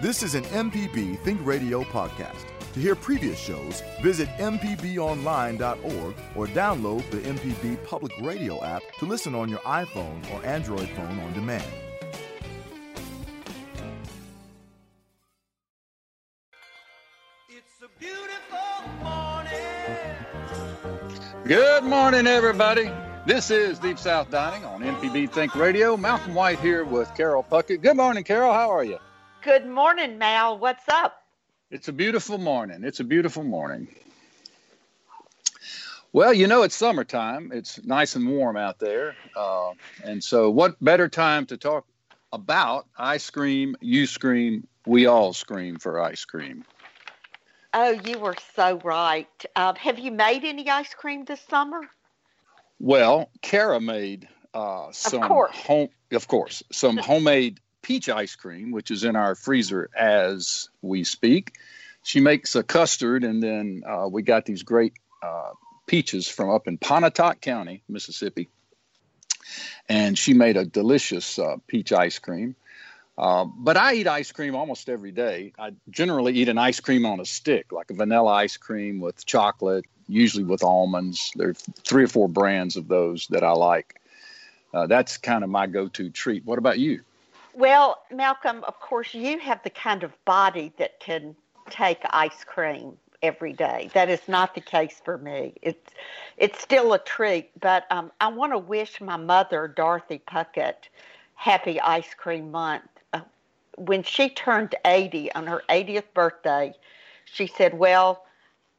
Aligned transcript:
This 0.00 0.22
is 0.22 0.36
an 0.36 0.44
MPB 0.44 1.18
Think 1.24 1.44
Radio 1.44 1.82
podcast. 1.82 2.44
To 2.74 2.78
hear 2.78 2.94
previous 2.94 3.36
shows, 3.36 3.82
visit 4.00 4.28
MPBOnline.org 4.38 6.14
or 6.36 6.46
download 6.46 7.10
the 7.10 7.16
MPB 7.16 7.84
Public 7.84 8.12
Radio 8.20 8.62
app 8.62 8.82
to 9.00 9.06
listen 9.06 9.34
on 9.34 9.48
your 9.48 9.58
iPhone 9.60 10.22
or 10.32 10.46
Android 10.46 10.88
phone 10.90 11.18
on 11.18 11.32
demand. 11.32 11.64
It's 17.48 17.82
a 17.82 17.88
beautiful 17.98 18.88
morning. 19.02 19.58
Good 21.44 21.82
morning, 21.82 22.28
everybody. 22.28 22.88
This 23.26 23.50
is 23.50 23.80
Deep 23.80 23.98
South 23.98 24.30
Dining 24.30 24.64
on 24.64 24.80
MPB 24.80 25.32
Think 25.32 25.56
Radio. 25.56 25.96
Malcolm 25.96 26.34
White 26.34 26.60
here 26.60 26.84
with 26.84 27.12
Carol 27.16 27.42
Puckett. 27.42 27.82
Good 27.82 27.96
morning, 27.96 28.22
Carol. 28.22 28.52
How 28.52 28.70
are 28.70 28.84
you? 28.84 28.98
Good 29.42 29.66
morning, 29.66 30.18
Mal. 30.18 30.58
What's 30.58 30.88
up? 30.88 31.22
It's 31.70 31.86
a 31.86 31.92
beautiful 31.92 32.38
morning. 32.38 32.82
It's 32.82 32.98
a 32.98 33.04
beautiful 33.04 33.44
morning. 33.44 33.86
Well, 36.12 36.34
you 36.34 36.48
know, 36.48 36.64
it's 36.64 36.74
summertime. 36.74 37.52
It's 37.54 37.82
nice 37.84 38.16
and 38.16 38.28
warm 38.28 38.56
out 38.56 38.80
there. 38.80 39.14
Uh, 39.36 39.74
and 40.02 40.22
so, 40.24 40.50
what 40.50 40.82
better 40.82 41.08
time 41.08 41.46
to 41.46 41.56
talk 41.56 41.86
about 42.32 42.86
ice 42.98 43.30
cream? 43.30 43.76
You 43.80 44.06
scream, 44.06 44.66
we 44.86 45.06
all 45.06 45.32
scream 45.32 45.78
for 45.78 46.02
ice 46.02 46.24
cream. 46.24 46.64
Oh, 47.72 47.90
you 47.90 48.18
were 48.18 48.36
so 48.56 48.80
right. 48.82 49.44
Um, 49.54 49.76
have 49.76 50.00
you 50.00 50.10
made 50.10 50.42
any 50.42 50.68
ice 50.68 50.94
cream 50.94 51.24
this 51.24 51.40
summer? 51.48 51.82
Well, 52.80 53.30
Kara 53.40 53.80
made 53.80 54.28
uh, 54.52 54.88
some 54.90 55.22
course. 55.22 55.54
home, 55.54 55.90
of 56.10 56.26
course, 56.26 56.64
some 56.72 56.96
homemade 56.96 57.60
peach 57.88 58.10
ice 58.10 58.36
cream, 58.36 58.70
which 58.70 58.90
is 58.90 59.02
in 59.02 59.16
our 59.16 59.34
freezer 59.34 59.88
as 59.96 60.68
we 60.82 61.04
speak. 61.04 61.54
She 62.02 62.20
makes 62.20 62.54
a 62.54 62.62
custard, 62.62 63.24
and 63.24 63.42
then 63.42 63.82
uh, 63.88 64.06
we 64.12 64.20
got 64.20 64.44
these 64.44 64.62
great 64.62 64.92
uh, 65.22 65.52
peaches 65.86 66.28
from 66.28 66.50
up 66.50 66.68
in 66.68 66.76
Pontotoc 66.76 67.40
County, 67.40 67.82
Mississippi. 67.88 68.50
And 69.88 70.18
she 70.18 70.34
made 70.34 70.58
a 70.58 70.66
delicious 70.66 71.38
uh, 71.38 71.56
peach 71.66 71.90
ice 71.90 72.18
cream. 72.18 72.56
Uh, 73.16 73.46
but 73.46 73.78
I 73.78 73.94
eat 73.94 74.06
ice 74.06 74.32
cream 74.32 74.54
almost 74.54 74.90
every 74.90 75.10
day. 75.10 75.54
I 75.58 75.70
generally 75.88 76.34
eat 76.34 76.50
an 76.50 76.58
ice 76.58 76.80
cream 76.80 77.06
on 77.06 77.20
a 77.20 77.24
stick, 77.24 77.72
like 77.72 77.90
a 77.90 77.94
vanilla 77.94 78.32
ice 78.32 78.58
cream 78.58 79.00
with 79.00 79.24
chocolate, 79.24 79.86
usually 80.06 80.44
with 80.44 80.62
almonds. 80.62 81.32
There 81.36 81.48
are 81.48 81.54
three 81.54 82.04
or 82.04 82.08
four 82.08 82.28
brands 82.28 82.76
of 82.76 82.86
those 82.86 83.28
that 83.28 83.42
I 83.42 83.52
like. 83.52 83.98
Uh, 84.74 84.86
that's 84.86 85.16
kind 85.16 85.42
of 85.42 85.48
my 85.48 85.66
go 85.66 85.88
to 85.88 86.10
treat. 86.10 86.44
What 86.44 86.58
about 86.58 86.78
you? 86.78 87.00
Well, 87.58 88.04
Malcolm, 88.12 88.62
of 88.68 88.78
course, 88.78 89.12
you 89.14 89.40
have 89.40 89.60
the 89.64 89.70
kind 89.70 90.04
of 90.04 90.12
body 90.24 90.72
that 90.78 91.00
can 91.00 91.34
take 91.68 91.98
ice 92.10 92.44
cream 92.44 92.96
every 93.20 93.52
day. 93.52 93.90
That 93.94 94.08
is 94.08 94.20
not 94.28 94.54
the 94.54 94.60
case 94.60 95.02
for 95.04 95.18
me. 95.18 95.54
It's 95.60 95.90
it's 96.36 96.62
still 96.62 96.92
a 96.92 97.00
treat, 97.00 97.50
but 97.58 97.84
um, 97.90 98.12
I 98.20 98.28
want 98.28 98.52
to 98.52 98.58
wish 98.58 99.00
my 99.00 99.16
mother, 99.16 99.66
Dorothy 99.66 100.22
Puckett, 100.24 100.88
happy 101.34 101.80
ice 101.80 102.14
cream 102.14 102.52
month. 102.52 102.84
Uh, 103.12 103.22
when 103.76 104.04
she 104.04 104.28
turned 104.28 104.76
80 104.84 105.32
on 105.32 105.48
her 105.48 105.64
80th 105.68 106.14
birthday, 106.14 106.72
she 107.24 107.48
said, 107.48 107.76
"Well, 107.76 108.24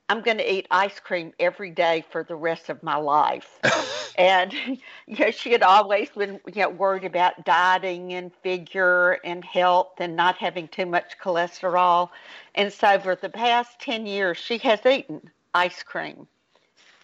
I'm 0.09 0.21
going 0.21 0.37
to 0.37 0.53
eat 0.53 0.67
ice 0.71 0.99
cream 0.99 1.33
every 1.39 1.69
day 1.71 2.03
for 2.09 2.23
the 2.23 2.35
rest 2.35 2.69
of 2.69 2.81
my 2.83 2.95
life." 2.95 3.59
and 4.17 4.53
you 5.07 5.17
know, 5.17 5.31
she 5.31 5.51
had 5.51 5.63
always 5.63 6.09
been 6.09 6.39
you 6.53 6.63
know 6.63 6.69
worried 6.69 7.05
about 7.05 7.45
dieting 7.45 8.13
and 8.13 8.31
figure 8.43 9.19
and 9.23 9.43
health 9.45 9.93
and 9.99 10.15
not 10.15 10.35
having 10.37 10.67
too 10.67 10.85
much 10.85 11.17
cholesterol. 11.21 12.09
And 12.55 12.71
so 12.71 12.99
for 12.99 13.15
the 13.15 13.29
past 13.29 13.79
10 13.79 14.05
years, 14.05 14.37
she 14.37 14.57
has 14.59 14.85
eaten 14.85 15.21
ice 15.53 15.83
cream 15.83 16.27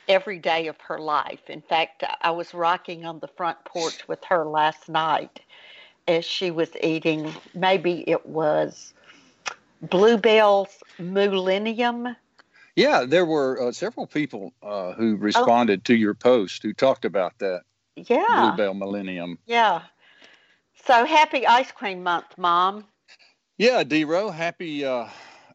every 0.07 0.39
day 0.39 0.67
of 0.67 0.79
her 0.81 0.99
life. 0.99 1.49
In 1.49 1.61
fact, 1.61 2.03
I 2.21 2.31
was 2.31 2.53
rocking 2.53 3.05
on 3.05 3.19
the 3.19 3.27
front 3.27 3.63
porch 3.65 4.07
with 4.07 4.23
her 4.25 4.45
last 4.45 4.89
night 4.89 5.39
as 6.07 6.25
she 6.25 6.51
was 6.51 6.69
eating, 6.83 7.33
maybe 7.53 8.03
it 8.07 8.25
was 8.25 8.93
Bluebell's 9.81 10.83
Millennium. 10.99 12.15
Yeah, 12.75 13.05
there 13.07 13.25
were 13.25 13.69
uh, 13.69 13.71
several 13.71 14.05
people 14.05 14.53
uh, 14.61 14.93
who 14.93 15.15
responded 15.15 15.85
to 15.85 15.95
your 15.95 16.13
post 16.13 16.61
who 16.61 16.73
talked 16.73 17.05
about 17.05 17.37
that 17.39 17.61
Yeah. 17.95 18.25
Bluebell 18.27 18.73
Millennium. 18.73 19.39
Yeah. 19.45 19.83
So 20.85 21.05
happy 21.05 21.47
ice 21.47 21.71
cream 21.71 22.03
month, 22.03 22.37
Mom. 22.37 22.85
Yeah, 23.57 23.83
Dero, 23.83 24.33
happy 24.33 24.83
uh, 24.83 25.07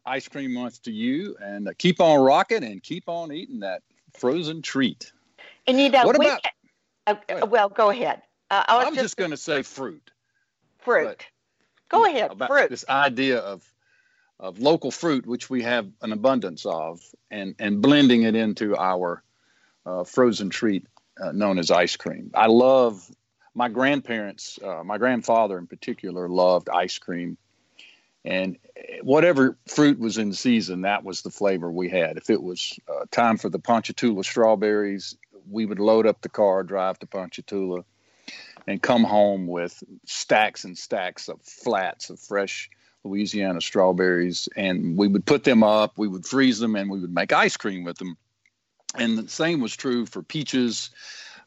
ice 0.05 0.27
cream 0.27 0.53
month 0.53 0.81
to 0.83 0.91
you, 0.91 1.37
and 1.39 1.67
uh, 1.67 1.71
keep 1.77 2.01
on 2.01 2.19
rocking 2.19 2.63
and 2.63 2.81
keep 2.81 3.03
on 3.07 3.31
eating 3.31 3.59
that 3.59 3.83
frozen 4.13 4.63
treat. 4.63 5.11
And 5.67 5.79
you 5.79 5.89
know, 5.89 6.05
What 6.05 6.17
we 6.17 6.25
about- 6.25 6.41
uh, 7.07 7.15
Go 7.27 7.45
well, 7.45 7.69
go 7.69 7.89
ahead. 7.91 8.21
Uh, 8.49 8.63
I 8.67 8.77
was, 8.77 8.85
I 8.85 8.89
was 8.89 8.99
just 8.99 9.17
going 9.17 9.31
to 9.31 9.37
say 9.37 9.61
fruit. 9.61 10.11
fruit. 10.79 11.05
but- 11.07 11.25
go 11.89 12.05
ahead, 12.05 12.31
about 12.31 12.49
fruit. 12.49 12.69
This 12.69 12.85
idea 12.89 13.39
of 13.39 13.63
of 14.41 14.59
local 14.59 14.89
fruit, 14.91 15.25
which 15.25 15.49
we 15.49 15.61
have 15.61 15.87
an 16.01 16.11
abundance 16.11 16.65
of, 16.65 16.99
and 17.29 17.55
and 17.59 17.81
blending 17.81 18.23
it 18.23 18.35
into 18.35 18.75
our 18.75 19.23
uh, 19.85 20.03
frozen 20.03 20.49
treat 20.49 20.87
uh, 21.21 21.31
known 21.31 21.59
as 21.59 21.69
ice 21.69 21.95
cream. 21.95 22.31
I 22.33 22.47
love 22.47 23.09
my 23.53 23.69
grandparents. 23.69 24.57
Uh, 24.61 24.83
my 24.83 24.97
grandfather, 24.97 25.57
in 25.57 25.67
particular, 25.67 26.27
loved 26.27 26.69
ice 26.69 26.97
cream, 26.97 27.37
and 28.25 28.57
whatever 29.03 29.57
fruit 29.67 29.99
was 29.99 30.17
in 30.17 30.33
season, 30.33 30.81
that 30.81 31.03
was 31.03 31.21
the 31.21 31.29
flavor 31.29 31.71
we 31.71 31.89
had. 31.89 32.17
If 32.17 32.29
it 32.31 32.41
was 32.41 32.79
uh, 32.89 33.05
time 33.11 33.37
for 33.37 33.49
the 33.49 33.59
Ponchatoula 33.59 34.23
strawberries, 34.23 35.15
we 35.49 35.65
would 35.65 35.79
load 35.79 36.07
up 36.07 36.21
the 36.21 36.29
car, 36.29 36.63
drive 36.63 36.97
to 36.99 37.07
Ponchatoula, 37.07 37.83
and 38.67 38.81
come 38.81 39.03
home 39.03 39.47
with 39.47 39.83
stacks 40.05 40.63
and 40.63 40.77
stacks 40.77 41.29
of 41.29 41.41
flats 41.41 42.09
of 42.09 42.19
fresh 42.19 42.69
Louisiana 43.03 43.61
strawberries, 43.61 44.47
and 44.55 44.97
we 44.97 45.07
would 45.07 45.25
put 45.25 45.43
them 45.43 45.63
up, 45.63 45.97
we 45.97 46.07
would 46.07 46.25
freeze 46.25 46.59
them, 46.59 46.75
and 46.75 46.89
we 46.89 46.99
would 46.99 47.13
make 47.13 47.33
ice 47.33 47.57
cream 47.57 47.83
with 47.83 47.97
them. 47.97 48.17
And 48.95 49.17
the 49.17 49.27
same 49.27 49.61
was 49.61 49.75
true 49.75 50.05
for 50.05 50.21
peaches 50.21 50.89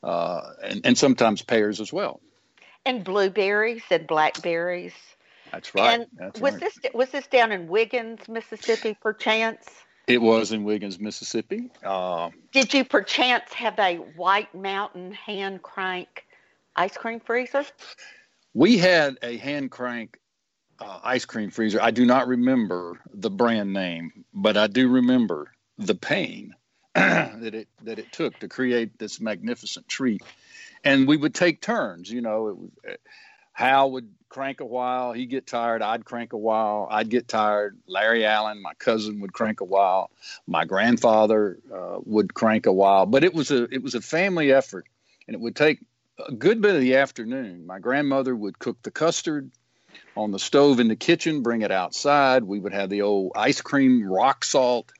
uh, 0.02 0.40
and, 0.62 0.84
and 0.84 0.98
sometimes 0.98 1.42
pears 1.42 1.80
as 1.80 1.92
well. 1.92 2.20
and 2.86 3.04
blueberries 3.04 3.82
and 3.90 4.06
blackberries. 4.06 4.94
That's 5.52 5.74
right. 5.74 6.00
and 6.00 6.06
That's 6.16 6.40
was 6.40 6.52
right. 6.54 6.60
this 6.60 6.78
was 6.94 7.10
this 7.10 7.26
down 7.28 7.52
in 7.52 7.68
Wiggins, 7.68 8.28
Mississippi, 8.28 8.96
perchance? 9.00 9.64
It 10.06 10.20
was 10.20 10.52
in 10.52 10.64
Wiggins, 10.64 10.98
Mississippi. 10.98 11.70
Uh, 11.82 12.30
Did 12.52 12.74
you 12.74 12.84
perchance 12.84 13.52
have 13.54 13.78
a 13.78 13.96
White 14.16 14.54
Mountain 14.54 15.12
hand 15.12 15.62
crank 15.62 16.26
ice 16.76 16.96
cream 16.96 17.20
freezer? 17.20 17.64
we 18.52 18.76
had 18.78 19.16
a 19.22 19.36
hand 19.36 19.70
crank 19.70 20.18
uh, 20.84 21.00
ice 21.02 21.24
cream 21.24 21.50
freezer. 21.50 21.80
I 21.80 21.90
do 21.90 22.04
not 22.04 22.28
remember 22.28 23.00
the 23.12 23.30
brand 23.30 23.72
name, 23.72 24.24
but 24.32 24.56
I 24.56 24.66
do 24.66 24.88
remember 24.88 25.52
the 25.78 25.94
pain 25.94 26.54
that 26.94 27.54
it 27.54 27.68
that 27.82 27.98
it 27.98 28.12
took 28.12 28.38
to 28.40 28.48
create 28.48 28.98
this 28.98 29.20
magnificent 29.20 29.88
treat. 29.88 30.22
And 30.84 31.08
we 31.08 31.16
would 31.16 31.34
take 31.34 31.60
turns. 31.60 32.10
You 32.10 32.20
know, 32.20 32.48
it 32.48 32.56
was, 32.56 32.70
Hal 33.52 33.92
would 33.92 34.10
crank 34.28 34.60
a 34.60 34.66
while, 34.66 35.12
he'd 35.12 35.30
get 35.30 35.46
tired. 35.46 35.80
I'd 35.80 36.04
crank 36.04 36.32
a 36.32 36.36
while, 36.36 36.88
I'd 36.90 37.08
get 37.08 37.28
tired. 37.28 37.78
Larry 37.86 38.26
Allen, 38.26 38.60
my 38.60 38.74
cousin, 38.74 39.20
would 39.20 39.32
crank 39.32 39.60
a 39.60 39.64
while. 39.64 40.10
My 40.46 40.64
grandfather 40.64 41.60
uh, 41.72 41.98
would 42.04 42.34
crank 42.34 42.66
a 42.66 42.72
while. 42.72 43.06
But 43.06 43.22
it 43.24 43.32
was 43.32 43.50
a 43.50 43.64
it 43.72 43.82
was 43.82 43.94
a 43.94 44.00
family 44.00 44.52
effort, 44.52 44.86
and 45.26 45.34
it 45.34 45.40
would 45.40 45.56
take 45.56 45.78
a 46.18 46.32
good 46.32 46.60
bit 46.60 46.74
of 46.74 46.80
the 46.80 46.96
afternoon. 46.96 47.66
My 47.66 47.78
grandmother 47.78 48.34
would 48.34 48.58
cook 48.58 48.82
the 48.82 48.90
custard 48.90 49.50
on 50.16 50.30
the 50.30 50.38
stove 50.38 50.80
in 50.80 50.88
the 50.88 50.96
kitchen, 50.96 51.42
bring 51.42 51.62
it 51.62 51.70
outside. 51.70 52.44
We 52.44 52.60
would 52.60 52.72
have 52.72 52.90
the 52.90 53.02
old 53.02 53.32
ice 53.34 53.60
cream 53.60 54.04
rock 54.04 54.44
salt 54.44 54.92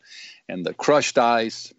and 0.48 0.64
the 0.64 0.74
crushed 0.74 1.18
ice. 1.18 1.72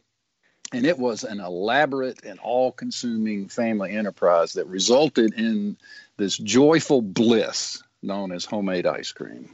And 0.74 0.86
it 0.86 0.98
was 0.98 1.24
an 1.24 1.40
elaborate 1.40 2.24
and 2.26 2.40
all 2.40 2.72
consuming 2.72 3.48
family 3.48 3.92
enterprise 3.92 4.54
that 4.54 4.68
resulted 4.68 5.34
in 5.34 5.78
this 6.18 6.38
joyful 6.38 7.02
bliss 7.02 7.82
known 8.02 8.32
as 8.32 8.46
homemade 8.46 8.86
ice 8.86 9.12
cream. 9.12 9.50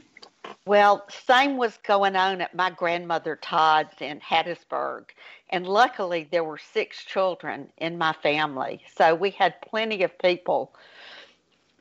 Well, 0.64 1.04
same 1.26 1.56
was 1.56 1.76
going 1.86 2.14
on 2.14 2.40
at 2.40 2.54
my 2.54 2.70
grandmother 2.70 3.36
Todd's 3.36 4.00
in 4.00 4.20
Hattiesburg. 4.20 5.06
And 5.50 5.66
luckily, 5.66 6.28
there 6.30 6.44
were 6.44 6.58
six 6.58 7.04
children 7.04 7.68
in 7.78 7.98
my 7.98 8.12
family. 8.12 8.82
So 8.96 9.14
we 9.14 9.30
had 9.30 9.60
plenty 9.60 10.02
of 10.02 10.16
people 10.18 10.74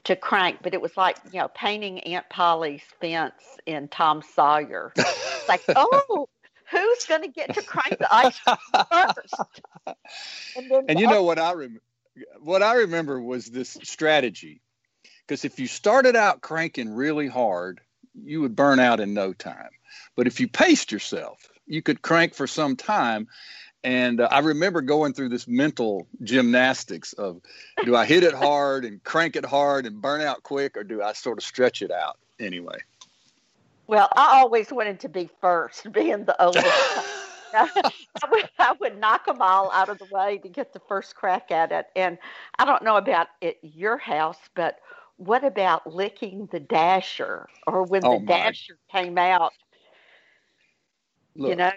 to 0.05 0.15
crank, 0.15 0.59
but 0.61 0.73
it 0.73 0.81
was 0.81 0.95
like, 0.97 1.17
you 1.31 1.39
know, 1.39 1.47
painting 1.47 1.99
Aunt 1.99 2.29
Polly's 2.29 2.83
fence 2.99 3.33
in 3.65 3.87
Tom 3.87 4.23
Sawyer. 4.35 4.91
It's 4.95 5.47
like, 5.47 5.61
oh, 5.75 6.27
who's 6.69 7.05
going 7.05 7.21
to 7.21 7.27
get 7.27 7.53
to 7.53 7.61
crank 7.61 7.99
the 7.99 8.13
ice 8.13 8.39
first? 8.39 9.95
And, 10.55 10.89
And 10.89 10.99
you 10.99 11.07
know 11.07 11.23
what 11.23 11.39
I 11.39 11.51
remember? 11.51 11.81
what 12.41 12.63
I 12.63 12.75
remember 12.75 13.21
was 13.21 13.45
this 13.45 13.77
strategy. 13.83 14.61
Because 15.27 15.45
if 15.45 15.59
you 15.59 15.67
started 15.67 16.15
out 16.15 16.41
cranking 16.41 16.93
really 16.93 17.27
hard, 17.27 17.81
you 18.13 18.41
would 18.41 18.55
burn 18.55 18.79
out 18.79 18.99
in 18.99 19.13
no 19.13 19.33
time. 19.33 19.69
But 20.15 20.27
if 20.27 20.39
you 20.39 20.47
paced 20.47 20.91
yourself, 20.91 21.49
you 21.65 21.81
could 21.81 22.01
crank 22.01 22.33
for 22.33 22.47
some 22.47 22.75
time. 22.75 23.27
And 23.83 24.21
uh, 24.21 24.27
I 24.29 24.39
remember 24.39 24.81
going 24.81 25.13
through 25.13 25.29
this 25.29 25.47
mental 25.47 26.07
gymnastics 26.23 27.13
of 27.13 27.41
do 27.83 27.95
I 27.95 28.05
hit 28.05 28.23
it 28.23 28.33
hard 28.33 28.85
and 28.85 29.03
crank 29.03 29.35
it 29.35 29.45
hard 29.45 29.85
and 29.85 30.01
burn 30.01 30.21
out 30.21 30.43
quick, 30.43 30.77
or 30.77 30.83
do 30.83 31.01
I 31.01 31.13
sort 31.13 31.39
of 31.39 31.43
stretch 31.43 31.81
it 31.81 31.91
out 31.91 32.17
anyway? 32.39 32.77
Well, 33.87 34.07
I 34.15 34.39
always 34.39 34.71
wanted 34.71 34.99
to 35.01 35.09
be 35.09 35.29
first, 35.41 35.91
being 35.93 36.25
the 36.25 36.41
oldest. 36.43 36.67
I, 37.53 37.69
would, 38.31 38.49
I 38.59 38.73
would 38.79 38.97
knock 38.99 39.25
them 39.25 39.41
all 39.41 39.71
out 39.71 39.89
of 39.89 39.97
the 39.97 40.05
way 40.05 40.37
to 40.37 40.47
get 40.47 40.71
the 40.73 40.79
first 40.87 41.15
crack 41.15 41.51
at 41.51 41.71
it. 41.71 41.87
And 41.95 42.17
I 42.59 42.65
don't 42.65 42.83
know 42.83 42.95
about 42.95 43.27
at 43.41 43.55
your 43.61 43.97
house, 43.97 44.37
but 44.55 44.79
what 45.17 45.43
about 45.43 45.85
licking 45.85 46.47
the 46.51 46.59
dasher 46.59 47.49
or 47.67 47.83
when 47.83 48.05
Oh, 48.05 48.19
the 48.19 48.25
my. 48.25 48.25
dasher 48.25 48.77
came 48.91 49.17
out? 49.17 49.53
Look, 51.35 51.49
you 51.49 51.55
know, 51.55 51.71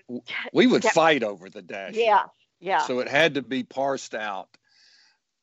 we 0.52 0.66
would 0.66 0.84
Yeah. 0.84 0.90
fight 0.90 1.22
over 1.22 1.48
the 1.48 1.62
dash. 1.62 1.94
yeah, 1.94 2.24
yeah, 2.60 2.78
So 2.86 3.00
it 3.00 3.08
had 3.08 3.34
to 3.34 3.42
be 3.42 3.62
parsed 3.62 4.14
out. 4.14 4.48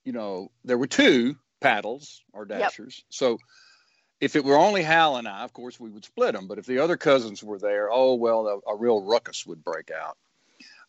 You 0.04 0.12
know, 0.14 0.52
there 0.66 0.78
were 0.78 0.88
two 0.88 1.38
paddles 1.60 2.22
or 2.34 2.46
dashers. 2.46 3.04
So 3.10 3.38
if 4.20 4.36
it 4.36 4.44
were 4.44 4.58
only 4.58 4.84
Hal 4.84 5.18
and 5.18 5.28
I, 5.28 5.44
of 5.44 5.54
course, 5.54 5.80
we 5.80 5.90
would 5.90 6.06
split 6.06 6.34
them. 6.34 6.48
But 6.48 6.58
if 6.58 6.66
the 6.66 6.80
other 6.80 6.98
cousins 6.98 7.44
were 7.44 7.60
there, 7.60 7.90
oh, 7.92 8.16
well, 8.16 8.48
a, 8.68 8.72
a 8.72 8.76
real 8.76 9.02
ruckus 9.02 9.46
would 9.46 9.64
break 9.64 9.92
out 9.92 10.18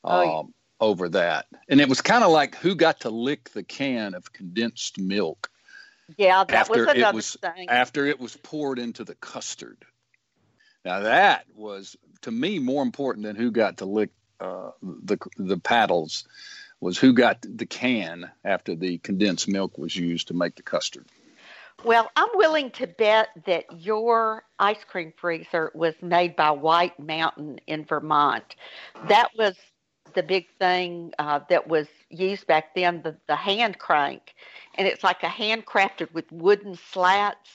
um, 0.05 0.13
Oh, 0.13 0.23
yeah. 0.23 0.43
over 0.81 1.09
that. 1.11 1.47
And 1.69 1.81
it 1.81 1.89
was 1.89 2.01
kind 2.01 2.25
of 2.25 2.31
like 2.31 2.57
who 2.57 2.75
got 2.75 3.01
to 3.01 3.11
lick 3.11 3.51
the 3.51 3.63
can 3.63 4.15
of 4.15 4.33
condensed 4.33 4.99
milk 4.99 5.49
yeah. 6.19 6.45
That 6.45 6.53
after 6.69 6.81
was 6.81 6.89
it 6.89 6.97
another 6.99 7.17
was- 7.17 7.37
thing. 7.41 7.69
after 7.71 8.05
it 8.07 8.19
was 8.21 8.37
poured 8.37 8.79
into 8.79 9.05
the 9.05 9.15
custard. 9.15 9.85
Now 10.85 11.01
that 11.01 11.47
was 11.55 11.97
to 12.23 12.31
me 12.31 12.59
more 12.59 12.83
important 12.83 13.27
than 13.27 13.37
who 13.37 13.51
got 13.51 13.79
to 13.79 13.85
lick 13.85 14.11
uh, 14.41 14.71
the 14.83 15.19
the 15.37 15.59
paddles 15.59 16.25
was 16.81 16.99
who 16.99 17.13
got 17.13 17.39
the 17.43 17.67
can 17.67 18.31
after 18.45 18.75
the 18.75 18.99
condensed 18.99 19.49
milk 19.49 19.79
was 19.79 19.95
used 19.95 20.29
to 20.29 20.35
make 20.35 20.57
the 20.57 20.63
custard. 20.63 21.07
Well, 21.85 22.11
I'm 22.17 22.29
willing 22.35 22.71
to 22.73 22.87
bet 22.87 23.29
that 23.47 23.65
your 23.73 24.45
ice 24.59 24.85
cream 24.85 25.13
freezer 25.17 25.71
was 25.75 25.95
made 26.01 26.37
by 26.37 26.51
White 26.51 26.99
Mountain 26.99 27.61
in 27.67 27.85
Vermont. 27.85 28.57
That 29.09 29.31
was 29.37 29.55
the 30.15 30.23
big 30.23 30.47
thing 30.59 31.13
uh, 31.19 31.41
that 31.49 31.67
was 31.67 31.87
used 32.09 32.47
back 32.47 32.75
then, 32.75 33.03
the, 33.03 33.17
the 33.27 33.37
hand 33.37 33.79
crank. 33.79 34.35
And 34.75 34.87
it's 34.87 35.03
like 35.03 35.23
a 35.23 35.29
handcrafted 35.29 36.13
with 36.13 36.31
wooden 36.31 36.77
slats. 36.77 37.51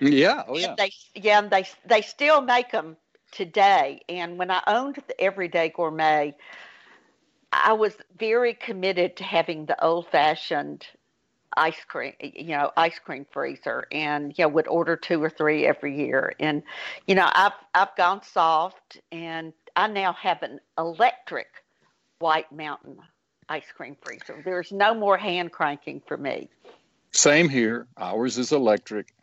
Yeah, 0.00 0.42
oh 0.46 0.56
yeah. 0.56 0.74
They, 0.76 0.92
yeah, 1.14 1.38
and 1.40 1.50
they, 1.50 1.66
they 1.84 2.02
still 2.02 2.40
make 2.40 2.70
them 2.70 2.96
today. 3.32 4.02
And 4.08 4.38
when 4.38 4.50
I 4.50 4.62
owned 4.66 4.96
the 5.06 5.20
Everyday 5.20 5.70
Gourmet, 5.70 6.34
I 7.52 7.72
was 7.72 7.94
very 8.18 8.54
committed 8.54 9.16
to 9.16 9.24
having 9.24 9.66
the 9.66 9.82
old 9.82 10.08
fashioned 10.08 10.86
ice 11.56 11.82
cream, 11.86 12.12
you 12.20 12.48
know, 12.56 12.70
ice 12.76 12.98
cream 12.98 13.26
freezer, 13.30 13.86
and 13.90 14.36
you 14.38 14.44
know, 14.44 14.48
would 14.48 14.68
order 14.68 14.96
two 14.96 15.22
or 15.22 15.30
three 15.30 15.66
every 15.66 15.96
year. 15.96 16.32
And 16.38 16.62
you 17.06 17.14
know, 17.14 17.28
I've 17.32 17.52
I've 17.74 17.96
gone 17.96 18.22
soft, 18.22 19.00
and 19.10 19.52
I 19.76 19.86
now 19.88 20.12
have 20.12 20.42
an 20.42 20.60
electric 20.76 21.48
White 22.18 22.50
Mountain 22.52 22.98
ice 23.48 23.70
cream 23.74 23.96
freezer. 24.02 24.42
There's 24.44 24.72
no 24.72 24.94
more 24.94 25.16
hand 25.16 25.52
cranking 25.52 26.02
for 26.06 26.16
me. 26.16 26.48
Same 27.12 27.48
here. 27.48 27.86
Ours 27.96 28.36
is 28.38 28.52
electric. 28.52 29.14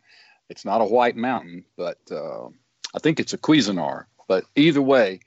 It's 0.48 0.64
not 0.64 0.80
a 0.80 0.84
White 0.84 1.16
Mountain, 1.16 1.64
but 1.76 1.98
uh, 2.10 2.48
I 2.96 2.98
think 2.98 3.20
it's 3.20 3.34
a 3.34 3.38
Cuisinart. 3.38 4.06
But 4.26 4.44
either 4.56 4.82
way, 4.82 5.20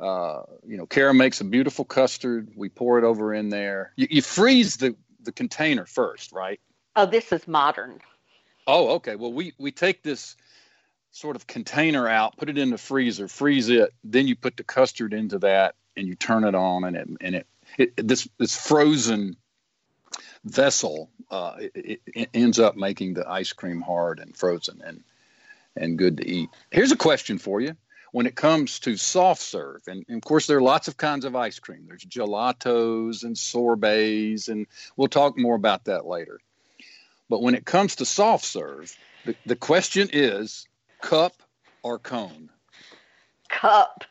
uh, 0.00 0.42
you 0.66 0.76
know, 0.76 0.86
Kara 0.86 1.14
makes 1.14 1.40
a 1.40 1.44
beautiful 1.44 1.84
custard. 1.84 2.48
We 2.56 2.68
pour 2.68 2.98
it 2.98 3.04
over 3.04 3.32
in 3.34 3.50
there. 3.50 3.92
You, 3.96 4.08
you 4.10 4.22
freeze 4.22 4.78
the 4.78 4.96
the 5.22 5.30
container 5.30 5.86
first, 5.86 6.32
right? 6.32 6.58
Oh, 6.96 7.06
this 7.06 7.30
is 7.30 7.46
modern. 7.46 8.00
Oh, 8.66 8.94
okay. 8.96 9.14
Well, 9.14 9.32
we 9.32 9.52
we 9.58 9.70
take 9.70 10.02
this 10.02 10.36
sort 11.12 11.36
of 11.36 11.46
container 11.46 12.08
out, 12.08 12.36
put 12.36 12.48
it 12.48 12.58
in 12.58 12.70
the 12.70 12.78
freezer, 12.78 13.28
freeze 13.28 13.68
it, 13.68 13.92
then 14.02 14.26
you 14.26 14.34
put 14.34 14.56
the 14.56 14.64
custard 14.64 15.12
into 15.12 15.38
that, 15.40 15.74
and 15.94 16.08
you 16.08 16.14
turn 16.14 16.44
it 16.44 16.54
on, 16.54 16.84
and 16.84 16.96
it 16.96 17.08
and 17.20 17.34
it, 17.36 17.46
it 17.78 18.08
this 18.08 18.26
this 18.38 18.56
frozen 18.56 19.36
vessel 20.44 21.08
uh, 21.30 21.54
it, 21.58 22.00
it 22.06 22.30
ends 22.34 22.58
up 22.58 22.76
making 22.76 23.14
the 23.14 23.28
ice 23.28 23.52
cream 23.52 23.80
hard 23.80 24.18
and 24.18 24.36
frozen 24.36 24.82
and 24.84 25.02
and 25.76 25.98
good 25.98 26.18
to 26.18 26.28
eat. 26.28 26.50
Here's 26.70 26.92
a 26.92 26.96
question 26.96 27.38
for 27.38 27.60
you. 27.60 27.76
When 28.12 28.26
it 28.26 28.34
comes 28.34 28.80
to 28.80 28.96
soft 28.98 29.40
serve, 29.40 29.80
and, 29.86 30.04
and 30.06 30.18
of 30.18 30.22
course 30.22 30.46
there 30.46 30.58
are 30.58 30.62
lots 30.62 30.86
of 30.86 30.98
kinds 30.98 31.24
of 31.24 31.34
ice 31.34 31.58
cream. 31.58 31.86
There's 31.88 32.04
gelatos 32.04 33.24
and 33.24 33.36
sorbets, 33.36 34.48
and 34.48 34.66
we'll 34.96 35.08
talk 35.08 35.38
more 35.38 35.54
about 35.54 35.86
that 35.86 36.04
later. 36.04 36.38
But 37.30 37.40
when 37.40 37.54
it 37.54 37.64
comes 37.64 37.96
to 37.96 38.04
soft 38.04 38.44
serve, 38.44 38.94
the, 39.24 39.34
the 39.46 39.56
question 39.56 40.10
is 40.12 40.68
cup 41.00 41.42
or 41.82 41.98
cone? 41.98 42.50
Cup. 43.48 44.04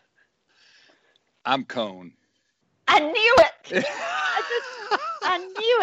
I'm 1.45 1.65
cone. 1.65 2.13
I 2.87 2.99
knew 2.99 3.35
it. 3.37 3.85
I 3.87 4.43
just 4.49 5.01
I 5.21 5.37
knew 5.37 5.79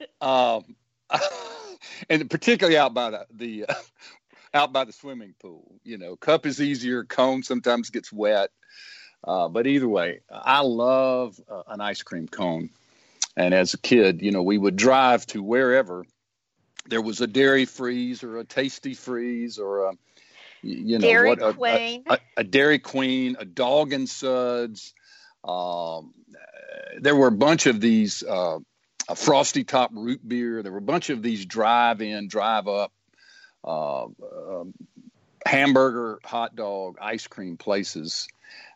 it. 0.00 0.16
um, 0.20 0.76
and 2.10 2.28
particularly 2.28 2.76
out 2.76 2.94
by 2.94 3.10
the, 3.10 3.26
the 3.32 3.66
uh, 3.66 3.74
out 4.54 4.72
by 4.72 4.84
the 4.84 4.92
swimming 4.92 5.34
pool. 5.40 5.80
You 5.82 5.98
know, 5.98 6.16
cup 6.16 6.46
is 6.46 6.60
easier. 6.60 7.04
Cone 7.04 7.42
sometimes 7.42 7.90
gets 7.90 8.12
wet. 8.12 8.50
Uh, 9.26 9.48
but 9.48 9.66
either 9.66 9.88
way, 9.88 10.20
I 10.30 10.60
love 10.60 11.40
uh, 11.50 11.62
an 11.68 11.80
ice 11.80 12.02
cream 12.02 12.28
cone. 12.28 12.70
And 13.36 13.52
as 13.52 13.74
a 13.74 13.78
kid, 13.78 14.22
you 14.22 14.30
know, 14.30 14.42
we 14.42 14.58
would 14.58 14.76
drive 14.76 15.26
to 15.28 15.42
wherever 15.42 16.04
there 16.86 17.00
was 17.02 17.20
a 17.20 17.26
dairy 17.26 17.64
freeze 17.64 18.22
or 18.22 18.38
a 18.38 18.44
tasty 18.44 18.94
freeze 18.94 19.58
or 19.58 19.88
a, 19.88 19.92
you 20.62 20.98
know, 20.98 21.06
Dairy 21.08 21.30
what, 21.30 21.42
a- 21.42 21.58
a, 22.06 22.18
a 22.38 22.44
Dairy 22.44 22.78
Queen, 22.78 23.36
a 23.38 23.44
Dog 23.44 23.92
and 23.92 24.08
Suds. 24.08 24.94
Um, 25.42 26.14
there 27.00 27.16
were 27.16 27.26
a 27.28 27.32
bunch 27.32 27.66
of 27.66 27.80
these 27.80 28.22
uh, 28.22 28.58
a 29.08 29.14
frosty 29.16 29.64
top 29.64 29.90
root 29.94 30.26
beer. 30.26 30.62
There 30.62 30.72
were 30.72 30.78
a 30.78 30.82
bunch 30.82 31.10
of 31.10 31.22
these 31.22 31.44
drive 31.44 32.00
in, 32.00 32.28
drive 32.28 32.68
up 32.68 32.92
uh, 33.64 34.04
um, 34.04 34.74
hamburger, 35.46 36.20
hot 36.24 36.54
dog, 36.56 36.98
ice 37.00 37.26
cream 37.26 37.56
places 37.56 38.28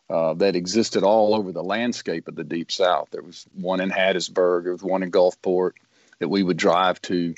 uh, 0.09 0.33
that 0.35 0.55
existed 0.55 1.03
all 1.03 1.35
over 1.35 1.51
the 1.51 1.63
landscape 1.63 2.27
of 2.27 2.35
the 2.35 2.43
Deep 2.43 2.71
South. 2.71 3.09
There 3.11 3.21
was 3.21 3.45
one 3.53 3.79
in 3.79 3.89
Hattiesburg, 3.89 4.63
there 4.63 4.71
was 4.71 4.83
one 4.83 5.03
in 5.03 5.11
Gulfport 5.11 5.73
that 6.19 6.29
we 6.29 6.43
would 6.43 6.57
drive 6.57 7.01
to. 7.03 7.35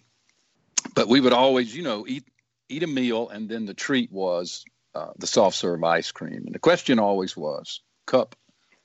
But 0.96 1.08
we 1.08 1.20
would 1.22 1.34
always, 1.34 1.76
you 1.76 1.84
know, 1.84 2.06
eat 2.08 2.24
eat 2.70 2.84
a 2.84 2.88
meal, 2.88 3.30
and 3.30 3.50
then 3.50 3.66
the 3.66 3.74
treat 3.74 4.12
was 4.12 4.64
uh, 4.96 5.12
the 5.18 5.28
soft 5.28 5.56
serve 5.56 5.84
ice 5.84 6.12
cream. 6.12 6.44
And 6.46 6.56
the 6.56 6.60
question 6.60 7.00
always 7.00 7.36
was 7.36 7.82
cup 8.06 8.36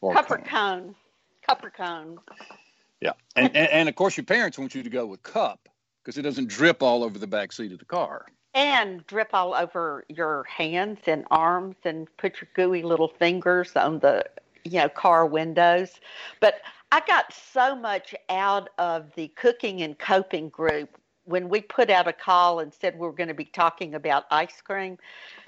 or 0.00 0.14
Cup 0.14 0.30
or 0.30 0.38
cone. 0.38 0.44
cone. 0.46 0.94
Cup 1.46 1.64
or 1.64 1.70
cone. 1.70 2.18
Yeah, 3.00 3.12
and, 3.34 3.54
and 3.56 3.68
and 3.70 3.88
of 3.88 3.94
course 3.94 4.16
your 4.16 4.24
parents 4.24 4.58
want 4.58 4.74
you 4.74 4.82
to 4.82 4.90
go 4.90 5.06
with 5.06 5.22
cup 5.22 5.68
because 6.02 6.18
it 6.18 6.22
doesn't 6.22 6.48
drip 6.48 6.82
all 6.82 7.02
over 7.02 7.18
the 7.18 7.26
back 7.26 7.52
seat 7.52 7.72
of 7.72 7.78
the 7.78 7.84
car. 7.84 8.26
And 8.56 9.06
drip 9.06 9.30
all 9.34 9.54
over 9.54 10.04
your 10.08 10.44
hands 10.44 11.00
and 11.06 11.26
arms 11.30 11.76
and 11.84 12.08
put 12.16 12.40
your 12.40 12.48
gooey 12.54 12.82
little 12.82 13.08
fingers 13.08 13.76
on 13.76 14.00
the 14.00 14.24
you 14.64 14.80
know 14.80 14.88
car 14.88 15.26
windows. 15.26 16.00
But 16.40 16.62
I 16.92 17.00
got 17.06 17.32
so 17.32 17.76
much 17.76 18.14
out 18.30 18.70
of 18.78 19.14
the 19.14 19.28
cooking 19.28 19.82
and 19.82 19.98
coping 19.98 20.48
group 20.48 20.98
when 21.26 21.48
we 21.50 21.60
put 21.60 21.90
out 21.90 22.08
a 22.08 22.12
call 22.14 22.60
and 22.60 22.72
said 22.72 22.94
we 22.94 23.06
were 23.06 23.12
going 23.12 23.28
to 23.28 23.34
be 23.34 23.44
talking 23.44 23.94
about 23.94 24.24
ice 24.30 24.60
cream. 24.62 24.98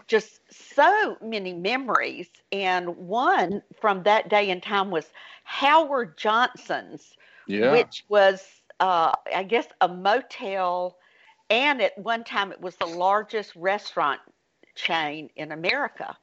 Just 0.08 0.40
so 0.50 1.16
many 1.22 1.54
memories. 1.54 2.28
And 2.52 2.96
one 2.96 3.62
from 3.80 4.02
that 4.04 4.28
day 4.28 4.50
and 4.50 4.62
time 4.62 4.90
was 4.90 5.06
Howard 5.44 6.18
Johnson's 6.18 7.16
Yeah, 7.46 7.70
which 7.72 8.04
was, 8.08 8.44
uh, 8.80 9.12
I 9.34 9.44
guess, 9.44 9.66
a 9.80 9.88
motel. 9.88 10.98
And 11.50 11.80
at 11.80 11.96
one 11.98 12.24
time, 12.24 12.52
it 12.52 12.60
was 12.60 12.76
the 12.76 12.86
largest 12.86 13.54
restaurant 13.56 14.20
chain 14.74 15.30
in 15.36 15.52
America. 15.52 16.16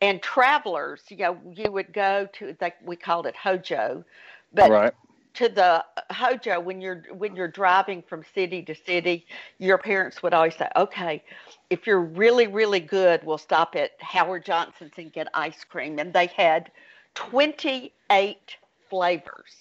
And 0.00 0.22
travelers, 0.22 1.02
you 1.08 1.16
know, 1.16 1.38
you 1.52 1.72
would 1.72 1.92
go 1.92 2.28
to, 2.34 2.56
like 2.60 2.76
we 2.84 2.94
called 2.94 3.26
it 3.26 3.34
Hojo, 3.34 4.04
but 4.52 4.70
right. 4.70 4.92
to 5.34 5.48
the 5.48 5.84
Hojo 6.10 6.60
when 6.60 6.80
you're 6.80 7.02
when 7.12 7.34
you're 7.34 7.48
driving 7.48 8.02
from 8.02 8.22
city 8.32 8.62
to 8.62 8.74
city, 8.76 9.26
your 9.58 9.76
parents 9.76 10.22
would 10.22 10.32
always 10.32 10.54
say, 10.54 10.68
"Okay, 10.76 11.24
if 11.68 11.84
you're 11.86 12.00
really 12.00 12.46
really 12.46 12.78
good, 12.78 13.24
we'll 13.24 13.38
stop 13.38 13.74
at 13.74 13.90
Howard 14.00 14.44
Johnson's 14.44 14.92
and 14.96 15.12
get 15.12 15.26
ice 15.34 15.64
cream." 15.64 15.98
And 15.98 16.12
they 16.12 16.26
had 16.26 16.70
28 17.14 18.56
flavors. 18.88 19.56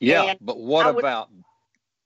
Yeah, 0.00 0.22
And 0.24 0.38
but 0.40 0.58
what 0.58 0.86
I 0.86 0.90
would- 0.90 1.04
about 1.04 1.28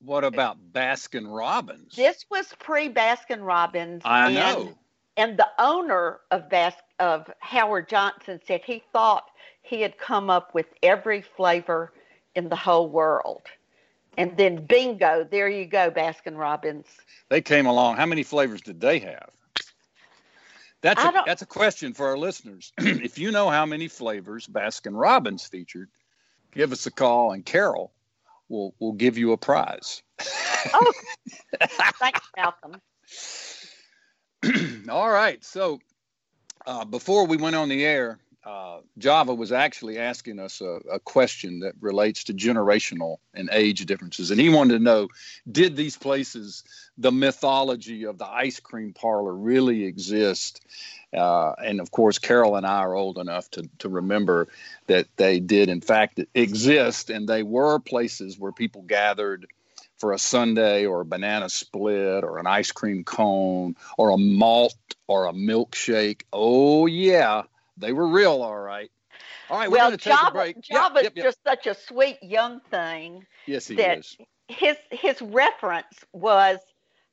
what 0.03 0.23
about 0.23 0.57
Baskin 0.73 1.25
Robbins? 1.27 1.95
This 1.95 2.25
was 2.29 2.47
pre 2.59 2.89
Baskin 2.89 3.45
Robbins. 3.45 4.01
I 4.05 4.25
and 4.25 4.35
know. 4.35 4.77
and 5.17 5.37
the 5.37 5.47
owner 5.59 6.19
of 6.31 6.49
Bas- 6.49 6.73
of 6.99 7.29
Howard 7.39 7.89
Johnson 7.89 8.39
said 8.45 8.61
he 8.65 8.83
thought 8.91 9.25
he 9.61 9.81
had 9.81 9.97
come 9.97 10.29
up 10.29 10.53
with 10.53 10.65
every 10.81 11.21
flavor 11.21 11.93
in 12.35 12.49
the 12.49 12.55
whole 12.55 12.89
world. 12.89 13.43
And 14.17 14.35
then 14.35 14.65
bingo, 14.65 15.25
there 15.29 15.47
you 15.47 15.65
go, 15.65 15.89
Baskin 15.89 16.37
Robbins. 16.37 16.87
They 17.29 17.41
came 17.41 17.65
along. 17.65 17.95
How 17.95 18.05
many 18.05 18.23
flavors 18.23 18.61
did 18.61 18.81
they 18.81 18.99
have? 18.99 19.29
That's 20.81 21.01
a, 21.03 21.23
that's 21.25 21.41
a 21.43 21.45
question 21.45 21.93
for 21.93 22.07
our 22.07 22.17
listeners. 22.17 22.73
if 22.79 23.19
you 23.19 23.31
know 23.31 23.49
how 23.49 23.65
many 23.65 23.87
flavors 23.87 24.47
Baskin 24.47 24.99
Robbins 24.99 25.45
featured, 25.45 25.89
give 26.51 26.71
us 26.71 26.87
a 26.87 26.91
call, 26.91 27.31
and 27.31 27.45
Carol 27.45 27.93
will 28.51 28.75
we'll 28.79 28.91
give 28.91 29.17
you 29.17 29.31
a 29.31 29.37
prize. 29.37 30.03
Oh, 30.73 30.93
thanks, 31.99 32.21
Malcolm. 32.37 32.81
All 34.89 35.09
right. 35.09 35.43
So 35.43 35.79
uh, 36.67 36.85
before 36.85 37.25
we 37.25 37.37
went 37.37 37.55
on 37.55 37.69
the 37.69 37.83
air, 37.83 38.19
uh, 38.43 38.79
Java 38.97 39.35
was 39.35 39.51
actually 39.51 39.99
asking 39.99 40.39
us 40.39 40.61
a, 40.61 40.79
a 40.91 40.99
question 40.99 41.59
that 41.59 41.73
relates 41.79 42.23
to 42.25 42.33
generational 42.33 43.17
and 43.35 43.49
age 43.51 43.85
differences. 43.85 44.31
And 44.31 44.39
he 44.39 44.49
wanted 44.49 44.79
to 44.79 44.83
know 44.83 45.09
did 45.49 45.75
these 45.75 45.95
places, 45.95 46.63
the 46.97 47.11
mythology 47.11 48.05
of 48.05 48.17
the 48.17 48.27
ice 48.27 48.59
cream 48.59 48.93
parlor, 48.93 49.33
really 49.33 49.85
exist? 49.85 50.65
Uh, 51.15 51.51
and 51.63 51.79
of 51.79 51.91
course, 51.91 52.17
Carol 52.17 52.55
and 52.55 52.65
I 52.65 52.79
are 52.79 52.95
old 52.95 53.19
enough 53.19 53.49
to, 53.51 53.69
to 53.79 53.89
remember 53.89 54.47
that 54.87 55.07
they 55.17 55.39
did, 55.39 55.69
in 55.69 55.81
fact, 55.81 56.19
exist. 56.33 57.11
And 57.11 57.27
they 57.27 57.43
were 57.43 57.77
places 57.79 58.39
where 58.39 58.51
people 58.51 58.81
gathered 58.81 59.45
for 59.99 60.13
a 60.13 60.19
sundae 60.19 60.85
or 60.87 61.01
a 61.01 61.05
banana 61.05 61.47
split 61.47 62.23
or 62.23 62.39
an 62.39 62.47
ice 62.47 62.71
cream 62.71 63.03
cone 63.03 63.75
or 63.99 64.09
a 64.09 64.17
malt 64.17 64.73
or 65.05 65.27
a 65.27 65.33
milkshake. 65.33 66.23
Oh, 66.33 66.87
yeah, 66.87 67.43
they 67.77 67.93
were 67.93 68.07
real, 68.07 68.41
all 68.41 68.59
right. 68.59 68.91
All 69.49 69.57
right, 69.57 69.69
we're 69.69 69.77
well, 69.77 69.89
going 69.89 69.97
to 69.97 70.03
take 70.03 70.13
a 70.13 70.17
Java, 70.17 70.31
break. 70.31 70.55
Yep, 70.55 70.63
Java's 70.63 71.03
yep, 71.03 71.13
yep. 71.15 71.25
just 71.25 71.43
such 71.45 71.67
a 71.67 71.75
sweet 71.75 72.17
young 72.21 72.61
thing. 72.71 73.25
Yes, 73.45 73.67
he 73.67 73.75
that- 73.75 73.99
is. 73.99 74.17
His 74.47 74.75
his 74.91 75.21
reference 75.21 76.03
was, 76.11 76.59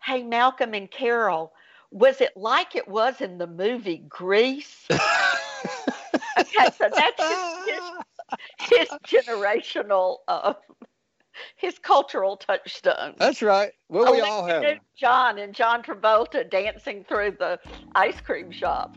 "Hey, 0.03 0.25
Malcolm 0.25 0.75
and 0.75 0.91
Carol, 0.91 1.53
was 1.93 2.21
it 2.21 2.37
like 2.37 2.75
it 2.75 2.89
was 2.89 3.21
in 3.21 3.39
the 3.39 3.47
movie 3.47 4.03
Grease?" 4.09 4.87
okay, 4.91 6.69
so 6.77 6.89
that's 6.93 7.23
his, 7.69 7.81
his, 8.59 8.89
his 8.89 8.89
generational, 9.07 10.17
uh, 10.27 10.55
his 11.55 11.79
cultural 11.79 12.37
touchstone. 12.37 13.15
That's 13.19 13.41
right. 13.41 13.71
Well, 13.89 14.13
we 14.13 14.21
all 14.21 14.45
have. 14.45 14.63
Newton-John 14.63 15.39
and 15.39 15.55
John 15.55 15.83
Travolta 15.85 16.49
dancing 16.51 17.05
through 17.05 17.37
the 17.39 17.61
ice 17.95 18.21
cream 18.21 18.51
shop. 18.51 18.97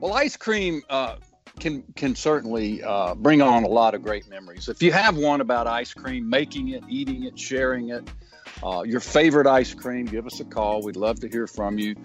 Well, 0.00 0.14
ice 0.14 0.34
cream 0.34 0.80
uh, 0.88 1.16
can 1.58 1.82
can 1.94 2.16
certainly 2.16 2.82
uh, 2.82 3.14
bring 3.14 3.42
on 3.42 3.64
a 3.64 3.68
lot 3.68 3.94
of 3.94 4.02
great 4.02 4.28
memories. 4.30 4.66
If 4.66 4.82
you 4.82 4.92
have 4.92 5.18
one 5.18 5.42
about 5.42 5.66
ice 5.66 5.92
cream, 5.92 6.28
making 6.28 6.68
it, 6.68 6.82
eating 6.88 7.24
it, 7.24 7.38
sharing 7.38 7.90
it, 7.90 8.08
uh, 8.62 8.82
your 8.82 9.00
favorite 9.00 9.46
ice 9.46 9.74
cream, 9.74 10.06
give 10.06 10.26
us 10.26 10.40
a 10.40 10.44
call. 10.44 10.82
We'd 10.82 10.96
love 10.96 11.20
to 11.20 11.28
hear 11.28 11.46
from 11.46 11.78
you. 11.78 11.96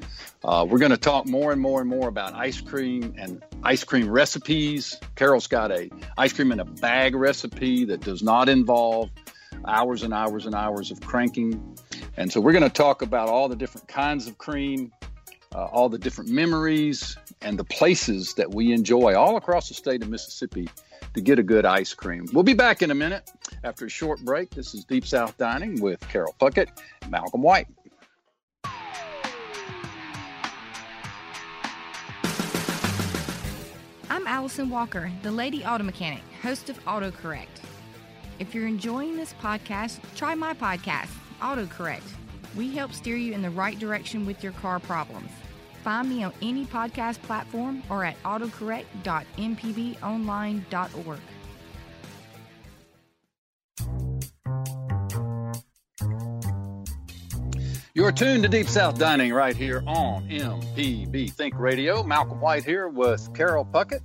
Uh, 0.44 0.68
we're 0.70 0.80
going 0.80 0.92
to 0.92 0.98
talk 0.98 1.26
more 1.26 1.54
and 1.54 1.62
more 1.62 1.80
and 1.80 1.90
more 1.90 2.10
about 2.10 2.34
ice 2.34 2.60
cream 2.60 3.16
and 3.18 3.42
ice 3.64 3.86
cream 3.86 4.10
recipes. 4.10 5.00
Carol's 5.16 5.48
got 5.48 5.72
a 5.72 5.90
ice 6.18 6.34
cream 6.34 6.52
in 6.52 6.60
a 6.60 6.66
bag 6.66 7.16
recipe 7.16 7.86
that 7.86 8.02
does 8.02 8.22
not 8.22 8.50
involve 8.50 9.10
hours 9.66 10.04
and 10.04 10.14
hours 10.14 10.46
and 10.46 10.54
hours 10.54 10.92
of 10.92 11.00
cranking. 11.00 11.78
And 12.18 12.30
so 12.30 12.42
we're 12.42 12.52
going 12.52 12.64
to 12.64 12.70
talk 12.70 13.02
about 13.02 13.30
all 13.30 13.48
the 13.48 13.56
different 13.56 13.88
kinds 13.88 14.28
of 14.28 14.38
cream, 14.38 14.92
uh, 15.54 15.66
all 15.66 15.88
the 15.88 15.98
different 15.98 16.30
memories, 16.30 17.16
and 17.46 17.60
the 17.60 17.64
places 17.64 18.34
that 18.34 18.54
we 18.54 18.74
enjoy 18.74 19.16
all 19.16 19.38
across 19.38 19.70
the 19.70 19.76
state 19.76 20.02
of 20.02 20.10
Mississippi 20.10 20.68
to 21.14 21.22
get 21.22 21.38
a 21.38 21.44
good 21.44 21.64
ice 21.64 21.94
cream. 21.94 22.26
We'll 22.34 22.44
be 22.44 22.56
back 22.56 22.82
in 22.82 22.90
a 22.90 22.96
minute 22.96 23.32
after 23.64 23.86
a 23.86 23.90
short 23.90 24.20
break. 24.26 24.50
This 24.50 24.74
is 24.74 24.84
Deep 24.84 25.06
South 25.06 25.38
Dining 25.38 25.80
with 25.80 26.00
Carol 26.10 26.36
Puckett 26.40 26.70
and 27.04 27.12
Malcolm 27.12 27.44
White. 27.44 27.68
I'm 34.10 34.26
Allison 34.26 34.72
Walker, 34.72 35.12
the 35.22 35.32
Lady 35.32 35.64
Auto 35.64 35.84
Mechanic, 35.84 36.24
host 36.42 36.72
of 36.72 36.84
AutoCorrect. 36.86 37.46
If 38.40 38.56
you're 38.56 38.68
enjoying 38.68 39.18
this 39.18 39.34
podcast, 39.40 40.00
try 40.16 40.34
my 40.34 40.56
podcast, 40.56 41.12
AutoCorrect. 41.42 42.02
We 42.56 42.74
help 42.74 42.92
steer 42.92 43.18
you 43.18 43.34
in 43.34 43.44
the 43.44 43.52
right 43.52 43.78
direction 43.78 44.26
with 44.26 44.44
your 44.44 44.54
car 44.54 44.80
problems. 44.80 45.30
Find 45.86 46.10
me 46.10 46.24
on 46.24 46.34
any 46.42 46.66
podcast 46.66 47.22
platform 47.22 47.84
or 47.92 48.04
at 48.04 48.22
autocorrect.mpbonline.org. 48.24 51.20
You're 57.94 58.12
tuned 58.12 58.42
to 58.42 58.50
Deep 58.50 58.68
South 58.68 58.98
Dining 58.98 59.32
right 59.32 59.56
here 59.56 59.84
on 59.86 60.28
MPB 60.28 61.32
Think 61.32 61.54
Radio. 61.60 62.02
Malcolm 62.02 62.42
White 62.42 62.66
here 62.66 62.88
with 62.88 63.32
Carol 63.36 63.64
Puckett. 63.64 64.02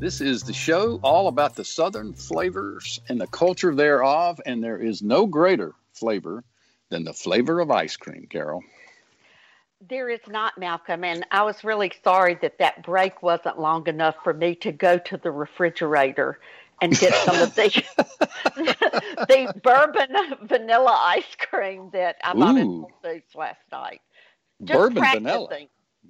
This 0.00 0.20
is 0.20 0.42
the 0.42 0.52
show 0.52 0.98
all 1.04 1.28
about 1.28 1.54
the 1.54 1.64
Southern 1.64 2.14
flavors 2.14 2.98
and 3.08 3.20
the 3.20 3.28
culture 3.28 3.72
thereof, 3.72 4.40
and 4.44 4.60
there 4.60 4.78
is 4.78 5.02
no 5.02 5.26
greater 5.26 5.72
flavor 5.92 6.42
than 6.90 7.04
the 7.04 7.12
flavor 7.12 7.60
of 7.60 7.70
ice 7.70 7.96
cream, 7.96 8.26
Carol. 8.28 8.64
There 9.88 10.08
is 10.08 10.20
not, 10.28 10.58
Malcolm, 10.58 11.02
and 11.04 11.26
I 11.32 11.42
was 11.42 11.64
really 11.64 11.92
sorry 12.04 12.36
that 12.42 12.58
that 12.58 12.84
break 12.84 13.22
wasn't 13.22 13.58
long 13.58 13.88
enough 13.88 14.14
for 14.22 14.32
me 14.32 14.54
to 14.56 14.70
go 14.72 14.98
to 14.98 15.16
the 15.16 15.30
refrigerator 15.32 16.38
and 16.80 16.96
get 16.96 17.14
some 17.14 17.40
of 17.40 17.54
the 17.54 17.84
the 18.56 19.60
bourbon 19.62 20.36
vanilla 20.48 20.96
ice 21.00 21.34
cream 21.38 21.90
that 21.92 22.16
I 22.22 22.34
bought 22.34 22.56
Ooh. 22.58 22.80
Whole 22.80 22.92
Foods 23.02 23.34
last 23.34 23.60
night. 23.72 24.00
Just 24.64 24.78
Bourbon 24.78 24.96
practicing, 24.96 25.24
vanilla. 25.24 25.48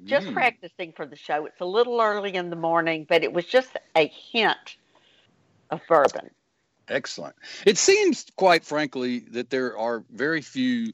just 0.05 0.27
Mm. 0.27 0.35
practicing 0.35 0.93
for 0.93 1.07
the 1.07 1.17
show. 1.17 1.47
It's 1.47 1.61
a 1.61 1.67
little 1.67 2.01
early 2.01 2.35
in 2.35 2.51
the 2.51 2.57
morning, 2.57 3.07
but 3.09 3.25
it 3.25 3.33
was 3.33 3.47
just 3.47 3.71
a 3.97 4.09
hint 4.09 4.77
of 5.71 5.81
bourbon. 5.89 6.31
Excellent. 6.89 7.37
It 7.65 7.79
seems, 7.79 8.27
quite 8.37 8.65
frankly, 8.65 9.21
that 9.31 9.51
there 9.51 9.79
are 9.79 10.05
very 10.11 10.43
few 10.43 10.93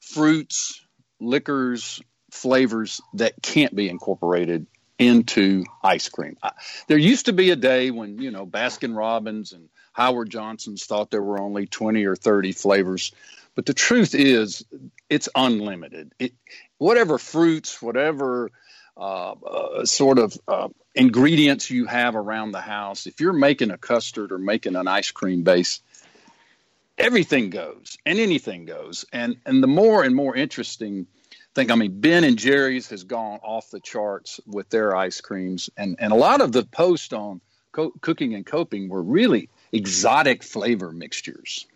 fruits, 0.00 0.86
liquors, 1.20 2.02
flavors 2.30 3.00
that 3.14 3.34
can't 3.42 3.74
be 3.74 3.88
incorporated 3.88 4.66
into 4.98 5.64
ice 5.82 6.08
cream. 6.08 6.36
I- 6.42 6.52
There 6.88 6.98
used 6.98 7.26
to 7.26 7.32
be 7.32 7.50
a 7.50 7.56
day 7.56 7.90
when, 7.90 8.18
you 8.20 8.30
know, 8.30 8.46
Baskin 8.46 8.96
Robbins 8.96 9.52
and 9.52 9.68
Howard 9.92 10.30
Johnson's 10.30 10.84
thought 10.84 11.10
there 11.10 11.22
were 11.22 11.40
only 11.40 11.66
20 11.66 12.04
or 12.04 12.16
30 12.16 12.52
flavors. 12.52 13.12
But 13.54 13.66
the 13.66 13.74
truth 13.74 14.14
is, 14.14 14.64
it's 15.08 15.28
unlimited. 15.34 16.12
It, 16.18 16.32
whatever 16.78 17.18
fruits, 17.18 17.82
whatever 17.82 18.50
uh, 18.96 19.32
uh, 19.32 19.84
sort 19.84 20.18
of 20.18 20.36
uh, 20.46 20.68
ingredients 20.94 21.70
you 21.70 21.86
have 21.86 22.14
around 22.16 22.52
the 22.52 22.60
house, 22.60 23.06
if 23.06 23.20
you're 23.20 23.32
making 23.32 23.70
a 23.70 23.78
custard 23.78 24.32
or 24.32 24.38
making 24.38 24.76
an 24.76 24.86
ice 24.88 25.10
cream 25.10 25.42
base, 25.42 25.80
everything 26.96 27.50
goes 27.50 27.96
and 28.04 28.18
anything 28.18 28.64
goes. 28.64 29.04
And 29.12 29.36
and 29.46 29.62
the 29.62 29.68
more 29.68 30.02
and 30.04 30.14
more 30.14 30.34
interesting 30.36 31.06
thing, 31.54 31.70
I 31.70 31.74
mean, 31.74 32.00
Ben 32.00 32.24
and 32.24 32.38
Jerry's 32.38 32.88
has 32.90 33.04
gone 33.04 33.40
off 33.42 33.70
the 33.70 33.80
charts 33.80 34.40
with 34.46 34.68
their 34.70 34.96
ice 34.96 35.20
creams, 35.20 35.70
and 35.76 35.96
and 35.98 36.12
a 36.12 36.16
lot 36.16 36.40
of 36.40 36.52
the 36.52 36.64
posts 36.64 37.12
on 37.12 37.40
co- 37.72 37.92
cooking 38.00 38.34
and 38.34 38.46
coping 38.46 38.88
were 38.88 39.02
really 39.02 39.48
exotic 39.72 40.42
flavor 40.42 40.92
mixtures. 40.92 41.66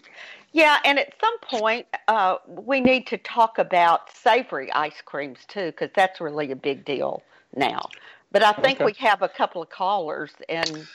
Yeah, 0.52 0.78
and 0.84 0.98
at 0.98 1.14
some 1.18 1.38
point, 1.40 1.86
uh, 2.08 2.36
we 2.46 2.80
need 2.80 3.06
to 3.06 3.16
talk 3.16 3.58
about 3.58 4.12
savory 4.12 4.70
ice 4.72 5.00
creams 5.04 5.38
too, 5.48 5.66
because 5.66 5.90
that's 5.94 6.20
really 6.20 6.50
a 6.50 6.56
big 6.56 6.84
deal 6.84 7.22
now. 7.56 7.88
But 8.30 8.42
I 8.42 8.52
think 8.52 8.76
Okay. 8.76 8.84
we 8.86 8.92
have 8.98 9.22
a 9.22 9.28
couple 9.28 9.62
of 9.62 9.70
callers, 9.70 10.30
and 10.48 10.86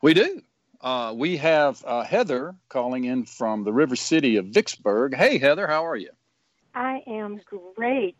We 0.00 0.14
do. 0.14 0.42
Uh, 0.80 1.14
we 1.16 1.36
have 1.36 1.82
uh, 1.86 2.02
Heather 2.02 2.56
calling 2.68 3.04
in 3.04 3.24
from 3.24 3.62
the 3.62 3.72
River 3.72 3.94
City 3.94 4.36
of 4.36 4.46
Vicksburg. 4.46 5.14
Hey, 5.14 5.38
Heather, 5.38 5.66
how 5.66 5.86
are 5.86 5.96
you? 5.96 6.10
I 6.74 7.02
am 7.06 7.40
great. 7.76 8.16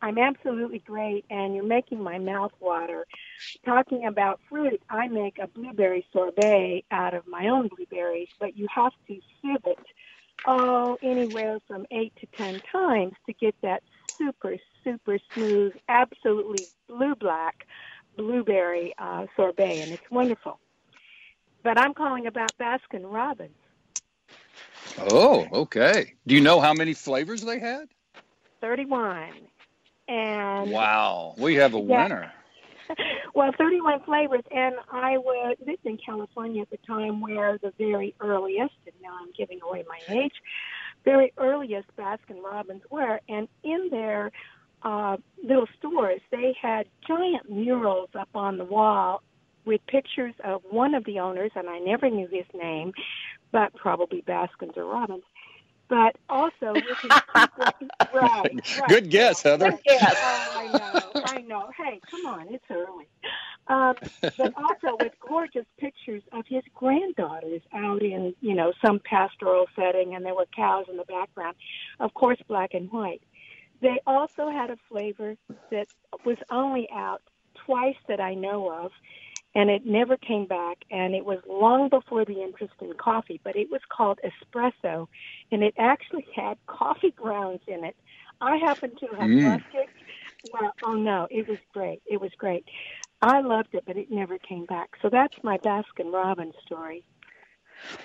I'm 0.00 0.18
absolutely 0.18 0.78
great, 0.80 1.24
and 1.30 1.54
you're 1.54 1.64
making 1.64 2.02
my 2.02 2.18
mouth 2.18 2.52
water. 2.60 3.06
Talking 3.64 4.06
about 4.06 4.40
fruit, 4.48 4.80
I 4.88 5.08
make 5.08 5.38
a 5.38 5.48
blueberry 5.48 6.06
sorbet 6.12 6.84
out 6.90 7.14
of 7.14 7.26
my 7.26 7.48
own 7.48 7.68
blueberries, 7.68 8.28
but 8.38 8.56
you 8.56 8.68
have 8.72 8.92
to 9.08 9.14
sieve 9.42 9.64
it, 9.66 9.78
oh, 10.46 10.96
anywhere 11.02 11.58
from 11.66 11.86
eight 11.90 12.12
to 12.20 12.26
ten 12.36 12.60
times 12.70 13.14
to 13.26 13.32
get 13.32 13.56
that 13.62 13.82
super, 14.16 14.56
super 14.84 15.18
smooth, 15.34 15.72
absolutely 15.88 16.68
blue 16.88 17.14
black 17.16 17.66
blueberry 18.16 18.94
uh, 18.98 19.26
sorbet, 19.36 19.80
and 19.80 19.92
it's 19.92 20.10
wonderful. 20.10 20.60
But 21.64 21.78
I'm 21.78 21.94
calling 21.94 22.26
about 22.26 22.52
Baskin 22.58 23.02
Robbins. 23.04 23.50
Oh, 25.00 25.46
okay. 25.52 26.14
Do 26.26 26.34
you 26.34 26.40
know 26.40 26.60
how 26.60 26.74
many 26.74 26.94
flavors 26.94 27.42
they 27.42 27.58
had? 27.58 27.88
31. 28.60 29.30
And 30.08 30.70
Wow, 30.70 31.34
we 31.38 31.54
have 31.56 31.74
a 31.74 31.78
Yeah. 31.78 32.04
winner. 32.04 32.32
well, 33.34 33.52
31 33.58 34.00
flavors, 34.04 34.42
and 34.50 34.76
I 34.90 35.18
was 35.18 35.56
lived 35.66 35.84
in 35.84 35.98
California 35.98 36.62
at 36.62 36.70
the 36.70 36.78
time 36.86 37.20
where 37.20 37.58
the 37.58 37.72
very 37.78 38.14
earliest, 38.20 38.74
and 38.86 38.94
now 39.02 39.16
I'm 39.20 39.30
giving 39.36 39.60
away 39.62 39.84
my 39.88 40.00
age, 40.14 40.32
very 41.04 41.32
earliest 41.36 41.88
Baskin 41.96 42.42
Robbins 42.42 42.82
were, 42.90 43.20
and 43.28 43.46
in 43.62 43.88
their 43.90 44.32
uh, 44.82 45.16
little 45.42 45.66
stores, 45.78 46.20
they 46.30 46.54
had 46.60 46.86
giant 47.06 47.50
murals 47.50 48.10
up 48.18 48.28
on 48.34 48.56
the 48.56 48.64
wall 48.64 49.22
with 49.66 49.80
pictures 49.86 50.34
of 50.44 50.62
one 50.70 50.94
of 50.94 51.04
the 51.04 51.18
owners, 51.18 51.50
and 51.54 51.68
I 51.68 51.78
never 51.78 52.08
knew 52.08 52.26
his 52.28 52.46
name, 52.54 52.92
but 53.52 53.74
probably 53.74 54.20
Baskins 54.22 54.72
or 54.76 54.84
Robbins. 54.84 55.24
But 55.88 56.16
also 56.28 56.74
with 56.74 56.84
his 56.84 57.10
two, 57.34 57.48
right, 58.14 58.52
right. 58.52 58.88
Good 58.88 59.10
guess, 59.10 59.42
Heather. 59.42 59.70
Good 59.70 59.80
guess. 59.84 60.14
Oh, 60.18 60.52
I 60.54 60.72
know, 60.72 61.22
I 61.24 61.40
know. 61.40 61.70
Hey, 61.76 62.00
come 62.10 62.26
on, 62.26 62.48
it's 62.52 62.64
early. 62.70 63.06
Um, 63.68 63.94
but 64.36 64.52
also 64.56 64.96
with 65.00 65.12
gorgeous 65.26 65.66
pictures 65.78 66.22
of 66.32 66.44
his 66.46 66.62
granddaughters 66.74 67.62
out 67.74 68.02
in, 68.02 68.34
you 68.40 68.54
know, 68.54 68.72
some 68.84 69.00
pastoral 69.00 69.66
setting, 69.76 70.14
and 70.14 70.24
there 70.24 70.34
were 70.34 70.46
cows 70.54 70.86
in 70.90 70.96
the 70.96 71.04
background. 71.04 71.56
Of 72.00 72.12
course, 72.14 72.38
black 72.48 72.74
and 72.74 72.90
white. 72.90 73.22
They 73.80 74.00
also 74.06 74.50
had 74.50 74.70
a 74.70 74.76
flavor 74.88 75.36
that 75.70 75.86
was 76.24 76.36
only 76.50 76.88
out 76.90 77.22
twice 77.64 77.96
that 78.08 78.20
I 78.20 78.34
know 78.34 78.70
of, 78.70 78.92
and 79.54 79.70
it 79.70 79.86
never 79.86 80.16
came 80.16 80.46
back. 80.46 80.78
And 80.90 81.14
it 81.14 81.24
was 81.24 81.38
long 81.48 81.88
before 81.88 82.24
the 82.24 82.42
interest 82.42 82.74
in 82.80 82.92
coffee, 82.94 83.40
but 83.44 83.56
it 83.56 83.70
was 83.70 83.80
called 83.88 84.20
espresso, 84.24 85.08
and 85.50 85.62
it 85.62 85.74
actually 85.78 86.26
had 86.34 86.58
coffee 86.66 87.10
grounds 87.12 87.62
in 87.66 87.84
it. 87.84 87.96
I 88.40 88.56
happen 88.56 88.94
to 88.96 89.06
have 89.16 89.30
Mm. 89.30 89.44
loved 89.44 89.64
it. 89.74 89.88
Well, 90.52 90.72
oh 90.84 90.94
no, 90.94 91.26
it 91.30 91.48
was 91.48 91.58
great. 91.72 92.02
It 92.06 92.20
was 92.20 92.30
great. 92.38 92.64
I 93.20 93.40
loved 93.40 93.74
it, 93.74 93.84
but 93.86 93.96
it 93.96 94.10
never 94.10 94.38
came 94.38 94.64
back. 94.66 94.90
So 95.02 95.08
that's 95.10 95.34
my 95.42 95.58
Baskin 95.58 96.12
Robbins 96.12 96.54
story. 96.64 97.04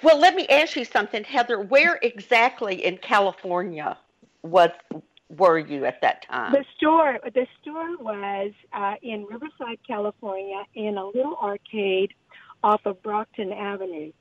Well, 0.01 0.19
let 0.19 0.35
me 0.35 0.47
ask 0.47 0.75
you 0.75 0.85
something, 0.85 1.23
Heather. 1.23 1.59
Where 1.59 1.99
exactly 2.01 2.83
in 2.83 2.97
California 2.97 3.97
was 4.41 4.69
were 5.37 5.57
you 5.59 5.85
at 5.85 6.01
that 6.01 6.25
time? 6.29 6.51
The 6.53 6.65
store, 6.77 7.19
the 7.33 7.47
store 7.61 7.97
was 7.97 8.51
uh, 8.73 8.95
in 9.01 9.25
Riverside, 9.25 9.79
California, 9.85 10.63
in 10.75 10.97
a 10.97 11.05
little 11.05 11.37
arcade 11.41 12.13
off 12.63 12.81
of 12.85 13.01
Brockton 13.03 13.51
Avenue. 13.51 14.11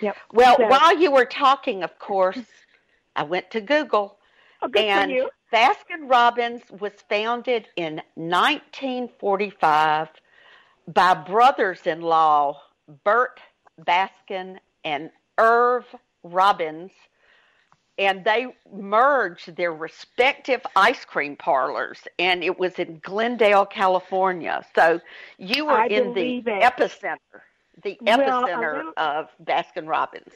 Yep. 0.00 0.16
Well, 0.32 0.56
So- 0.56 0.66
while 0.68 0.96
you 0.98 1.10
were 1.10 1.24
talking, 1.26 1.82
of 1.82 1.98
course, 1.98 2.38
I 3.16 3.22
went 3.24 3.50
to 3.52 3.60
Google, 3.60 4.18
Oh, 4.62 4.70
and. 4.76 5.12
Baskin 5.52 6.08
Robbins 6.08 6.62
was 6.78 6.92
founded 7.08 7.66
in 7.74 8.00
1945 8.14 10.08
by 10.86 11.14
brothers-in-law 11.14 12.56
Bert 13.04 13.40
Baskin 13.84 14.58
and 14.84 15.10
Irv 15.38 15.84
Robbins, 16.22 16.92
and 18.00 18.24
they 18.24 18.46
merged 18.72 19.54
their 19.56 19.74
respective 19.74 20.62
ice 20.74 21.04
cream 21.04 21.36
parlors, 21.36 22.08
and 22.18 22.42
it 22.42 22.58
was 22.58 22.78
in 22.78 22.98
Glendale, 23.02 23.66
California. 23.66 24.64
So 24.74 25.00
you 25.36 25.66
were 25.66 25.72
I 25.82 25.86
in 25.86 26.14
the 26.14 26.38
it. 26.38 26.44
epicenter, 26.46 27.42
the 27.84 27.98
Well, 28.00 28.18
epicenter 28.18 28.76
little- 28.78 28.92
of 28.96 29.28
Baskin 29.44 29.86
Robbins. 29.86 30.32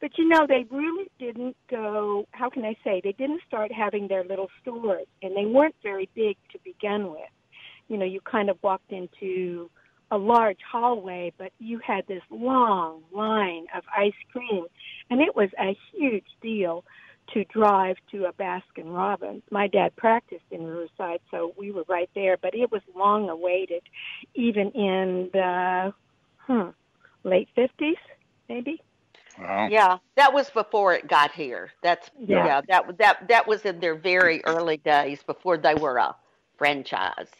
But 0.00 0.18
you 0.18 0.26
know, 0.28 0.46
they 0.46 0.64
really 0.70 1.08
didn't 1.18 1.56
go, 1.68 2.26
how 2.32 2.48
can 2.50 2.64
I 2.64 2.74
say, 2.82 3.00
they 3.04 3.12
didn't 3.12 3.42
start 3.46 3.70
having 3.70 4.08
their 4.08 4.24
little 4.24 4.50
stores, 4.62 5.06
and 5.22 5.36
they 5.36 5.44
weren't 5.46 5.76
very 5.82 6.08
big 6.14 6.36
to 6.52 6.58
begin 6.64 7.10
with. 7.10 7.30
You 7.88 7.98
know, 7.98 8.04
you 8.06 8.20
kind 8.22 8.48
of 8.48 8.56
walked 8.62 8.92
into 8.92 9.70
a 10.10 10.18
large 10.18 10.60
hallway, 10.70 11.32
but 11.38 11.52
you 11.58 11.78
had 11.78 12.06
this 12.06 12.22
long 12.30 13.02
line 13.12 13.66
of 13.74 13.82
ice 13.96 14.12
cream, 14.32 14.66
and 15.10 15.20
it 15.20 15.34
was 15.34 15.50
a 15.58 15.76
huge 15.92 16.26
deal 16.42 16.84
to 17.32 17.44
drive 17.44 17.96
to 18.10 18.26
a 18.26 18.32
Baskin 18.32 18.94
Robbins. 18.94 19.42
My 19.50 19.66
dad 19.66 19.96
practiced 19.96 20.44
in 20.50 20.64
Riverside, 20.64 21.20
so 21.30 21.54
we 21.56 21.70
were 21.70 21.84
right 21.88 22.10
there, 22.14 22.36
but 22.36 22.54
it 22.54 22.70
was 22.70 22.82
long 22.94 23.28
awaited, 23.28 23.82
even 24.34 24.70
in 24.72 25.30
the 25.32 25.92
hmm, 26.46 26.68
late 27.24 27.48
50s, 27.56 27.94
maybe. 28.48 28.80
Wow. 29.38 29.68
Yeah, 29.70 29.98
that 30.16 30.32
was 30.32 30.50
before 30.50 30.94
it 30.94 31.08
got 31.08 31.32
here. 31.32 31.72
That's 31.82 32.10
Yeah. 32.18 32.46
yeah, 32.46 32.60
that 32.68 32.98
that 32.98 33.28
that 33.28 33.46
was 33.48 33.64
in 33.64 33.80
their 33.80 33.96
very 33.96 34.44
early 34.44 34.76
days 34.76 35.22
before 35.24 35.56
they 35.58 35.74
were 35.74 35.96
a 35.96 36.14
franchise. 36.56 37.30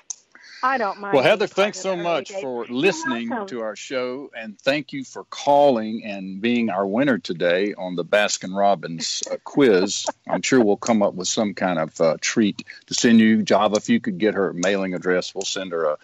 I 0.65 0.79
don't 0.79 0.99
mind. 0.99 1.13
Well, 1.13 1.23
Heather, 1.23 1.47
thanks 1.47 1.79
so 1.79 1.95
much 1.95 2.33
for 2.33 2.65
listening 2.65 3.29
to 3.49 3.61
our 3.61 3.77
show, 3.77 4.31
and 4.35 4.59
thank 4.59 4.95
you 4.95 5.05
for 5.05 5.25
calling 5.25 6.03
and 6.07 6.41
being 6.41 6.71
our 6.71 6.87
winner 6.87 7.19
today 7.19 7.75
on 7.75 7.97
the 7.97 8.05
Baskin 8.05 8.57
Robbins 8.57 9.23
uh, 9.31 9.37
quiz. 9.45 10.07
I'm 10.27 10.41
sure 10.41 10.65
we'll 10.65 10.79
come 10.79 11.03
up 11.03 11.13
with 11.13 11.29
some 11.29 11.53
kind 11.53 11.79
of 11.79 12.01
uh, 12.01 12.17
treat 12.19 12.65
to 12.87 12.95
send 12.95 13.21
you. 13.21 13.43
Java, 13.43 13.77
if 13.77 13.91
you 13.91 14.01
could 14.01 14.17
get 14.17 14.33
her 14.33 14.55
mailing 14.55 14.95
address, 14.95 15.35
we'll 15.35 15.43
send 15.43 15.73
her 15.73 15.85
a, 15.85 15.99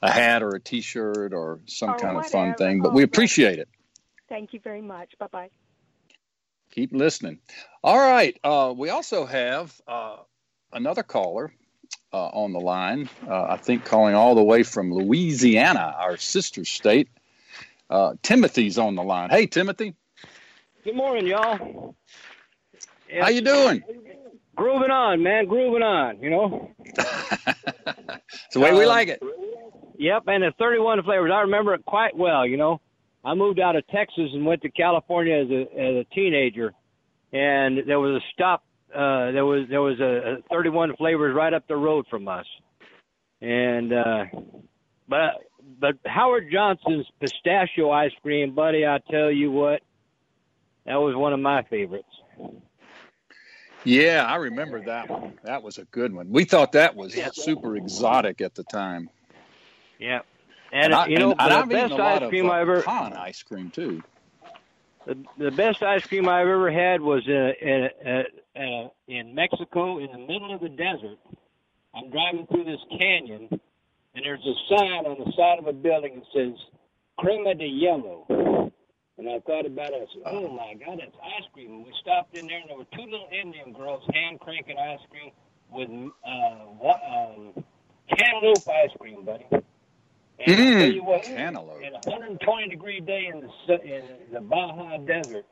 a 0.00 0.10
hat 0.10 0.42
or 0.42 0.54
a 0.54 0.60
T-shirt 0.60 1.34
or 1.34 1.60
some 1.66 1.90
Or 1.90 1.98
kind 1.98 2.16
of 2.16 2.26
fun 2.26 2.54
thing. 2.54 2.80
But 2.80 2.92
Oh, 2.92 2.94
we 2.94 3.02
appreciate 3.02 3.58
it. 3.58 3.68
Thank 4.30 4.54
you 4.54 4.60
very 4.60 4.80
much. 4.80 5.18
Bye 5.18 5.26
bye. 5.30 5.50
Keep 6.70 6.94
listening. 6.94 7.40
All 7.84 7.98
right. 7.98 8.34
Uh, 8.42 8.72
we 8.74 8.88
also 8.88 9.26
have 9.26 9.78
uh, 9.86 10.16
another 10.72 11.02
caller 11.02 11.52
uh, 12.16 12.28
on 12.32 12.52
the 12.52 12.60
line. 12.60 13.08
Uh, 13.28 13.42
I 13.50 13.56
think 13.58 13.84
calling 13.84 14.14
all 14.14 14.34
the 14.34 14.42
way 14.42 14.62
from 14.62 14.92
Louisiana, 14.92 15.94
our 15.98 16.16
sister 16.16 16.64
state. 16.64 17.08
Uh, 17.90 18.14
Timothy's 18.22 18.78
on 18.78 18.94
the 18.96 19.02
line. 19.02 19.30
Hey, 19.30 19.46
Timothy, 19.46 19.94
Good 20.82 20.96
morning, 20.96 21.26
y'all. 21.26 21.94
how 23.20 23.28
you 23.28 23.40
doing? 23.42 23.82
Grooving 24.54 24.90
on, 24.90 25.22
man. 25.22 25.46
Grooving 25.46 25.82
on. 25.82 26.20
You 26.20 26.30
know. 26.30 26.70
it's 26.84 28.54
the 28.54 28.60
way 28.60 28.72
we 28.72 28.82
Um, 28.84 28.88
like 28.88 29.08
it. 29.08 29.22
Yep. 29.98 30.22
And 30.28 30.42
the 30.44 30.52
31 30.58 31.02
flavors, 31.02 31.30
I 31.34 31.40
remember 31.40 31.74
it 31.74 31.84
quite 31.84 32.16
well. 32.16 32.46
You 32.46 32.56
know, 32.56 32.80
I 33.24 33.34
moved 33.34 33.60
out 33.60 33.76
of 33.76 33.86
Texas 33.88 34.30
and 34.32 34.46
went 34.46 34.62
to 34.62 34.70
California 34.70 35.34
as 35.36 35.50
a 35.50 35.60
as 35.78 35.94
a 35.96 36.06
teenager, 36.14 36.72
and 37.32 37.78
there 37.86 38.00
was 38.00 38.22
a 38.22 38.24
stop. 38.32 38.62
Uh, 38.94 39.32
there 39.32 39.44
was 39.44 39.66
there 39.68 39.82
was 39.82 40.00
a, 40.00 40.38
a 40.38 40.42
31 40.50 40.96
flavors 40.96 41.34
right 41.34 41.52
up 41.52 41.66
the 41.68 41.76
road 41.76 42.06
from 42.08 42.28
us, 42.28 42.46
and 43.40 43.92
uh, 43.92 44.24
but 45.08 45.34
but 45.78 45.94
Howard 46.04 46.48
Johnson's 46.50 47.06
pistachio 47.20 47.90
ice 47.90 48.12
cream, 48.22 48.54
buddy, 48.54 48.86
I 48.86 48.98
tell 49.10 49.30
you 49.30 49.50
what, 49.50 49.82
that 50.86 50.96
was 50.96 51.14
one 51.16 51.32
of 51.32 51.40
my 51.40 51.62
favorites. 51.64 52.08
Yeah, 53.84 54.24
I 54.26 54.36
remember 54.36 54.84
that 54.86 55.08
one. 55.08 55.38
That 55.44 55.62
was 55.62 55.78
a 55.78 55.84
good 55.84 56.12
one. 56.12 56.30
We 56.30 56.44
thought 56.44 56.72
that 56.72 56.96
was 56.96 57.16
super 57.34 57.76
exotic 57.76 58.40
at 58.40 58.54
the 58.54 58.64
time. 58.64 59.08
Yeah. 59.98 60.20
And, 60.72 60.92
I, 60.92 61.06
you 61.06 61.18
know, 61.18 61.30
and, 61.30 61.40
and 61.40 61.50
the 61.50 61.56
I've 61.56 61.68
best 61.68 61.92
ice 61.92 62.28
cream 62.28 62.50
uh, 62.50 62.54
I 62.54 62.60
ever 62.62 62.82
pecan 62.82 63.12
ice 63.12 63.42
cream 63.44 63.70
too. 63.70 64.02
The, 65.06 65.50
best 65.50 65.82
ice 65.82 66.04
cream 66.06 66.28
I've 66.28 66.48
ever 66.48 66.70
had 66.70 67.00
was 67.00 67.22
in 67.26 67.52
in, 67.60 68.24
in, 68.54 68.90
in 69.08 69.34
Mexico 69.34 69.98
in 69.98 70.10
the 70.12 70.18
middle 70.18 70.54
of 70.54 70.60
the 70.60 70.68
desert. 70.68 71.18
I'm 71.94 72.10
driving 72.10 72.46
through 72.46 72.64
this 72.64 72.80
canyon, 72.98 73.48
and 73.50 74.24
there's 74.24 74.44
a 74.44 74.76
sign 74.76 75.06
on 75.06 75.18
the 75.18 75.32
side 75.36 75.58
of 75.58 75.66
a 75.66 75.72
building 75.72 76.16
that 76.16 76.26
says 76.34 76.58
"Crema 77.18 77.54
de 77.54 77.66
Yellow." 77.66 78.72
And 79.18 79.30
I 79.30 79.40
thought 79.40 79.64
about 79.64 79.92
it. 79.92 80.08
I 80.08 80.12
said, 80.12 80.22
"Oh 80.26 80.48
my 80.48 80.74
God, 80.74 80.98
that's 81.00 81.16
ice 81.22 81.48
cream!" 81.52 81.72
And 81.72 81.86
we 81.86 81.92
stopped 82.02 82.36
in 82.36 82.46
there, 82.46 82.60
and 82.60 82.68
there 82.68 82.76
were 82.76 82.84
two 82.92 83.04
little 83.04 83.28
Indian 83.32 83.72
girls 83.72 84.02
hand 84.12 84.40
cranking 84.40 84.76
ice 84.78 85.00
cream 85.10 85.30
with 85.72 85.88
uh, 86.26 86.92
um, 86.92 87.64
cantaloupe 88.08 88.68
ice 88.68 88.90
cream, 88.98 89.24
buddy. 89.24 89.46
And 90.38 90.54
I 90.54 90.54
tell 90.54 90.90
mm. 90.90 90.94
you 90.94 91.04
what, 91.04 91.22
Cantaloupe. 91.22 91.82
in 91.82 91.94
a 91.94 92.10
120 92.10 92.68
degree 92.68 93.00
day 93.00 93.30
in 93.32 93.40
the 93.40 93.48
su- 93.66 93.82
in 93.84 94.02
the 94.32 94.40
Baja 94.40 94.98
Desert, 94.98 95.46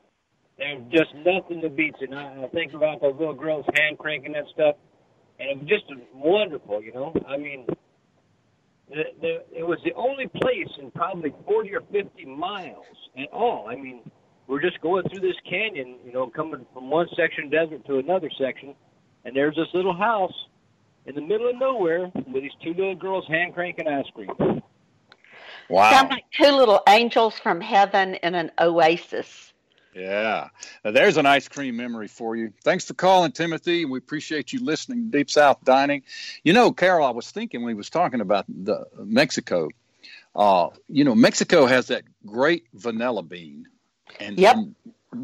there's 0.59 0.83
just 0.93 1.15
nothing 1.15 1.61
that 1.63 1.75
beats 1.75 1.99
it. 2.01 2.11
And 2.11 2.19
I, 2.19 2.45
I 2.45 2.49
think 2.49 2.75
about 2.75 3.01
those 3.01 3.15
little 3.19 3.35
girls 3.35 3.65
hand 3.75 3.99
cranking 3.99 4.33
that 4.33 4.45
stuff, 4.53 4.77
and 5.41 5.51
it 5.51 5.59
was 5.59 5.69
just 5.69 5.85
wonderful. 6.15 6.83
You 6.83 6.93
know, 6.93 7.15
I 7.27 7.37
mean, 7.39 7.67
the, 8.89 9.05
the, 9.21 9.59
it 9.59 9.67
was 9.67 9.79
the 9.85 9.95
only 9.95 10.27
place 10.27 10.69
in 10.79 10.91
probably 10.91 11.33
40 11.47 11.75
or 11.75 11.81
50 11.91 12.25
miles 12.27 12.85
at 13.19 13.33
all. 13.33 13.69
I 13.69 13.77
mean, 13.77 14.03
we're 14.47 14.61
just 14.61 14.81
going 14.83 15.09
through 15.09 15.21
this 15.21 15.37
canyon, 15.49 15.97
you 16.05 16.13
know, 16.13 16.29
coming 16.29 16.67
from 16.75 16.91
one 16.91 17.09
section 17.17 17.47
of 17.47 17.51
desert 17.51 17.87
to 17.87 17.99
another 17.99 18.31
section, 18.39 18.75
and 19.25 19.35
there's 19.35 19.57
this 19.57 19.69
little 19.73 19.97
house 19.97 20.35
in 21.07 21.15
the 21.15 21.23
middle 21.23 21.49
of 21.49 21.57
nowhere 21.59 22.11
with 22.15 22.43
these 22.43 22.53
two 22.63 22.75
little 22.75 22.95
girls 22.95 23.25
hand 23.29 23.55
cranking 23.55 23.89
ice 23.89 24.05
cream. 24.15 24.63
Wow. 25.69 25.91
Sound 25.91 26.11
like 26.11 26.25
two 26.31 26.51
little 26.51 26.83
angels 26.89 27.39
from 27.39 27.61
heaven 27.61 28.15
in 28.17 28.35
an 28.35 28.51
oasis. 28.59 29.53
Yeah. 29.95 30.49
Now, 30.85 30.91
there's 30.91 31.17
an 31.17 31.27
ice 31.27 31.47
cream 31.49 31.77
memory 31.77 32.09
for 32.09 32.35
you. 32.35 32.53
Thanks 32.65 32.85
for 32.85 32.95
calling, 32.95 33.33
Timothy. 33.33 33.85
We 33.85 33.99
appreciate 33.99 34.53
you 34.53 34.59
listening 34.65 35.11
to 35.11 35.19
Deep 35.19 35.31
South 35.31 35.65
Dining. 35.65 36.03
You 36.43 36.53
know, 36.53 36.73
Carol, 36.73 37.07
I 37.07 37.11
was 37.11 37.31
thinking 37.31 37.63
when 37.63 37.71
he 37.71 37.75
was 37.77 37.91
talking 37.91 38.21
about 38.21 38.45
the 38.49 38.87
Mexico. 38.99 39.69
Uh, 40.35 40.71
you 40.89 41.05
know, 41.05 41.15
Mexico 41.15 41.67
has 41.67 41.87
that 41.89 42.03
great 42.27 42.67
vanilla 42.75 43.23
bean. 43.23 43.69
And, 44.19 44.37
Yep. 44.37 44.57
and, 44.57 44.75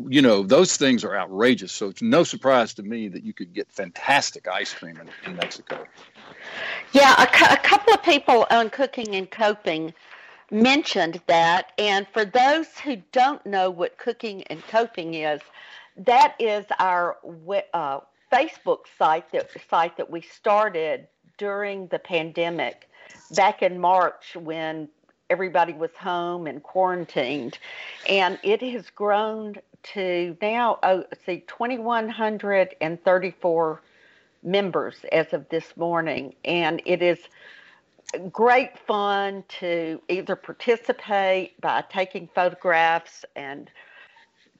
you 0.09 0.23
know, 0.23 0.45
those 0.45 0.77
things 0.77 1.03
are 1.05 1.17
outrageous. 1.17 1.73
So 1.73 1.89
it's 1.89 2.01
no 2.01 2.23
surprise 2.23 2.75
to 2.75 2.85
me 2.85 3.09
that 3.09 3.25
you 3.25 3.33
could 3.33 3.53
get 3.53 3.73
fantastic 3.73 4.47
ice 4.47 4.73
cream 4.73 4.99
in, 4.99 5.11
in 5.29 5.37
Mexico. 5.37 5.85
Yeah, 6.93 7.21
a, 7.21 7.27
cou- 7.27 7.53
a 7.53 7.57
couple 7.57 7.93
of 7.93 8.03
people 8.05 8.47
on 8.51 8.71
Cooking 8.71 9.17
and 9.17 9.29
Coping 9.29 9.93
mentioned 10.51 11.21
that. 11.27 11.73
And 11.79 12.07
for 12.13 12.25
those 12.25 12.67
who 12.79 12.97
don't 13.13 13.45
know 13.47 13.71
what 13.71 13.99
Cooking 13.99 14.43
and 14.45 14.63
Coping 14.69 15.15
is, 15.15 15.41
that 15.97 16.35
is 16.39 16.65
our 16.79 17.17
uh, 17.75 18.01
Facebook 18.33 18.81
site 18.99 19.31
that 19.33 19.51
site 19.69 19.97
that 19.97 20.11
we 20.11 20.21
started 20.21 21.09
during 21.37 21.89
the 21.89 21.99
pandemic 21.99 22.89
back 23.35 23.63
in 23.63 23.81
March 23.81 24.37
when 24.37 24.89
everybody 25.31 25.73
was 25.73 25.91
home 25.99 26.47
and 26.47 26.63
quarantined, 26.63 27.59
and 28.09 28.39
it 28.43 28.63
has 28.63 28.89
grown 28.91 29.57
to 29.83 30.37
now 30.43 30.79
oh, 30.83 31.03
see 31.25 31.43
2134 31.47 33.83
members 34.43 34.97
as 35.13 35.33
of 35.33 35.49
this 35.51 35.77
morning 35.77 36.35
and 36.45 36.83
it 36.87 37.03
is 37.03 37.19
great 38.19 38.79
fun 38.87 39.45
to 39.61 40.01
either 40.09 40.37
participate 40.37 41.61
by 41.61 41.85
taking 41.89 42.29
photographs 42.35 43.25
and 43.37 43.71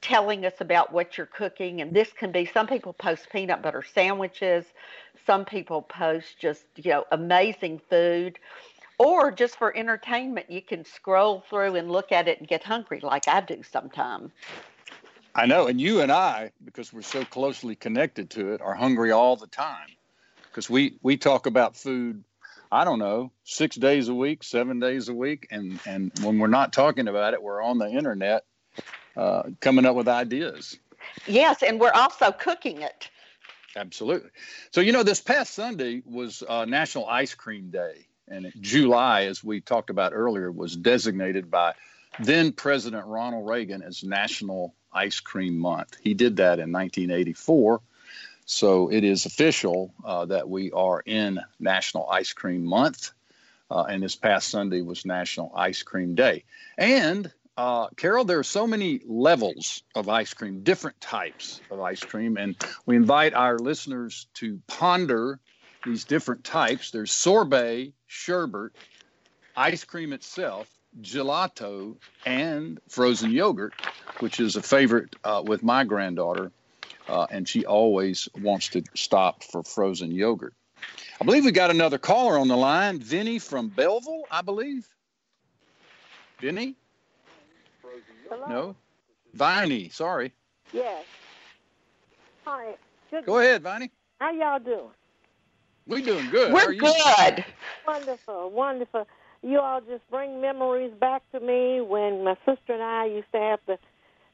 telling 0.01 0.45
us 0.45 0.53
about 0.59 0.91
what 0.91 1.17
you're 1.17 1.27
cooking. 1.27 1.81
And 1.81 1.93
this 1.93 2.11
can 2.13 2.31
be 2.31 2.45
some 2.45 2.67
people 2.67 2.93
post 2.93 3.29
peanut 3.31 3.61
butter 3.61 3.83
sandwiches. 3.93 4.65
Some 5.25 5.45
people 5.45 5.81
post 5.81 6.39
just 6.39 6.65
you 6.75 6.91
know 6.91 7.05
amazing 7.11 7.81
food. 7.89 8.39
Or 8.97 9.31
just 9.31 9.57
for 9.57 9.75
entertainment 9.75 10.49
you 10.49 10.61
can 10.61 10.85
scroll 10.85 11.43
through 11.49 11.75
and 11.75 11.91
look 11.91 12.11
at 12.11 12.27
it 12.27 12.39
and 12.39 12.47
get 12.47 12.63
hungry 12.63 12.99
like 13.01 13.27
i 13.27 13.41
do 13.41 13.61
sometimes. 13.63 14.31
I 15.33 15.45
know, 15.45 15.67
and 15.67 15.79
you 15.79 16.01
and 16.01 16.11
I, 16.11 16.51
because 16.65 16.91
we're 16.91 17.03
so 17.03 17.23
closely 17.23 17.75
connected 17.75 18.29
to 18.31 18.53
it, 18.53 18.61
are 18.61 18.73
hungry 18.73 19.11
all 19.11 19.37
the 19.37 19.47
time. 19.47 19.87
Because 20.43 20.69
we 20.69 20.97
we 21.01 21.15
talk 21.15 21.45
about 21.45 21.77
food, 21.77 22.23
I 22.71 22.85
don't 22.85 22.99
know, 22.99 23.31
six 23.43 23.75
days 23.75 24.07
a 24.07 24.13
week, 24.13 24.43
seven 24.43 24.79
days 24.79 25.09
a 25.09 25.13
week, 25.13 25.47
and 25.51 25.79
and 25.85 26.11
when 26.21 26.39
we're 26.39 26.47
not 26.47 26.73
talking 26.73 27.07
about 27.07 27.33
it, 27.33 27.43
we're 27.43 27.61
on 27.61 27.77
the 27.77 27.89
internet, 27.89 28.45
uh, 29.15 29.43
coming 29.59 29.85
up 29.85 29.95
with 29.95 30.07
ideas. 30.07 30.77
yes 31.27 31.63
and 31.63 31.79
we're 31.79 31.91
also 31.93 32.31
cooking 32.31 32.81
it 32.81 33.09
Absolutely. 33.75 34.29
So 34.71 34.81
you 34.81 34.91
know, 34.91 35.03
this 35.03 35.21
past 35.21 35.53
Sunday 35.53 36.01
was 36.05 36.43
uh, 36.47 36.65
National 36.65 37.07
Ice 37.07 37.33
Cream 37.33 37.69
Day, 37.69 38.07
and 38.27 38.51
July, 38.59 39.23
as 39.23 39.43
we 39.43 39.61
talked 39.61 39.89
about 39.89 40.13
earlier, 40.13 40.51
was 40.51 40.75
designated 40.75 41.49
by 41.49 41.73
then 42.19 42.51
President 42.51 43.05
Ronald 43.05 43.47
Reagan 43.47 43.81
as 43.81 44.03
National 44.03 44.75
Ice 44.91 45.19
Cream 45.19 45.57
Month. 45.57 45.97
He 46.01 46.13
did 46.13 46.37
that 46.37 46.59
in 46.59 46.71
1984. 46.71 47.81
So 48.51 48.91
it 48.91 49.05
is 49.05 49.25
official 49.25 49.93
uh, 50.03 50.25
that 50.25 50.49
we 50.49 50.71
are 50.73 51.01
in 51.05 51.39
National 51.57 52.09
Ice 52.09 52.33
Cream 52.33 52.65
Month. 52.65 53.11
Uh, 53.71 53.83
and 53.83 54.03
this 54.03 54.17
past 54.17 54.49
Sunday 54.49 54.81
was 54.81 55.05
National 55.05 55.53
Ice 55.55 55.83
Cream 55.83 56.15
Day. 56.15 56.43
And 56.77 57.31
uh, 57.55 57.87
Carol, 57.95 58.25
there 58.25 58.39
are 58.39 58.43
so 58.43 58.67
many 58.67 58.99
levels 59.05 59.83
of 59.95 60.09
ice 60.09 60.33
cream, 60.33 60.63
different 60.63 60.99
types 60.99 61.61
of 61.71 61.79
ice 61.79 62.01
cream. 62.01 62.35
And 62.35 62.57
we 62.85 62.97
invite 62.97 63.33
our 63.33 63.57
listeners 63.57 64.27
to 64.35 64.59
ponder 64.67 65.39
these 65.85 66.03
different 66.03 66.43
types. 66.43 66.91
There's 66.91 67.13
sorbet, 67.13 67.93
sherbet, 68.05 68.73
ice 69.55 69.85
cream 69.85 70.11
itself, 70.11 70.69
gelato, 70.99 71.95
and 72.25 72.81
frozen 72.89 73.31
yogurt, 73.31 73.73
which 74.19 74.41
is 74.41 74.57
a 74.57 74.61
favorite 74.61 75.15
uh, 75.23 75.41
with 75.45 75.63
my 75.63 75.85
granddaughter. 75.85 76.51
Uh, 77.07 77.27
and 77.31 77.47
she 77.47 77.65
always 77.65 78.29
wants 78.41 78.69
to 78.69 78.83
stop 78.95 79.43
for 79.43 79.63
frozen 79.63 80.11
yogurt. 80.11 80.53
I 81.19 81.25
believe 81.25 81.45
we 81.45 81.51
got 81.51 81.69
another 81.69 81.97
caller 81.97 82.37
on 82.37 82.47
the 82.47 82.57
line, 82.57 82.99
Vinny 82.99 83.39
from 83.39 83.67
Belleville, 83.69 84.23
I 84.31 84.41
believe. 84.41 84.87
Vinny? 86.39 86.75
Hello? 88.29 88.47
No? 88.47 88.75
Viney, 89.33 89.89
sorry. 89.89 90.31
Yes. 90.73 91.03
Hi. 92.45 92.75
Good. 93.11 93.25
Go 93.25 93.39
ahead, 93.39 93.61
Viney. 93.61 93.91
How 94.19 94.31
y'all 94.31 94.59
doing? 94.59 94.91
We 95.87 96.01
doing 96.01 96.29
good. 96.29 96.51
How 96.51 96.57
are 96.57 96.65
we're 96.67 96.73
you? 96.73 96.81
good 96.81 97.45
Wonderful, 97.85 98.51
wonderful. 98.51 99.07
You 99.43 99.59
all 99.59 99.81
just 99.81 100.07
bring 100.09 100.39
memories 100.39 100.93
back 100.99 101.23
to 101.31 101.39
me 101.39 101.81
when 101.81 102.23
my 102.23 102.35
sister 102.45 102.73
and 102.73 102.83
I 102.83 103.05
used 103.05 103.31
to 103.33 103.39
have 103.39 103.65
to 103.65 103.77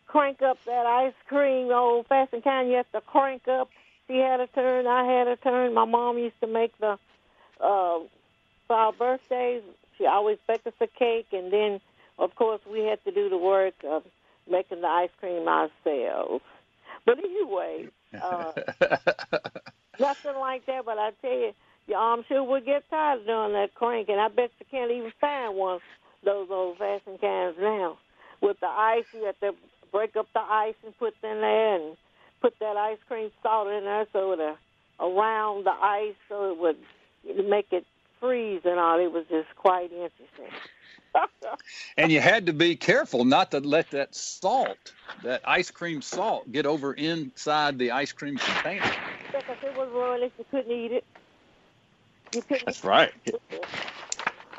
crank 0.07 0.41
up 0.41 0.57
that 0.65 0.85
ice 0.85 1.13
cream, 1.27 1.71
old 1.71 2.07
fashioned 2.07 2.43
kind 2.43 2.69
you 2.69 2.75
have 2.77 2.91
to 2.91 3.01
crank 3.01 3.47
up. 3.47 3.69
She 4.07 4.17
had 4.17 4.39
a 4.39 4.47
turn, 4.47 4.87
I 4.87 5.03
had 5.03 5.27
a 5.27 5.35
turn. 5.35 5.73
My 5.73 5.85
mom 5.85 6.17
used 6.17 6.39
to 6.41 6.47
make 6.47 6.77
the 6.79 6.97
uh 7.59 7.99
for 8.67 8.75
our 8.75 8.93
birthdays, 8.93 9.63
she 9.97 10.05
always 10.05 10.37
baked 10.47 10.67
us 10.67 10.73
a 10.81 10.87
cake 10.87 11.27
and 11.31 11.51
then 11.51 11.79
of 12.19 12.35
course 12.35 12.61
we 12.69 12.81
had 12.81 13.03
to 13.05 13.11
do 13.11 13.29
the 13.29 13.37
work 13.37 13.75
of 13.85 14.03
making 14.49 14.81
the 14.81 14.87
ice 14.87 15.09
cream 15.19 15.47
ourselves. 15.47 16.43
But 17.05 17.19
anyway, 17.19 17.87
uh 18.21 18.51
nothing 19.99 20.35
like 20.39 20.65
that. 20.65 20.85
But 20.85 20.97
I 20.97 21.11
tell 21.21 21.31
you, 21.31 21.53
your 21.87 21.99
arm 21.99 22.23
sure 22.27 22.43
would 22.43 22.65
get 22.65 22.89
tired 22.89 23.21
of 23.21 23.25
doing 23.25 23.53
that 23.53 23.75
crank, 23.75 24.09
and 24.09 24.19
I 24.19 24.27
bet 24.27 24.51
you 24.59 24.65
can't 24.69 24.91
even 24.91 25.11
find 25.19 25.55
one 25.55 25.75
of 25.75 25.81
those 26.23 26.47
old 26.51 26.77
fashioned 26.77 27.21
cans 27.21 27.55
now. 27.59 27.97
With 28.41 28.59
the 28.59 28.67
ice, 28.67 29.05
you 29.13 29.25
have 29.25 29.39
to 29.39 29.53
break 29.91 30.15
up 30.15 30.27
the 30.33 30.39
ice 30.39 30.75
and 30.83 30.97
put 30.97 31.13
in 31.23 31.41
there, 31.41 31.75
and 31.75 31.97
put 32.41 32.53
that 32.59 32.77
ice 32.77 32.99
cream 33.07 33.31
salt 33.43 33.67
in 33.67 33.83
there 33.83 34.05
so 34.13 34.31
it 34.33 34.39
uh, 34.39 34.55
around 34.99 35.65
the 35.65 35.71
ice 35.71 36.15
so 36.29 36.51
it 36.51 36.57
would 36.59 36.77
make 37.49 37.67
it 37.71 37.85
freeze 38.19 38.61
and 38.65 38.79
all. 38.79 38.99
It 38.99 39.11
was 39.11 39.25
just 39.29 39.53
quite 39.55 39.91
interesting. 39.91 40.51
and 41.97 42.11
you 42.11 42.19
had 42.19 42.45
to 42.47 42.53
be 42.53 42.75
careful 42.75 43.25
not 43.25 43.51
to 43.51 43.59
let 43.59 43.91
that 43.91 44.15
salt, 44.15 44.93
that 45.23 45.41
ice 45.45 45.71
cream 45.71 46.01
salt, 46.01 46.51
get 46.51 46.65
over 46.65 46.93
inside 46.93 47.77
the 47.77 47.91
ice 47.91 48.11
cream 48.11 48.37
container. 48.37 48.91
because 49.31 49.57
it 49.63 49.77
was 49.77 49.89
ruinous, 49.91 50.31
you 50.37 50.45
couldn't 50.49 50.71
eat 50.71 50.91
it. 50.91 51.05
You 52.33 52.41
couldn't 52.41 52.65
That's 52.65 52.83
right. 52.83 53.11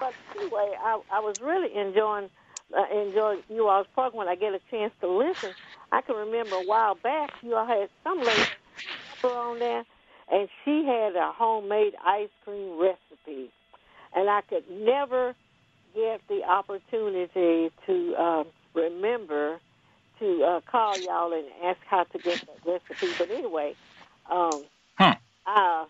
But 0.01 0.15
anyway, 0.37 0.73
I, 0.81 1.01
I 1.13 1.21
was 1.21 1.41
really 1.41 1.77
enjoying 1.77 2.31
uh, 2.77 2.85
enjoy 3.01 3.37
you 3.49 3.69
all's 3.69 3.87
program 3.95 4.19
when 4.19 4.29
I 4.29 4.37
get 4.37 4.55
a 4.55 4.61
chance 4.71 4.93
to 5.01 5.09
listen. 5.11 5.55
I 5.93 6.03
can 6.03 6.17
remember 6.17 6.57
a 6.57 6.63
while 6.63 6.95
back 6.95 7.31
you 7.43 7.55
all 7.57 7.67
had 7.67 7.89
some 8.05 8.27
lady 8.27 8.47
on 9.25 9.59
there, 9.59 9.85
and 10.31 10.49
she 10.65 10.85
had 10.87 11.17
a 11.17 11.33
homemade 11.37 11.95
ice 12.05 12.31
cream 12.45 12.79
recipe, 12.81 13.51
and 14.15 14.31
I 14.31 14.43
could 14.49 14.65
never 14.71 15.35
get 15.95 16.23
the 16.29 16.43
opportunity 16.49 17.71
to 17.87 18.15
um, 18.17 18.47
remember 18.75 19.61
to 20.21 20.45
uh, 20.45 20.61
call 20.71 20.99
y'all 21.01 21.33
and 21.33 21.47
ask 21.65 21.79
how 21.89 22.05
to 22.05 22.19
get 22.19 22.41
that 22.47 22.59
recipe. 22.67 23.15
But 23.19 23.31
anyway, 23.31 23.77
um, 24.31 24.65
Huh. 24.99 25.17
uh, 25.47 25.87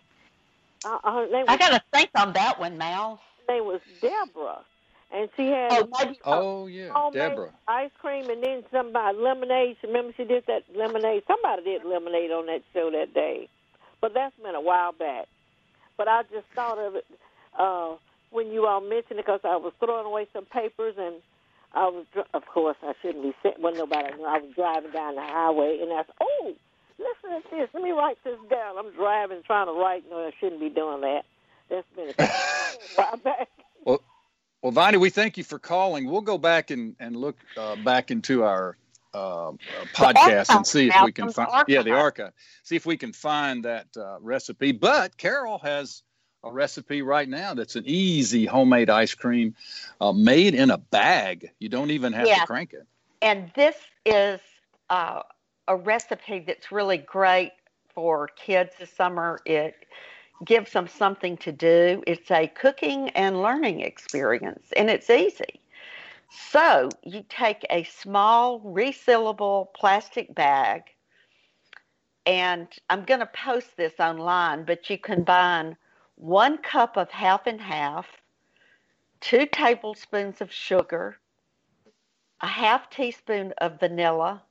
uh, 0.85 0.99
her 1.03 1.29
name 1.31 1.47
i 1.47 1.57
gotta 1.57 1.81
think 1.93 2.09
on 2.17 2.33
that 2.33 2.59
one 2.59 2.77
mal 2.77 3.21
her 3.47 3.55
name 3.55 3.65
was 3.65 3.81
Deborah, 4.01 4.65
and 5.11 5.29
she 5.35 5.47
had 5.47 5.71
oh 5.71 5.87
maybe 5.99 6.19
Oh 6.25 6.67
yeah, 6.67 7.09
Deborah. 7.11 7.53
ice 7.67 7.91
cream, 7.99 8.29
and 8.29 8.43
then 8.43 8.63
somebody 8.71 9.17
lemonade. 9.17 9.77
Remember, 9.83 10.13
she 10.15 10.23
did 10.25 10.43
that 10.47 10.63
lemonade. 10.75 11.23
Somebody 11.27 11.63
did 11.63 11.85
lemonade 11.85 12.31
on 12.31 12.45
that 12.47 12.61
show 12.73 12.89
that 12.91 13.13
day, 13.13 13.49
but 14.01 14.13
that's 14.13 14.35
been 14.41 14.55
a 14.55 14.61
while 14.61 14.91
back. 14.91 15.27
But 15.97 16.07
I 16.07 16.23
just 16.31 16.45
thought 16.55 16.77
of 16.77 16.95
it 16.95 17.05
uh, 17.57 17.95
when 18.31 18.47
you 18.51 18.65
all 18.65 18.81
mentioned 18.81 19.19
it 19.19 19.25
because 19.25 19.41
I 19.43 19.57
was 19.57 19.73
throwing 19.79 20.05
away 20.05 20.27
some 20.33 20.45
papers, 20.45 20.95
and 20.97 21.15
I 21.73 21.85
was, 21.87 22.05
of 22.33 22.43
course, 22.45 22.77
I 22.83 22.93
shouldn't 23.01 23.23
be 23.23 23.33
sitting. 23.43 23.61
Well, 23.61 23.75
nobody 23.75 24.15
knew. 24.15 24.25
I 24.25 24.39
was 24.39 24.51
driving 24.55 24.91
down 24.91 25.15
the 25.15 25.21
highway, 25.21 25.79
and 25.81 25.91
I 25.91 26.03
said, 26.05 26.15
"Oh, 26.21 26.53
listen 26.97 27.41
to 27.41 27.49
this. 27.51 27.69
Let 27.73 27.83
me 27.83 27.91
write 27.91 28.17
this 28.23 28.39
down." 28.49 28.77
I'm 28.77 28.91
driving, 28.93 29.41
trying 29.45 29.67
to 29.67 29.73
write. 29.73 30.03
No, 30.09 30.17
I 30.25 30.31
shouldn't 30.39 30.61
be 30.61 30.69
doing 30.69 31.01
that. 31.01 31.23
That's 31.69 31.85
been 31.95 32.13
a 32.17 32.27
while 32.95 33.17
back. 33.17 33.49
Well, 33.85 34.01
Viney, 34.63 34.97
we 34.97 35.09
thank 35.09 35.37
you 35.37 35.43
for 35.43 35.59
calling. 35.59 36.09
We'll 36.09 36.21
go 36.21 36.37
back 36.37 36.71
and, 36.71 36.95
and 36.99 37.15
look 37.15 37.37
uh, 37.57 37.75
back 37.77 38.11
into 38.11 38.43
our 38.43 38.77
uh, 39.13 39.49
uh, 39.49 39.53
podcast 39.93 40.55
and 40.55 40.67
see 40.67 40.87
if 40.87 40.95
we 41.03 41.11
can 41.11 41.31
find 41.31 41.49
yeah 41.67 41.81
the 41.81 41.93
archive. 41.93 42.33
See 42.63 42.75
if 42.75 42.85
we 42.85 42.97
can 42.97 43.13
find 43.13 43.65
that 43.65 43.87
uh, 43.97 44.17
recipe. 44.21 44.71
But 44.71 45.17
Carol 45.17 45.59
has 45.59 46.03
a 46.43 46.51
recipe 46.51 47.01
right 47.01 47.27
now 47.27 47.53
that's 47.53 47.75
an 47.75 47.83
easy 47.85 48.45
homemade 48.45 48.89
ice 48.89 49.13
cream 49.13 49.55
uh, 49.99 50.11
made 50.11 50.53
in 50.53 50.71
a 50.71 50.77
bag. 50.77 51.51
You 51.59 51.69
don't 51.69 51.91
even 51.91 52.13
have 52.13 52.27
to 52.27 52.45
crank 52.45 52.73
it. 52.73 52.85
and 53.21 53.51
this 53.55 53.75
is 54.05 54.39
uh, 54.89 55.21
a 55.67 55.75
recipe 55.75 56.39
that's 56.39 56.71
really 56.71 56.97
great 56.97 57.51
for 57.93 58.27
kids 58.27 58.71
this 58.79 58.91
summer. 58.91 59.39
It 59.45 59.75
gives 60.45 60.71
them 60.71 60.87
something 60.87 61.37
to 61.37 61.51
do. 61.51 62.03
It's 62.07 62.31
a 62.31 62.47
cooking 62.47 63.09
and 63.09 63.41
learning 63.41 63.81
experience, 63.81 64.67
and 64.75 64.89
it's 64.89 65.09
easy. 65.09 65.61
So 66.29 66.89
you 67.03 67.25
take 67.27 67.65
a 67.69 67.83
small 67.83 68.59
resealable 68.61 69.73
plastic 69.73 70.33
bag, 70.35 70.83
and 72.25 72.67
I'm 72.89 73.03
going 73.03 73.19
to 73.21 73.25
post 73.25 73.75
this 73.75 73.93
online, 73.99 74.63
but 74.63 74.89
you 74.89 74.97
combine 74.97 75.75
one 76.15 76.57
cup 76.59 76.97
of 76.97 77.09
half 77.09 77.47
and 77.47 77.59
half, 77.59 78.05
two 79.21 79.45
tablespoons 79.47 80.41
of 80.41 80.51
sugar, 80.51 81.17
a 82.41 82.47
half 82.47 82.89
teaspoon 82.89 83.53
of 83.57 83.79
vanilla, 83.79 84.43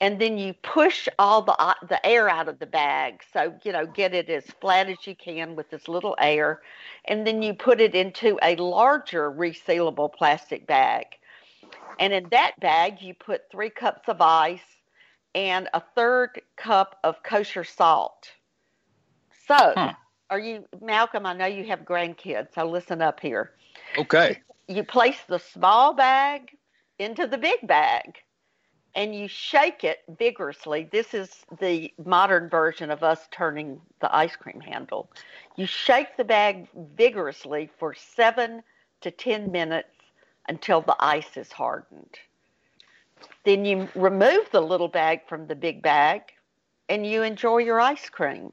and 0.00 0.18
then 0.18 0.38
you 0.38 0.54
push 0.54 1.08
all 1.18 1.42
the 1.42 1.52
uh, 1.60 1.74
the 1.88 2.04
air 2.06 2.28
out 2.28 2.48
of 2.48 2.58
the 2.58 2.66
bag. 2.66 3.22
So 3.32 3.54
you 3.62 3.72
know 3.72 3.86
get 3.86 4.14
it 4.14 4.28
as 4.30 4.44
flat 4.60 4.88
as 4.88 5.06
you 5.06 5.14
can 5.14 5.54
with 5.56 5.70
this 5.70 5.88
little 5.88 6.16
air 6.18 6.62
and 7.04 7.26
then 7.26 7.42
you 7.42 7.54
put 7.54 7.80
it 7.80 7.94
into 7.94 8.38
a 8.42 8.56
larger 8.56 9.30
resealable 9.30 10.12
plastic 10.12 10.66
bag. 10.66 11.06
And 11.98 12.12
in 12.12 12.28
that 12.30 12.58
bag 12.60 13.02
you 13.02 13.14
put 13.14 13.50
three 13.50 13.70
cups 13.70 14.08
of 14.08 14.20
ice 14.20 14.60
and 15.34 15.68
a 15.74 15.82
third 15.94 16.40
cup 16.56 16.98
of 17.04 17.22
kosher 17.22 17.64
salt. 17.64 18.30
So 19.46 19.74
Huh. 19.76 19.92
are 20.30 20.38
you 20.38 20.64
malcolm 20.80 21.26
i 21.26 21.32
know 21.32 21.46
you 21.46 21.64
have 21.64 21.80
grandkids 21.80 22.54
so 22.54 22.68
listen 22.68 23.02
up 23.02 23.20
here. 23.20 23.52
Okay. 23.98 24.40
you 24.68 24.84
place 24.84 25.20
the 25.28 25.38
small 25.38 25.92
bag 25.92 26.56
into 26.98 27.26
the 27.26 27.38
big 27.38 27.66
bag 27.66 28.18
and 28.94 29.14
you 29.14 29.28
shake 29.28 29.84
it 29.84 30.00
vigorously. 30.18 30.88
This 30.90 31.14
is 31.14 31.44
the 31.60 31.92
modern 32.04 32.48
version 32.48 32.90
of 32.90 33.02
us 33.02 33.28
turning 33.30 33.80
the 34.00 34.14
ice 34.14 34.36
cream 34.36 34.60
handle. 34.60 35.10
You 35.56 35.66
shake 35.66 36.16
the 36.16 36.24
bag 36.24 36.68
vigorously 36.96 37.70
for 37.78 37.94
seven 37.94 38.62
to 39.00 39.10
10 39.10 39.52
minutes 39.52 39.88
until 40.48 40.80
the 40.80 40.96
ice 40.98 41.36
is 41.36 41.52
hardened. 41.52 42.18
Then 43.44 43.64
you 43.64 43.88
remove 43.94 44.50
the 44.50 44.60
little 44.60 44.88
bag 44.88 45.20
from 45.28 45.46
the 45.46 45.54
big 45.54 45.82
bag 45.82 46.22
and 46.88 47.06
you 47.06 47.22
enjoy 47.22 47.58
your 47.58 47.80
ice 47.80 48.08
cream. 48.08 48.52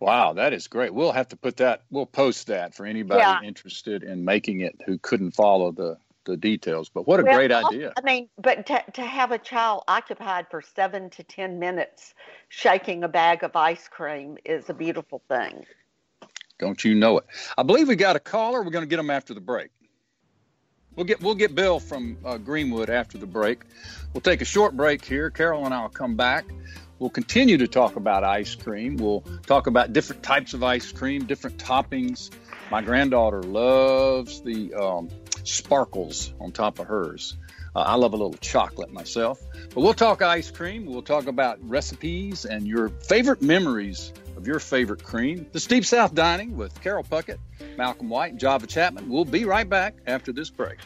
Wow, 0.00 0.32
that 0.32 0.54
is 0.54 0.66
great. 0.66 0.94
We'll 0.94 1.12
have 1.12 1.28
to 1.28 1.36
put 1.36 1.58
that. 1.58 1.82
We'll 1.90 2.06
post 2.06 2.46
that 2.46 2.74
for 2.74 2.86
anybody 2.86 3.20
Yeah. 3.20 3.40
interested 3.42 4.02
in 4.02 4.24
making 4.24 4.60
it 4.60 4.80
who 4.86 4.96
couldn't 4.98 5.32
follow 5.32 5.70
the 5.72 5.98
the 6.24 6.36
details. 6.36 6.88
But 6.88 7.06
what 7.06 7.20
a 7.20 7.24
Well, 7.24 7.36
great 7.36 7.52
idea! 7.52 7.92
I 7.96 8.02
mean, 8.02 8.28
but 8.38 8.66
to, 8.66 8.82
to 8.94 9.02
have 9.02 9.32
a 9.32 9.38
child 9.38 9.84
occupied 9.88 10.46
for 10.50 10.62
seven 10.62 11.10
to 11.10 11.22
10 11.22 11.58
minutes 11.58 12.14
shaking 12.48 13.04
a 13.04 13.08
bag 13.08 13.42
of 13.42 13.56
ice 13.56 13.88
cream 13.88 14.38
is 14.44 14.68
a 14.70 14.74
beautiful 14.74 15.22
thing. 15.28 15.64
Don't 16.58 16.84
you 16.84 16.94
know 16.94 17.18
it? 17.18 17.24
I 17.56 17.62
believe 17.62 17.88
we 17.88 17.96
got 17.96 18.16
a 18.16 18.20
caller. 18.20 18.62
We're 18.62 18.70
going 18.70 18.84
to 18.84 18.88
get 18.88 18.98
them 18.98 19.10
after 19.10 19.32
the 19.32 19.40
break. 19.40 19.70
We'll 20.94 21.06
get 21.06 21.22
we'll 21.22 21.34
get 21.34 21.54
Bill 21.54 21.80
from 21.80 22.18
uh, 22.24 22.36
Greenwood 22.36 22.90
after 22.90 23.16
the 23.16 23.26
break. 23.26 23.62
We'll 24.12 24.20
take 24.20 24.42
a 24.42 24.44
short 24.44 24.76
break 24.76 25.04
here. 25.04 25.30
Carol 25.30 25.64
and 25.64 25.72
I'll 25.72 25.88
come 25.88 26.16
back. 26.16 26.44
We'll 26.98 27.10
continue 27.10 27.56
to 27.56 27.66
talk 27.66 27.96
about 27.96 28.24
ice 28.24 28.54
cream. 28.54 28.96
We'll 28.96 29.22
talk 29.46 29.66
about 29.66 29.94
different 29.94 30.22
types 30.22 30.52
of 30.52 30.62
ice 30.62 30.92
cream, 30.92 31.24
different 31.24 31.56
toppings. 31.56 32.30
My 32.70 32.82
granddaughter 32.82 33.42
loves 33.42 34.42
the 34.42 34.74
um, 34.74 35.08
sparkles 35.44 36.32
on 36.40 36.52
top 36.52 36.78
of 36.78 36.86
hers. 36.86 37.36
Uh, 37.74 37.80
I 37.80 37.94
love 37.94 38.12
a 38.12 38.16
little 38.16 38.34
chocolate 38.34 38.92
myself. 38.92 39.40
But 39.74 39.82
we'll 39.82 39.94
talk 39.94 40.22
ice 40.22 40.50
cream. 40.50 40.86
We'll 40.86 41.02
talk 41.02 41.26
about 41.26 41.58
recipes 41.68 42.44
and 42.44 42.66
your 42.66 42.88
favorite 42.88 43.42
memories 43.42 44.12
of 44.36 44.46
your 44.46 44.58
favorite 44.58 45.04
cream. 45.04 45.46
The 45.52 45.60
Deep 45.60 45.84
South 45.84 46.14
Dining 46.14 46.56
with 46.56 46.80
Carol 46.80 47.04
Puckett, 47.04 47.38
Malcolm 47.76 48.08
White, 48.08 48.32
and 48.32 48.40
Java 48.40 48.66
Chapman. 48.66 49.08
We'll 49.08 49.24
be 49.24 49.44
right 49.44 49.68
back 49.68 49.94
after 50.06 50.32
this 50.32 50.50
break. 50.50 50.78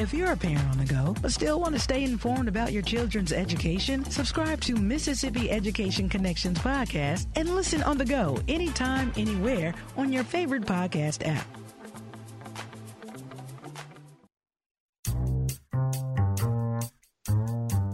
If 0.00 0.14
you're 0.14 0.32
a 0.32 0.36
parent 0.36 0.66
on 0.70 0.78
the 0.78 0.86
go, 0.86 1.14
but 1.20 1.30
still 1.30 1.60
want 1.60 1.74
to 1.74 1.78
stay 1.78 2.04
informed 2.04 2.48
about 2.48 2.72
your 2.72 2.80
children's 2.80 3.34
education, 3.34 4.02
subscribe 4.06 4.58
to 4.62 4.74
Mississippi 4.74 5.50
Education 5.50 6.08
Connections 6.08 6.58
podcast 6.58 7.26
and 7.36 7.50
listen 7.50 7.82
on 7.82 7.98
the 7.98 8.06
go 8.06 8.38
anytime, 8.48 9.12
anywhere 9.18 9.74
on 9.98 10.10
your 10.10 10.24
favorite 10.24 10.62
podcast 10.62 11.20
app. 11.28 11.46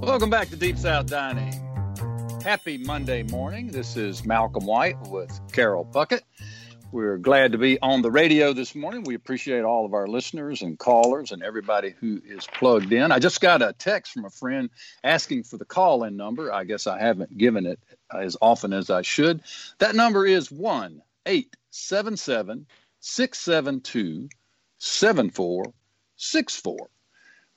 Welcome 0.00 0.30
back 0.30 0.48
to 0.50 0.56
Deep 0.56 0.78
South 0.78 1.06
Dining. 1.06 1.60
Happy 2.44 2.78
Monday 2.78 3.24
morning. 3.24 3.66
This 3.66 3.96
is 3.96 4.24
Malcolm 4.24 4.64
White 4.64 4.96
with 5.08 5.36
Carol 5.50 5.84
Puckett. 5.84 6.20
We're 6.96 7.18
glad 7.18 7.52
to 7.52 7.58
be 7.58 7.78
on 7.82 8.00
the 8.00 8.10
radio 8.10 8.54
this 8.54 8.74
morning. 8.74 9.02
We 9.02 9.16
appreciate 9.16 9.64
all 9.64 9.84
of 9.84 9.92
our 9.92 10.06
listeners 10.06 10.62
and 10.62 10.78
callers 10.78 11.30
and 11.30 11.42
everybody 11.42 11.94
who 12.00 12.22
is 12.24 12.46
plugged 12.46 12.90
in. 12.90 13.12
I 13.12 13.18
just 13.18 13.42
got 13.42 13.60
a 13.60 13.74
text 13.74 14.14
from 14.14 14.24
a 14.24 14.30
friend 14.30 14.70
asking 15.04 15.42
for 15.42 15.58
the 15.58 15.66
call 15.66 16.04
in 16.04 16.16
number. 16.16 16.50
I 16.50 16.64
guess 16.64 16.86
I 16.86 16.98
haven't 16.98 17.36
given 17.36 17.66
it 17.66 17.78
as 18.10 18.38
often 18.40 18.72
as 18.72 18.88
I 18.88 19.02
should. 19.02 19.42
That 19.76 19.94
number 19.94 20.24
is 20.24 20.50
1 20.50 21.02
877 21.26 22.64
672 23.00 24.30
7464. 24.78 26.88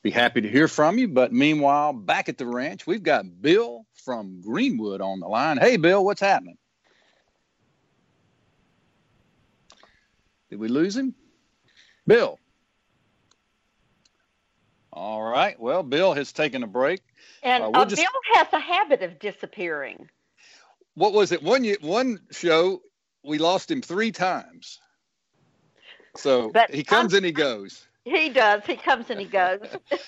Be 0.04 0.12
happy 0.12 0.42
to 0.42 0.50
hear 0.50 0.68
from 0.68 0.98
you. 0.98 1.08
But 1.08 1.32
meanwhile, 1.32 1.94
back 1.94 2.28
at 2.28 2.38
the 2.38 2.46
ranch, 2.46 2.86
we've 2.86 3.04
got 3.04 3.42
Bill 3.42 3.86
from 4.04 4.42
Greenwood 4.42 5.00
on 5.00 5.22
the 5.22 5.30
line. 5.30 5.60
Hey, 5.60 5.78
Bill, 5.78 6.04
what's 6.04 6.20
happening? 6.20 6.58
Did 10.50 10.60
we 10.60 10.68
lose 10.68 10.96
him? 10.96 11.14
Bill. 12.08 12.40
All 14.92 15.22
right. 15.22 15.60
Well, 15.60 15.84
Bill 15.84 16.14
has 16.14 16.32
taken 16.32 16.64
a 16.64 16.68
break. 16.68 17.02
And 17.44 17.64
Uh, 17.64 17.70
we'll 17.70 17.82
uh, 17.82 17.86
just- 17.86 18.02
Bill 18.02 18.22
has 18.36 18.48
a 18.54 18.60
habit 18.60 19.02
of 19.04 19.20
disappearing. 19.20 20.10
What 20.96 21.14
was 21.14 21.32
it? 21.32 21.42
One 21.44 21.64
one 21.82 22.20
show 22.32 22.82
we 23.24 23.38
lost 23.38 23.70
him 23.72 23.82
three 23.82 24.12
times. 24.12 24.80
So 26.16 26.50
But 26.50 26.72
he 26.74 26.84
comes 26.84 27.14
I'm- 27.14 27.18
and 27.20 27.26
he 27.26 27.32
goes. 27.32 27.86
He 28.04 28.30
does. 28.30 28.66
He 28.66 28.76
comes 28.76 29.10
and 29.10 29.20
he 29.20 29.26
goes. 29.28 29.68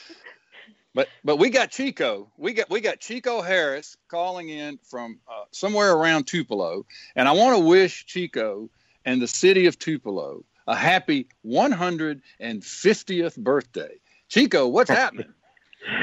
But 0.93 1.07
but 1.23 1.37
we 1.37 1.49
got 1.49 1.71
Chico. 1.71 2.29
We 2.35 2.51
got 2.51 2.69
we 2.69 2.81
got 2.81 2.99
Chico 2.99 3.41
Harris 3.41 3.95
calling 4.09 4.49
in 4.49 4.77
from 4.83 5.21
uh, 5.25 5.45
somewhere 5.51 5.93
around 5.93 6.27
Tupelo, 6.27 6.85
and 7.15 7.29
I 7.29 7.31
want 7.31 7.57
to 7.57 7.63
wish 7.63 8.05
Chico 8.07 8.69
and 9.05 9.21
the 9.21 9.27
city 9.27 9.65
of 9.65 9.77
Tupelo 9.79 10.43
a 10.67 10.75
happy 10.75 11.27
150th 11.45 13.37
birthday. 13.37 13.99
Chico, 14.29 14.67
what's 14.67 14.89
happening? 15.01 15.33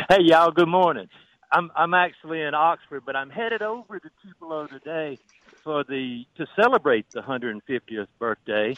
Hey 0.09 0.19
y'all, 0.23 0.51
good 0.51 0.69
morning. 0.69 1.09
I'm 1.53 1.71
I'm 1.77 1.95
actually 1.95 2.43
in 2.43 2.55
Oxford, 2.55 3.05
but 3.07 3.17
I'm 3.17 3.31
headed 3.31 3.63
over 3.63 3.99
to 4.01 4.11
Tupelo 4.23 4.67
today 4.67 5.19
for 5.65 5.85
the 5.85 6.25
to 6.37 6.47
celebrate 6.61 7.07
the 7.13 7.21
150th 7.21 8.07
birthday 8.19 8.75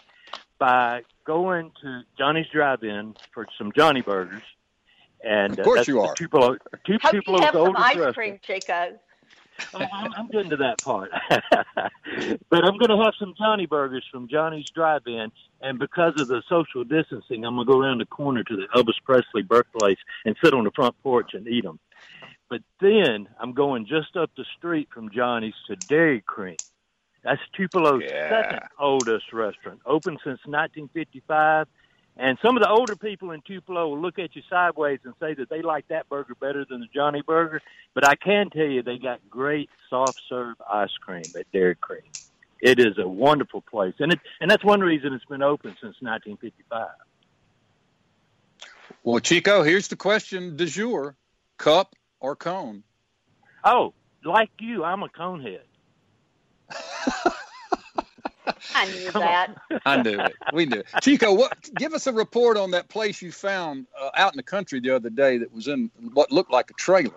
by 0.58 1.00
going 1.26 1.72
to 1.82 2.02
Johnny's 2.18 2.46
Drive-In 2.52 3.14
for 3.32 3.46
some 3.56 3.72
Johnny 3.74 4.02
Burgers. 4.02 4.42
And 5.22 5.52
Of 5.52 5.60
uh, 5.60 5.64
course 5.64 5.78
that's 5.78 5.88
you 5.88 6.00
the 6.00 6.08
are. 6.08 6.14
Tupelo, 6.14 6.56
Tu- 6.86 6.98
Hope 7.02 7.14
you 7.14 7.20
Tupelo's 7.20 7.42
have 7.42 7.52
some 7.52 7.60
oldest 7.62 7.86
ice 7.86 7.96
restaurant. 7.96 8.14
cream, 8.14 8.40
Chico. 8.42 8.98
I'm, 9.74 10.12
I'm 10.16 10.28
getting 10.28 10.50
to 10.50 10.56
that 10.58 10.80
part. 10.80 11.10
but 11.30 12.64
I'm 12.64 12.78
going 12.78 12.90
to 12.90 13.02
have 13.04 13.14
some 13.18 13.34
Johnny 13.38 13.66
Burgers 13.66 14.04
from 14.10 14.28
Johnny's 14.28 14.66
Drive-In, 14.74 15.30
and 15.60 15.78
because 15.78 16.14
of 16.18 16.28
the 16.28 16.42
social 16.48 16.84
distancing, 16.84 17.44
I'm 17.44 17.54
going 17.56 17.66
to 17.66 17.72
go 17.72 17.80
around 17.80 17.98
the 17.98 18.06
corner 18.06 18.42
to 18.44 18.56
the 18.56 18.66
Elvis 18.74 19.02
Presley 19.04 19.42
birthplace 19.42 19.98
and 20.24 20.36
sit 20.42 20.54
on 20.54 20.64
the 20.64 20.70
front 20.72 20.94
porch 21.02 21.30
and 21.34 21.46
eat 21.46 21.64
them. 21.64 21.78
But 22.48 22.62
then 22.80 23.28
I'm 23.40 23.52
going 23.52 23.86
just 23.86 24.16
up 24.16 24.30
the 24.36 24.44
street 24.58 24.88
from 24.92 25.10
Johnny's 25.10 25.54
to 25.68 25.76
Dairy 25.76 26.20
Cream. 26.26 26.58
That's 27.22 27.40
Tupelo's 27.56 28.02
Yeah. 28.02 28.28
second 28.28 28.60
oldest 28.78 29.32
restaurant, 29.32 29.80
open 29.86 30.14
since 30.24 30.40
1955. 30.46 31.68
And 32.16 32.36
some 32.42 32.56
of 32.56 32.62
the 32.62 32.68
older 32.68 32.96
people 32.96 33.30
in 33.30 33.40
Tupelo 33.46 33.88
will 33.88 34.00
look 34.00 34.18
at 34.18 34.36
you 34.36 34.42
sideways 34.50 35.00
and 35.04 35.14
say 35.20 35.34
that 35.34 35.48
they 35.48 35.62
like 35.62 35.88
that 35.88 36.08
burger 36.08 36.34
better 36.34 36.66
than 36.68 36.80
the 36.80 36.88
Johnny 36.94 37.22
Burger. 37.26 37.62
But 37.94 38.06
I 38.06 38.14
can 38.14 38.50
tell 38.50 38.66
you 38.66 38.82
they 38.82 38.98
got 38.98 39.20
great 39.30 39.70
soft 39.88 40.18
serve 40.28 40.56
ice 40.70 40.90
cream 41.00 41.32
at 41.38 41.50
Dairy 41.52 41.76
Cream. 41.76 42.02
It 42.60 42.78
is 42.78 42.98
a 42.98 43.08
wonderful 43.08 43.62
place, 43.62 43.94
and 44.00 44.12
it 44.12 44.20
and 44.40 44.50
that's 44.50 44.64
one 44.64 44.80
reason 44.80 45.14
it's 45.14 45.24
been 45.24 45.42
open 45.42 45.70
since 45.80 45.96
1955. 46.00 46.88
Well, 49.02 49.20
Chico, 49.20 49.62
here's 49.62 49.88
the 49.88 49.96
question 49.96 50.56
du 50.56 50.66
jour: 50.66 51.16
cup 51.56 51.94
or 52.20 52.36
cone? 52.36 52.82
Oh, 53.64 53.94
like 54.24 54.50
you, 54.58 54.84
I'm 54.84 55.02
a 55.02 55.08
conehead. 55.08 55.60
I 58.74 58.86
knew 58.86 59.10
that. 59.12 59.54
I 59.86 60.02
knew 60.02 60.18
it. 60.20 60.34
We 60.52 60.66
knew 60.66 60.80
it. 60.80 60.86
Chico, 61.00 61.32
what? 61.32 61.56
Give 61.76 61.92
us 61.94 62.06
a 62.06 62.12
report 62.12 62.56
on 62.56 62.72
that 62.72 62.88
place 62.88 63.20
you 63.22 63.32
found 63.32 63.86
uh, 64.00 64.10
out 64.14 64.32
in 64.32 64.36
the 64.36 64.42
country 64.42 64.80
the 64.80 64.94
other 64.94 65.10
day 65.10 65.38
that 65.38 65.52
was 65.52 65.68
in 65.68 65.90
what 66.12 66.30
looked 66.32 66.52
like 66.52 66.70
a 66.70 66.74
trailer. 66.74 67.14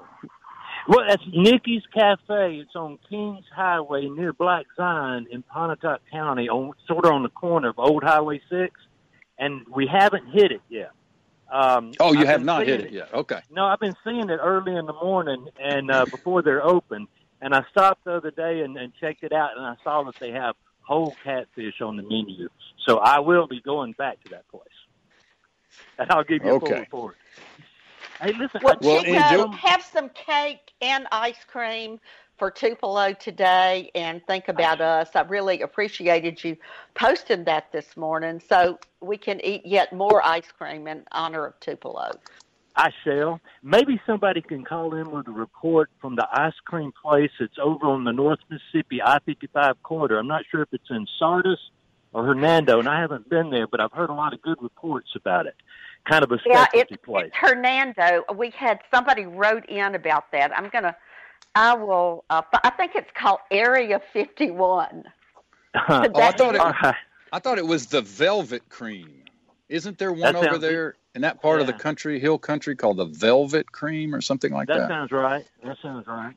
Well, 0.88 1.06
that's 1.08 1.23
Nikki's 1.32 1.84
Cafe. 1.93 2.58
It's 2.58 2.75
on 2.75 2.99
Kings 3.10 3.45
Highway 3.56 4.08
near 4.10 4.34
Black 4.34 4.65
Zion 4.75 5.27
in 5.32 5.41
Pontotoc 5.43 6.01
County, 6.12 6.49
on 6.49 6.73
sort 6.88 7.06
of 7.06 7.12
on 7.12 7.23
the 7.23 7.29
corner 7.29 7.69
of 7.69 7.79
Old 7.79 8.03
Highway 8.03 8.41
Six, 8.49 8.73
and 9.38 9.65
we 9.73 9.88
haven't 9.88 10.27
hit 10.29 10.51
it 10.51 10.62
yet. 10.69 10.91
Um, 11.51 11.91
Oh, 11.99 12.13
you 12.13 12.21
I've 12.21 12.27
have 12.27 12.43
not 12.43 12.65
hit 12.65 12.82
seeing 12.82 12.93
it 12.93 12.97
yet. 12.97 13.13
Okay. 13.13 13.39
No, 13.51 13.65
I've 13.65 13.79
been 13.79 13.95
seeing 14.03 14.29
it 14.29 14.39
early 14.41 14.75
in 14.75 14.86
the 14.86 14.93
morning 14.93 15.47
and 15.60 15.91
uh, 15.91 16.06
before 16.06 16.41
they're 16.41 16.63
open. 16.65 17.08
And 17.41 17.53
I 17.53 17.63
stopped 17.71 18.06
the 18.06 18.13
other 18.13 18.32
day 18.32 18.62
and, 18.62 18.77
and 18.77 18.93
checked 18.99 19.23
it 19.23 19.34
out, 19.34 19.51
and 19.58 19.65
I 19.65 19.75
saw 19.84 20.03
that 20.03 20.15
they 20.15 20.32
have 20.32 20.56
whole 20.86 21.15
catfish 21.24 21.82
on 21.82 21.98
the 21.98 22.04
menu. 22.04 22.50
So 22.86 22.98
I 22.98 23.19
will 23.19 23.48
be 23.48 23.62
going 23.62 23.93
back 23.93 24.22
to 24.24 24.30
that 24.30 24.48
place, 24.50 24.67
and 25.98 26.12
I'll 26.12 26.24
give 26.24 26.43
you 26.43 26.56
a 26.56 26.60
full 26.60 26.69
Okay. 26.69 26.80
report. 26.80 27.15
Hey, 28.22 28.34
listen, 28.34 28.62
Well, 28.62 28.76
I- 28.82 28.86
Well, 28.86 29.04
Chico, 29.04 29.43
enjoy- 29.43 29.58
have 29.58 29.82
some 29.82 30.10
cake 30.10 30.74
and 30.82 31.08
ice 31.12 31.43
cream 31.46 32.00
for 32.38 32.52
Tupelo 32.52 33.13
today 33.13 33.91
and 33.96 34.26
think 34.28 34.48
about 34.48 34.82
us. 34.82 35.15
I 35.15 35.22
really 35.22 35.62
appreciated 35.62 36.43
you 36.43 36.58
posting 36.93 37.43
that 37.46 37.72
this 37.72 37.96
morning 37.98 38.39
so 38.39 38.80
we 39.02 39.17
can 39.17 39.43
eat 39.46 39.65
yet 39.65 39.93
more 39.93 40.26
ice 40.26 40.52
cream 40.52 40.88
in 40.88 41.06
honor 41.12 41.46
of 41.46 41.60
Tupelo. 41.60 42.12
I 42.75 42.91
shall. 43.03 43.39
Maybe 43.62 44.01
somebody 44.07 44.41
can 44.41 44.63
call 44.63 44.95
in 44.95 45.12
with 45.12 45.27
a 45.27 45.31
report 45.31 45.89
from 46.01 46.15
the 46.15 46.27
ice 46.31 46.53
cream 46.65 46.91
place 47.01 47.29
that's 47.39 47.57
over 47.62 47.86
on 47.86 48.03
the 48.03 48.12
North 48.12 48.39
Mississippi 48.49 49.01
I 49.01 49.19
fifty 49.25 49.47
five 49.47 49.81
corridor. 49.83 50.17
I'm 50.19 50.27
not 50.27 50.43
sure 50.49 50.62
if 50.63 50.69
it's 50.71 50.89
in 50.89 51.05
Sardis 51.19 51.59
or 52.13 52.25
Hernando, 52.25 52.79
and 52.79 52.88
I 52.88 52.99
haven't 52.99 53.29
been 53.29 53.49
there, 53.51 53.67
but 53.67 53.79
I've 53.79 53.91
heard 53.91 54.09
a 54.09 54.13
lot 54.13 54.33
of 54.33 54.41
good 54.41 54.57
reports 54.62 55.09
about 55.15 55.45
it. 55.45 55.55
Kind 56.09 56.23
of 56.23 56.31
a 56.31 56.39
Yeah, 56.45 56.63
specialty 56.65 56.95
it's, 56.95 57.03
place. 57.05 57.25
it's 57.27 57.36
Hernando. 57.38 58.23
We 58.36 58.49
had 58.51 58.79
somebody 58.93 59.25
wrote 59.25 59.65
in 59.67 59.95
about 59.95 60.31
that. 60.31 60.51
I'm 60.57 60.69
gonna, 60.69 60.95
I 61.55 61.75
will. 61.75 62.25
Uh, 62.29 62.41
I 62.63 62.71
think 62.71 62.93
it's 62.95 63.09
called 63.15 63.39
Area 63.51 64.01
51. 64.13 65.03
oh, 65.75 65.79
Oh, 65.88 66.21
I 66.21 66.31
thought 66.31 66.55
it. 66.55 66.62
All 66.62 66.73
right. 66.83 66.95
I 67.31 67.39
thought 67.39 67.57
it 67.57 67.65
was 67.65 67.88
the 67.88 68.01
Velvet 68.01 68.67
Cream. 68.69 69.23
Isn't 69.69 69.97
there 69.97 70.12
one 70.12 70.21
That 70.21 70.36
over 70.36 70.45
sounds- 70.45 70.62
there 70.62 70.95
in 71.15 71.21
that 71.21 71.41
part 71.41 71.62
of 71.62 71.67
the 71.67 71.73
country, 71.73 72.19
hill 72.19 72.38
country, 72.38 72.76
called 72.76 72.97
the 72.97 73.06
Velvet 73.06 73.71
Cream 73.71 74.15
or 74.15 74.21
something 74.21 74.52
like 74.52 74.67
That 74.67 74.80
that? 74.80 74.88
sounds 74.88 75.12
right. 75.12 75.45
That 75.63 75.78
sounds 75.82 76.08
right. 76.08 76.34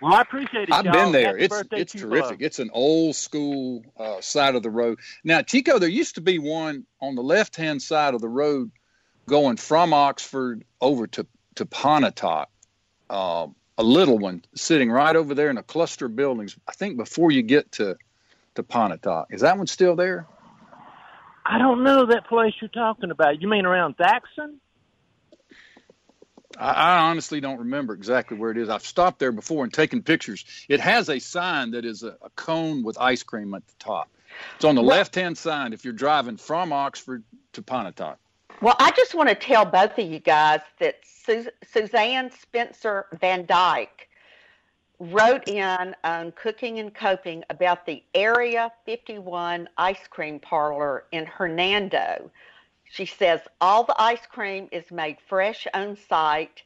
Well, 0.00 0.14
I 0.14 0.20
appreciate 0.20 0.68
it. 0.68 0.74
I've 0.74 0.84
y'all. 0.84 0.92
been 0.92 1.12
there. 1.12 1.38
Happy 1.38 1.44
It's 1.44 1.62
it's 1.72 1.92
terrific. 1.92 2.38
It's 2.40 2.58
an 2.58 2.70
old 2.72 3.16
school 3.16 3.82
uh, 3.96 4.20
side 4.20 4.54
of 4.54 4.62
the 4.62 4.70
road. 4.70 4.98
Now, 5.24 5.42
Chico, 5.42 5.78
there 5.78 5.88
used 5.88 6.16
to 6.16 6.20
be 6.20 6.38
one 6.38 6.84
on 7.00 7.14
the 7.14 7.22
left 7.22 7.56
hand 7.56 7.80
side 7.80 8.14
of 8.14 8.20
the 8.20 8.28
road 8.28 8.70
going 9.26 9.56
from 9.56 9.92
Oxford 9.92 10.64
over 10.80 11.06
to 11.08 11.26
to 11.56 11.66
Pontotoc. 11.66 12.48
Uh, 13.08 13.48
a 13.78 13.82
little 13.82 14.18
one 14.18 14.42
sitting 14.54 14.90
right 14.90 15.16
over 15.16 15.34
there 15.34 15.50
in 15.50 15.58
a 15.58 15.62
cluster 15.62 16.06
of 16.06 16.16
buildings. 16.16 16.56
I 16.66 16.72
think 16.72 16.96
before 16.96 17.30
you 17.30 17.42
get 17.42 17.72
to 17.72 17.96
to 18.54 18.62
Pontotoc, 18.62 19.28
is 19.30 19.40
that 19.40 19.56
one 19.56 19.66
still 19.66 19.96
there? 19.96 20.26
I 21.48 21.58
don't 21.58 21.84
know 21.84 22.06
that 22.06 22.26
place 22.26 22.54
you're 22.60 22.68
talking 22.68 23.10
about. 23.10 23.40
You 23.40 23.48
mean 23.48 23.66
around 23.66 23.96
Thaxton? 23.96 24.60
I, 26.58 26.70
I 26.70 26.98
honestly 27.10 27.40
don't 27.40 27.58
remember 27.58 27.94
exactly 27.94 28.36
where 28.36 28.50
it 28.50 28.58
is. 28.58 28.68
I've 28.68 28.84
stopped 28.84 29.18
there 29.18 29.32
before 29.32 29.62
and 29.64 29.72
taken 29.72 30.02
pictures. 30.02 30.44
It 30.68 30.80
has 30.80 31.08
a 31.08 31.18
sign 31.18 31.72
that 31.72 31.84
is 31.84 32.02
a, 32.02 32.16
a 32.22 32.30
cone 32.34 32.82
with 32.82 32.98
ice 32.98 33.22
cream 33.22 33.54
at 33.54 33.66
the 33.66 33.74
top. 33.78 34.08
It's 34.56 34.64
on 34.64 34.74
the 34.74 34.82
Well- 34.82 34.96
left 34.96 35.14
hand 35.14 35.38
side 35.38 35.72
if 35.72 35.84
you're 35.84 35.94
driving 35.94 36.36
from 36.36 36.72
Oxford 36.72 37.22
to 37.52 37.62
Pontotoc. 37.62 38.18
Well, 38.62 38.76
I 38.78 38.90
just 38.92 39.14
want 39.14 39.28
to 39.28 39.34
tell 39.34 39.66
both 39.66 39.98
of 39.98 40.10
you 40.10 40.18
guys 40.18 40.60
that 40.80 40.96
Su- 41.04 41.50
Suzanne 41.70 42.30
Spencer 42.30 43.04
Van 43.20 43.44
Dyke 43.44 44.08
wrote 44.98 45.46
in 45.48 45.94
on 46.04 46.32
Cooking 46.32 46.78
and 46.78 46.94
Coping 46.94 47.44
about 47.50 47.84
the 47.86 48.02
Area 48.14 48.72
51 48.86 49.68
ice 49.76 50.06
cream 50.08 50.40
parlor 50.40 51.04
in 51.12 51.26
Hernando. 51.26 52.30
She 52.84 53.04
says 53.06 53.40
all 53.60 53.84
the 53.84 54.00
ice 54.00 54.26
cream 54.26 54.68
is 54.72 54.90
made 54.90 55.18
fresh 55.28 55.66
on 55.74 55.96
site 56.08 56.62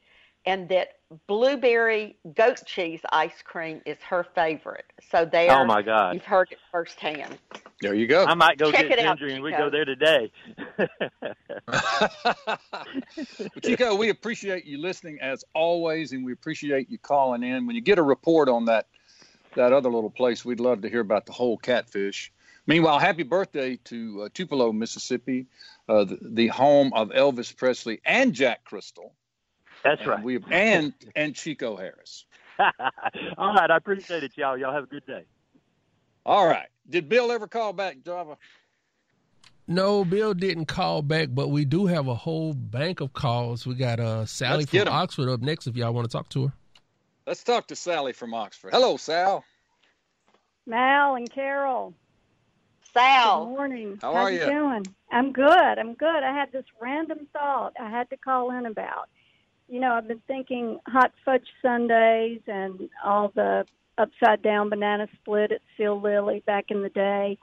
and 0.46 0.68
that 0.68 0.99
blueberry 1.26 2.16
goat 2.34 2.62
cheese 2.66 3.00
ice 3.10 3.42
cream 3.42 3.80
is 3.84 3.98
her 4.08 4.24
favorite. 4.34 4.84
So 5.10 5.24
there 5.24 5.50
Oh 5.50 5.64
my 5.64 5.82
God! 5.82 6.14
you've 6.14 6.24
heard 6.24 6.48
it 6.50 6.58
firsthand. 6.70 7.38
There 7.80 7.94
you 7.94 8.06
go. 8.06 8.24
I 8.24 8.34
might 8.34 8.58
go 8.58 8.70
Check 8.70 8.88
get 8.88 8.98
it 8.98 9.06
out, 9.06 9.18
Ginger 9.18 9.34
and 9.34 9.42
we 9.42 9.52
go 9.52 9.70
there 9.70 9.86
today. 9.86 10.30
Chico, 13.64 13.94
we 13.94 14.10
appreciate 14.10 14.66
you 14.66 14.78
listening 14.78 15.18
as 15.20 15.44
always, 15.54 16.12
and 16.12 16.24
we 16.24 16.32
appreciate 16.32 16.90
you 16.90 16.98
calling 16.98 17.42
in. 17.42 17.66
When 17.66 17.74
you 17.74 17.82
get 17.82 17.98
a 17.98 18.02
report 18.02 18.48
on 18.48 18.66
that 18.66 18.86
that 19.56 19.72
other 19.72 19.90
little 19.90 20.10
place, 20.10 20.44
we'd 20.44 20.60
love 20.60 20.82
to 20.82 20.88
hear 20.88 21.00
about 21.00 21.26
the 21.26 21.32
whole 21.32 21.56
catfish. 21.56 22.32
Meanwhile, 22.66 22.98
happy 22.98 23.24
birthday 23.24 23.76
to 23.84 24.22
uh, 24.22 24.28
Tupelo, 24.32 24.72
Mississippi, 24.72 25.46
uh, 25.88 26.04
the, 26.04 26.18
the 26.22 26.46
home 26.48 26.92
of 26.94 27.08
Elvis 27.08 27.56
Presley 27.56 28.00
and 28.04 28.32
Jack 28.32 28.64
Crystal. 28.64 29.12
That's 29.84 30.00
and 30.00 30.10
right. 30.10 30.22
We 30.22 30.38
and 30.50 30.92
and 31.16 31.34
Chico 31.34 31.76
Harris. 31.76 32.26
All 33.38 33.54
right, 33.54 33.70
I 33.70 33.76
appreciate 33.76 34.22
it, 34.22 34.32
y'all. 34.36 34.56
Y'all 34.58 34.72
have 34.74 34.84
a 34.84 34.86
good 34.88 35.06
day. 35.06 35.24
All 36.26 36.46
right. 36.46 36.68
Did 36.88 37.08
Bill 37.08 37.32
ever 37.32 37.46
call 37.46 37.72
back, 37.72 37.98
Java? 38.04 38.36
No, 39.66 40.04
Bill 40.04 40.34
didn't 40.34 40.66
call 40.66 41.00
back, 41.00 41.28
but 41.30 41.48
we 41.48 41.64
do 41.64 41.86
have 41.86 42.08
a 42.08 42.14
whole 42.14 42.52
bank 42.52 43.00
of 43.00 43.12
calls. 43.12 43.66
We 43.66 43.76
got 43.76 44.00
uh, 44.00 44.26
Sally 44.26 44.58
Let's 44.58 44.70
get 44.70 44.86
from 44.86 44.88
'em. 44.88 45.00
Oxford 45.00 45.28
up 45.30 45.40
next 45.40 45.66
if 45.68 45.76
y'all 45.76 45.92
want 45.92 46.10
to 46.10 46.12
talk 46.12 46.28
to 46.30 46.48
her. 46.48 46.52
Let's 47.26 47.44
talk 47.44 47.68
to 47.68 47.76
Sally 47.76 48.12
from 48.12 48.34
Oxford. 48.34 48.72
Hello, 48.72 48.96
Sal. 48.96 49.44
Mal 50.66 51.14
and 51.14 51.30
Carol. 51.30 51.94
Sal. 52.92 53.44
Good 53.46 53.50
morning. 53.52 53.98
How 54.02 54.12
How 54.12 54.22
are 54.22 54.30
you 54.32 54.38
ya? 54.40 54.46
doing? 54.50 54.94
I'm 55.12 55.32
good. 55.32 55.46
I'm 55.78 55.94
good. 55.94 56.22
I 56.24 56.32
had 56.32 56.50
this 56.52 56.64
random 56.80 57.28
thought 57.32 57.74
I 57.80 57.88
had 57.88 58.10
to 58.10 58.16
call 58.16 58.50
in 58.58 58.66
about. 58.66 59.08
You 59.70 59.78
know, 59.78 59.92
I've 59.92 60.08
been 60.08 60.22
thinking 60.26 60.80
hot 60.88 61.12
fudge 61.24 61.46
sundaes 61.62 62.40
and 62.48 62.90
all 63.04 63.30
the 63.32 63.64
upside 63.98 64.42
down 64.42 64.68
banana 64.68 65.06
split 65.20 65.52
at 65.52 65.60
Seale-Lily 65.76 66.42
back 66.44 66.66
in 66.70 66.82
the 66.82 66.88
day. 66.88 67.38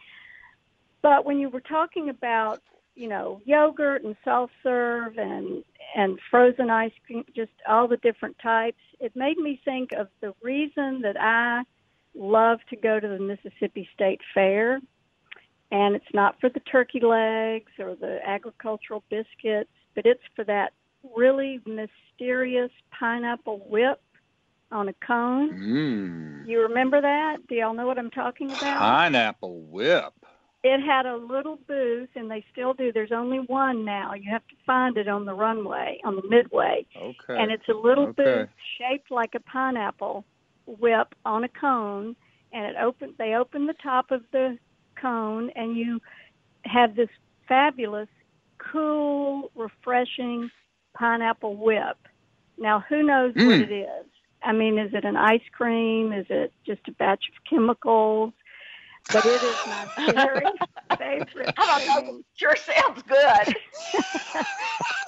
But 1.01 1.25
when 1.25 1.39
you 1.39 1.47
were 1.49 1.61
talking 1.61 2.09
about, 2.09 2.61
you 2.95 3.07
know, 3.07 3.41
yogurt 3.45 4.03
and 4.03 4.17
soft 4.25 4.51
serve 4.61 5.17
and 5.17 5.63
and 5.95 6.19
frozen 6.29 6.69
ice 6.69 6.91
cream, 7.05 7.23
just 7.33 7.53
all 7.65 7.87
the 7.87 7.95
different 7.97 8.37
types, 8.39 8.81
it 8.99 9.15
made 9.15 9.37
me 9.37 9.61
think 9.63 9.93
of 9.93 10.09
the 10.19 10.33
reason 10.43 11.01
that 11.03 11.15
I 11.17 11.63
love 12.13 12.59
to 12.71 12.75
go 12.75 12.99
to 12.99 13.07
the 13.07 13.19
Mississippi 13.19 13.87
State 13.95 14.19
Fair 14.33 14.81
and 15.71 15.95
it's 15.95 16.13
not 16.13 16.39
for 16.39 16.49
the 16.49 16.59
turkey 16.59 16.99
legs 16.99 17.71
or 17.79 17.95
the 17.95 18.19
agricultural 18.25 19.03
biscuits, 19.09 19.71
but 19.95 20.05
it's 20.05 20.23
for 20.35 20.43
that 20.45 20.73
really 21.15 21.61
mysterious 21.65 22.71
pineapple 22.97 23.59
whip 23.69 24.01
on 24.71 24.89
a 24.89 24.93
cone. 25.05 25.53
Mmm. 25.53 26.47
You 26.47 26.61
remember 26.61 27.01
that? 27.01 27.37
Do 27.47 27.55
y'all 27.55 27.73
know 27.73 27.87
what 27.87 27.97
I'm 27.97 28.11
talking 28.11 28.47
about? 28.47 28.79
Pineapple 28.79 29.61
whip. 29.63 30.13
It 30.63 30.81
had 30.81 31.05
a 31.05 31.15
little 31.15 31.57
booth, 31.67 32.09
and 32.15 32.29
they 32.29 32.43
still 32.51 32.73
do. 32.73 32.91
There's 32.91 33.11
only 33.11 33.39
one 33.39 33.85
now. 33.85 34.13
You 34.13 34.29
have 34.31 34.45
to 34.47 34.55
find 34.65 34.97
it 34.97 35.07
on 35.07 35.25
the 35.25 35.33
runway, 35.33 35.99
on 36.03 36.15
the 36.15 36.27
midway. 36.27 36.85
Okay. 36.95 37.37
And 37.37 37.51
it's 37.51 37.67
a 37.69 37.73
little 37.73 38.07
Okay. 38.07 38.23
booth 38.23 38.49
shaped 38.77 39.11
like 39.11 39.35
a 39.35 39.39
pineapple 39.39 40.25
whip 40.65 41.13
on 41.25 41.43
a 41.43 41.49
cone, 41.49 42.15
and 42.51 42.65
it 42.65 42.75
open. 42.81 43.13
They 43.17 43.35
open 43.35 43.67
the 43.67 43.75
top 43.75 44.11
of 44.11 44.23
the 44.31 44.57
cone, 44.95 45.51
and 45.51 45.77
you 45.77 46.01
have 46.65 46.95
this 46.95 47.09
fabulous, 47.47 48.09
cool, 48.57 49.51
refreshing 49.55 50.49
pineapple 50.97 51.55
whip. 51.55 51.97
Now, 52.57 52.83
who 52.89 53.03
knows 53.03 53.33
what 53.35 53.43
Mm. 53.45 53.69
it 53.69 53.71
is? 53.71 54.05
I 54.43 54.51
mean, 54.51 54.77
is 54.79 54.93
it 54.93 55.03
an 55.05 55.15
ice 55.17 55.41
cream? 55.51 56.11
Is 56.13 56.25
it 56.29 56.51
just 56.65 56.81
a 56.87 56.91
batch 56.91 57.25
of 57.29 57.43
chemicals? 57.49 58.33
But 59.11 59.25
it 59.25 59.43
is 59.43 59.57
my 59.65 59.85
very 59.95 60.45
favorite. 60.97 61.53
I 61.57 61.79
don't 61.87 62.05
know. 62.07 62.21
Sure 62.35 62.55
sounds 62.55 63.01
good. 63.03 63.55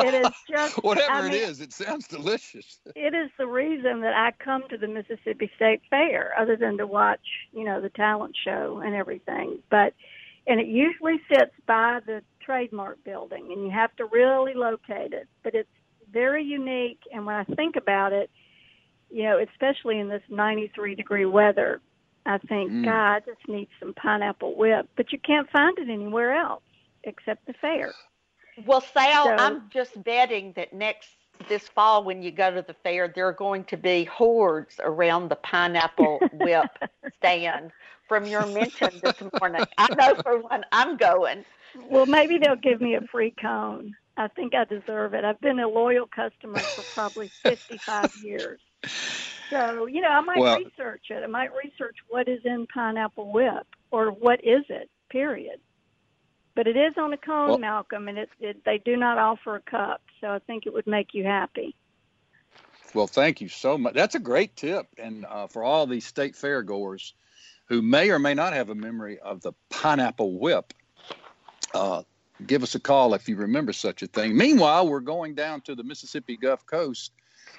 It 0.01 0.13
is 0.13 0.31
just 0.49 0.81
Whatever 0.81 1.11
I 1.11 1.21
mean- 1.23 1.33
is, 1.33 1.59
it 1.59 1.73
sounds 1.73 2.07
delicious. 2.07 2.79
it 2.95 3.13
is 3.13 3.29
the 3.37 3.45
reason 3.45 3.99
that 4.01 4.13
I 4.13 4.31
come 4.41 4.63
to 4.69 4.77
the 4.77 4.87
Mississippi 4.87 5.51
State 5.57 5.81
Fair, 5.89 6.33
other 6.39 6.55
than 6.55 6.77
to 6.77 6.87
watch, 6.87 7.19
you 7.51 7.65
know, 7.65 7.81
the 7.81 7.89
talent 7.89 8.33
show 8.41 8.81
and 8.83 8.95
everything. 8.95 9.59
But 9.69 9.93
and 10.47 10.59
it 10.61 10.67
usually 10.67 11.19
sits 11.27 11.51
by 11.67 11.99
the 12.05 12.23
trademark 12.39 13.03
building, 13.03 13.49
and 13.51 13.61
you 13.65 13.71
have 13.71 13.93
to 13.97 14.05
really 14.05 14.53
locate 14.53 15.11
it. 15.11 15.27
But 15.43 15.53
it's 15.53 15.67
very 16.11 16.43
unique, 16.43 16.99
and 17.13 17.25
when 17.25 17.35
I 17.35 17.43
think 17.43 17.75
about 17.75 18.13
it, 18.13 18.29
you 19.09 19.23
know, 19.23 19.39
especially 19.39 19.99
in 19.99 20.07
this 20.09 20.21
93 20.29 20.95
degree 20.95 21.25
weather, 21.25 21.81
I 22.25 22.37
think, 22.37 22.71
Mm. 22.71 22.85
God, 22.85 22.91
I 23.15 23.19
just 23.21 23.47
need 23.47 23.69
some 23.79 23.93
pineapple 23.93 24.55
whip, 24.55 24.87
but 24.95 25.11
you 25.11 25.19
can't 25.19 25.49
find 25.49 25.77
it 25.79 25.89
anywhere 25.89 26.33
else 26.35 26.63
except 27.03 27.45
the 27.47 27.53
fair. 27.53 27.93
Well, 28.65 28.81
Sal, 28.81 29.25
So- 29.25 29.35
I'm 29.35 29.69
just 29.69 30.03
betting 30.03 30.53
that 30.53 30.73
next 30.73 31.15
this 31.47 31.69
fall 31.69 32.03
when 32.03 32.21
you 32.21 32.31
go 32.31 32.51
to 32.53 32.61
the 32.61 32.73
fair, 32.73 33.07
there 33.07 33.25
are 33.25 33.33
going 33.33 33.63
to 33.63 33.77
be 33.77 34.03
hordes 34.03 34.79
around 34.83 35.29
the 35.29 35.37
pineapple 35.37 36.19
whip 36.33 36.67
stand 37.17 37.71
from 38.09 38.27
your 38.27 38.45
mention 38.45 38.99
this 39.01 39.15
morning. 39.39 39.65
I 39.77 39.87
know 39.95 40.15
for 40.21 40.39
one, 40.39 40.65
I'm 40.73 40.97
going. 40.97 41.45
Well, 41.89 42.05
maybe 42.05 42.39
they'll 42.39 42.55
give 42.57 42.81
me 42.81 42.95
a 42.95 43.01
free 43.11 43.31
cone. 43.39 43.95
I 44.19 44.27
think 44.27 44.53
I 44.53 44.65
deserve 44.65 45.13
it. 45.13 45.23
I've 45.23 45.39
been 45.39 45.59
a 45.59 45.67
loyal 45.67 46.05
customer 46.05 46.59
for 46.59 46.81
probably 46.93 47.29
55 47.43 48.17
years. 48.21 48.59
So, 49.49 49.85
you 49.85 50.01
know, 50.01 50.09
I 50.09 50.19
might 50.19 50.39
Well- 50.39 50.57
research 50.57 51.05
it. 51.09 51.23
I 51.23 51.27
might 51.27 51.51
research 51.63 51.95
what 52.09 52.27
is 52.27 52.41
in 52.43 52.67
pineapple 52.67 53.31
whip 53.31 53.65
or 53.91 54.11
what 54.11 54.43
is 54.43 54.65
it, 54.67 54.89
period. 55.09 55.61
But 56.53 56.67
it 56.67 56.75
is 56.75 56.97
on 56.97 57.13
a 57.13 57.17
cone, 57.17 57.47
Well- 57.47 57.57
Malcolm, 57.59 58.09
and 58.09 58.17
it, 58.17 58.29
it 58.41 58.65
they 58.65 58.77
do 58.77 58.97
not 58.97 59.17
offer 59.17 59.55
a 59.55 59.61
cup. 59.61 60.01
So 60.19 60.27
I 60.27 60.39
think 60.39 60.65
it 60.65 60.73
would 60.73 60.85
make 60.85 61.13
you 61.13 61.23
happy. 61.23 61.73
Well, 62.93 63.07
thank 63.07 63.39
you 63.39 63.47
so 63.47 63.77
much. 63.77 63.93
That's 63.93 64.15
a 64.15 64.19
great 64.19 64.57
tip. 64.57 64.87
And 64.97 65.25
uh, 65.25 65.47
for 65.47 65.63
all 65.63 65.87
these 65.87 66.05
state 66.05 66.35
fair 66.35 66.61
goers 66.61 67.13
who 67.67 67.81
may 67.81 68.09
or 68.09 68.19
may 68.19 68.33
not 68.33 68.51
have 68.51 68.69
a 68.69 68.75
memory 68.75 69.19
of 69.19 69.41
the 69.41 69.53
pineapple 69.69 70.37
whip, 70.37 70.73
uh, 71.73 72.03
give 72.45 72.63
us 72.63 72.75
a 72.75 72.79
call 72.79 73.13
if 73.13 73.27
you 73.27 73.35
remember 73.35 73.73
such 73.73 74.01
a 74.01 74.07
thing. 74.07 74.35
Meanwhile, 74.35 74.87
we're 74.87 74.99
going 74.99 75.35
down 75.35 75.61
to 75.61 75.75
the 75.75 75.83
Mississippi 75.83 76.37
Gulf 76.37 76.65
Coast. 76.65 77.11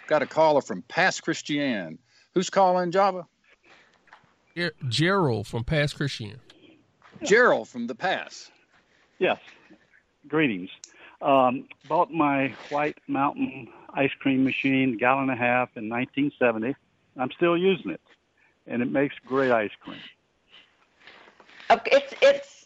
Got 0.07 0.23
a 0.23 0.27
caller 0.27 0.61
from 0.61 0.83
Pass 0.83 1.21
Christian. 1.21 1.99
Who's 2.35 2.51
calling, 2.51 2.91
Java? 2.91 3.27
Ger- 4.57 4.73
Gerald 4.89 5.47
from 5.47 5.65
Pass 5.65 5.93
Christian. 5.93 6.41
Gerald 7.23 7.69
from 7.69 7.87
the 7.87 7.95
Pass. 7.95 8.51
Yes. 9.19 9.39
Greetings. 10.29 10.71
Um, 11.23 11.69
bought 11.89 12.11
my 12.11 12.55
White 12.71 12.99
Mountain 13.07 13.69
ice 13.95 14.13
cream 14.21 14.45
machine, 14.45 14.97
gallon 14.97 15.29
and 15.29 15.33
a 15.33 15.37
half, 15.37 15.69
in 15.77 15.89
1970. 15.89 16.75
I'm 17.17 17.31
still 17.33 17.57
using 17.57 17.91
it, 17.91 18.01
and 18.67 18.81
it 18.83 18.91
makes 18.91 19.15
great 19.27 19.51
ice 19.51 19.71
cream. 19.81 19.99
Okay, 21.71 21.91
It's 21.93 22.15
it's 22.23 22.60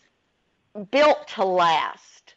built 0.91 1.29
to 1.29 1.45
last. 1.45 2.35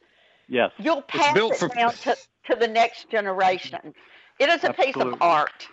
Yes. 0.47 0.71
You'll 0.77 1.01
pass 1.01 1.35
it 1.35 1.55
for- 1.57 1.67
down 1.69 1.93
to, 1.93 2.15
to 2.49 2.55
the 2.55 2.67
next 2.67 3.09
generation. 3.09 3.93
It 4.39 4.49
is 4.49 4.63
a 4.63 4.73
piece 4.73 4.95
of 4.95 5.21
art. 5.21 5.67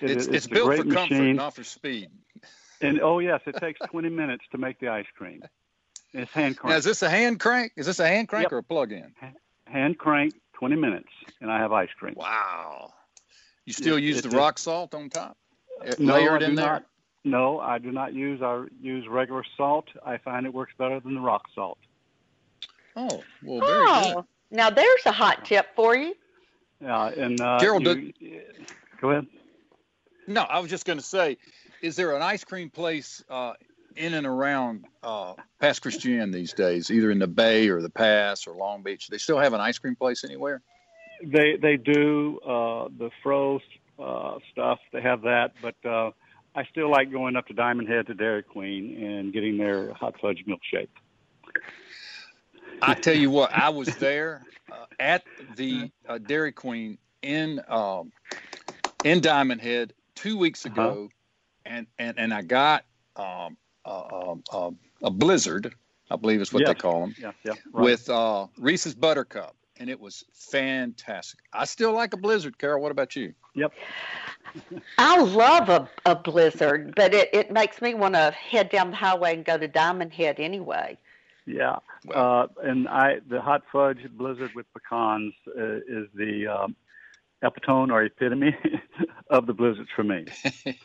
It 0.00 0.10
It's, 0.10 0.26
is- 0.26 0.34
it's, 0.34 0.46
built 0.46 0.66
great 0.66 0.78
for 0.78 0.84
comfort, 0.92 1.14
machine. 1.14 1.36
not 1.36 1.54
for 1.54 1.64
speed. 1.64 2.08
And 2.80 3.00
oh 3.00 3.20
yes, 3.20 3.40
it 3.46 3.56
takes 3.58 3.78
20 3.90 4.08
minutes 4.08 4.44
to 4.50 4.58
make 4.58 4.80
the 4.80 4.88
ice 4.88 5.06
cream. 5.16 5.42
It's 6.12 6.30
hand 6.32 6.58
Now, 6.64 6.72
is 6.76 6.84
this 6.84 7.02
a 7.02 7.08
hand 7.08 7.40
crank? 7.40 7.72
Is 7.76 7.86
this 7.86 8.00
a 8.00 8.06
hand 8.06 8.28
crank 8.28 8.44
Yep. 8.46 8.52
or 8.52 8.58
a 8.58 8.62
plug-in? 8.62 9.14
Hand 9.66 9.96
crank, 9.98 10.34
20 10.54 10.76
minutes, 10.76 11.08
and 11.40 11.50
I 11.50 11.58
have 11.58 11.72
ice 11.72 11.88
cream. 11.98 12.14
Wow. 12.16 12.92
You 13.64 13.72
still 13.72 13.96
It- 13.96 14.02
use 14.02 14.18
it- 14.18 14.22
the 14.28 14.36
it- 14.36 14.38
rock 14.38 14.58
salt 14.58 14.94
on 14.94 15.08
top? 15.08 15.36
No, 15.98 16.14
Layered 16.14 16.42
I 16.42 16.46
in 16.46 16.50
do 16.50 16.56
there? 16.56 16.66
not. 16.66 16.84
No, 17.24 17.60
I 17.60 17.78
do 17.78 17.92
not 17.92 18.14
use. 18.14 18.42
I 18.42 18.64
use 18.80 19.06
regular 19.08 19.44
salt. 19.56 19.86
I 20.04 20.16
find 20.18 20.44
it 20.46 20.52
works 20.52 20.72
better 20.76 20.98
than 21.00 21.14
the 21.14 21.20
rock 21.20 21.42
salt. 21.54 21.78
Oh, 22.96 23.22
well, 23.42 23.60
very 23.60 23.84
good. 23.86 24.16
Oh, 24.16 24.24
now 24.50 24.70
there's 24.70 25.06
a 25.06 25.12
hot 25.12 25.44
tip 25.44 25.66
for 25.76 25.94
you. 25.96 26.14
Yeah, 26.80 27.08
and 27.08 27.40
uh, 27.40 27.58
Gerald, 27.60 27.84
you- 27.86 28.12
go 29.00 29.10
ahead. 29.10 29.26
No, 30.26 30.42
I 30.42 30.58
was 30.60 30.68
just 30.70 30.84
going 30.84 30.98
to 30.98 31.04
say, 31.04 31.38
is 31.80 31.96
there 31.96 32.14
an 32.16 32.22
ice 32.22 32.44
cream 32.44 32.70
place 32.70 33.22
uh, 33.30 33.54
in 33.96 34.14
and 34.14 34.26
around 34.26 34.84
uh, 35.02 35.34
Pass 35.60 35.78
Christian 35.78 36.30
these 36.32 36.52
days, 36.52 36.90
either 36.90 37.10
in 37.10 37.18
the 37.18 37.26
Bay 37.26 37.68
or 37.68 37.80
the 37.82 37.90
Pass 37.90 38.46
or 38.46 38.54
Long 38.54 38.82
Beach? 38.82 39.08
They 39.08 39.18
still 39.18 39.38
have 39.38 39.52
an 39.52 39.60
ice 39.60 39.78
cream 39.78 39.96
place 39.96 40.24
anywhere? 40.24 40.60
They 41.24 41.56
they 41.56 41.76
do 41.76 42.40
uh, 42.40 42.88
the 42.98 43.10
fro 43.22 43.60
uh, 43.98 44.38
stuff. 44.50 44.80
They 44.92 45.00
have 45.02 45.22
that, 45.22 45.52
but 45.62 45.76
uh, 45.88 46.10
I 46.54 46.64
still 46.64 46.90
like 46.90 47.10
going 47.10 47.36
up 47.36 47.46
to 47.46 47.54
Diamond 47.54 47.88
Head 47.88 48.06
to 48.08 48.14
Dairy 48.14 48.42
Queen 48.42 49.02
and 49.02 49.32
getting 49.32 49.56
their 49.56 49.92
hot 49.94 50.14
fudge 50.20 50.44
milkshake. 50.46 50.88
I 52.82 52.94
tell 53.00 53.14
you 53.16 53.30
what, 53.30 53.52
I 53.52 53.70
was 53.70 53.96
there 53.96 54.44
uh, 54.70 54.84
at 55.00 55.22
the 55.56 55.90
uh, 56.08 56.18
Dairy 56.18 56.52
Queen 56.52 56.98
in 57.22 57.60
um, 57.68 58.12
in 59.04 59.20
Diamond 59.20 59.60
Head 59.60 59.94
two 60.14 60.36
weeks 60.36 60.66
Uh-huh. 60.66 60.80
ago, 60.80 61.08
and, 61.64 61.86
and 61.98 62.18
and 62.18 62.34
I 62.34 62.42
got 62.42 62.84
um, 63.16 63.56
uh, 63.84 64.34
um, 64.52 64.78
a 65.02 65.10
blizzard, 65.10 65.74
I 66.10 66.16
believe 66.16 66.40
is 66.40 66.52
what 66.52 66.64
they 66.66 66.74
call 66.74 67.00
them, 67.00 67.14
Yeah, 67.18 67.32
yeah. 67.44 67.52
Right. 67.72 67.84
with 67.84 68.10
uh, 68.10 68.46
Reese's 68.58 68.94
Buttercup, 68.94 69.56
and 69.82 69.90
it 69.90 69.98
was 69.98 70.24
fantastic. 70.32 71.40
I 71.52 71.64
still 71.64 71.92
like 71.92 72.14
a 72.14 72.16
blizzard, 72.16 72.56
Carol. 72.56 72.80
What 72.80 72.92
about 72.92 73.16
you? 73.16 73.34
Yep. 73.56 73.72
I 74.96 75.20
love 75.20 75.68
a, 75.68 75.90
a 76.06 76.14
blizzard, 76.14 76.94
but 76.94 77.12
it, 77.12 77.30
it 77.32 77.50
makes 77.50 77.82
me 77.82 77.92
want 77.94 78.14
to 78.14 78.30
head 78.30 78.70
down 78.70 78.90
the 78.90 78.96
highway 78.96 79.34
and 79.34 79.44
go 79.44 79.58
to 79.58 79.66
Diamond 79.66 80.12
Head 80.12 80.38
anyway. 80.38 80.96
Yeah, 81.46 81.78
uh, 82.14 82.46
and 82.62 82.86
I 82.86 83.16
the 83.28 83.40
hot 83.40 83.62
fudge 83.72 83.98
blizzard 84.12 84.54
with 84.54 84.66
pecans 84.72 85.34
uh, 85.48 85.78
is 85.88 86.06
the 86.14 86.46
um, 86.46 86.76
epitome 87.42 87.90
or 87.90 88.04
epitome 88.04 88.56
of 89.30 89.48
the 89.48 89.52
blizzards 89.52 89.90
for 89.96 90.04
me. 90.04 90.26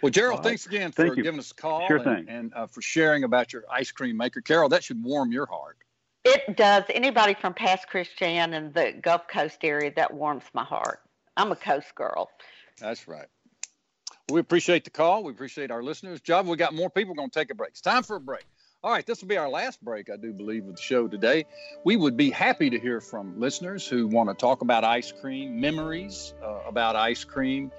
Well, 0.00 0.10
Gerald, 0.10 0.38
All 0.38 0.44
right. 0.44 0.50
thanks 0.50 0.64
again 0.64 0.92
for 0.92 1.02
Thank 1.02 1.16
you. 1.16 1.24
giving 1.24 1.40
us 1.40 1.50
a 1.50 1.54
call 1.54 1.84
Sure 1.88 1.96
and, 1.96 2.04
thing. 2.04 2.26
and 2.32 2.54
uh, 2.54 2.68
for 2.68 2.80
sharing 2.80 3.24
about 3.24 3.52
your 3.52 3.64
ice 3.68 3.90
cream 3.90 4.16
maker. 4.16 4.40
Carol, 4.40 4.68
that 4.68 4.84
should 4.84 5.02
warm 5.02 5.32
your 5.32 5.46
heart. 5.46 5.76
It 6.24 6.56
does. 6.56 6.84
Anybody 6.90 7.34
from 7.34 7.54
Pass 7.54 7.84
Christian 7.84 8.52
and 8.52 8.74
the 8.74 8.92
Gulf 9.00 9.28
Coast 9.28 9.58
area, 9.62 9.92
that 9.96 10.12
warms 10.12 10.44
my 10.52 10.64
heart. 10.64 11.00
I'm 11.36 11.52
a 11.52 11.56
coast 11.56 11.94
girl. 11.94 12.30
That's 12.78 13.08
right. 13.08 13.26
We 14.30 14.40
appreciate 14.40 14.84
the 14.84 14.90
call. 14.90 15.24
We 15.24 15.32
appreciate 15.32 15.70
our 15.70 15.82
listeners. 15.82 16.20
Java, 16.20 16.50
we 16.50 16.56
got 16.56 16.74
more 16.74 16.90
people. 16.90 17.14
Going 17.14 17.30
to 17.30 17.38
take 17.38 17.50
a 17.50 17.54
break. 17.54 17.70
It's 17.70 17.80
time 17.80 18.02
for 18.02 18.16
a 18.16 18.20
break. 18.20 18.44
All 18.84 18.92
right, 18.92 19.04
this 19.04 19.20
will 19.20 19.28
be 19.28 19.36
our 19.36 19.48
last 19.48 19.82
break, 19.82 20.08
I 20.08 20.16
do 20.16 20.32
believe, 20.32 20.64
of 20.68 20.76
the 20.76 20.82
show 20.82 21.08
today. 21.08 21.46
We 21.82 21.96
would 21.96 22.16
be 22.16 22.30
happy 22.30 22.70
to 22.70 22.78
hear 22.78 23.00
from 23.00 23.40
listeners 23.40 23.88
who 23.88 24.06
want 24.06 24.28
to 24.28 24.34
talk 24.34 24.62
about 24.62 24.84
ice 24.84 25.10
cream, 25.10 25.60
memories 25.60 26.32
uh, 26.44 26.60
about 26.64 26.94
ice 26.94 27.24
cream, 27.24 27.72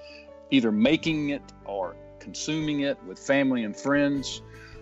either 0.52 0.74
making 0.74 1.30
it 1.30 1.42
or 1.64 1.96
consuming 2.20 2.82
it 2.82 3.02
with 3.06 3.18
family 3.18 3.64
and 3.64 3.78
friends. 3.78 4.42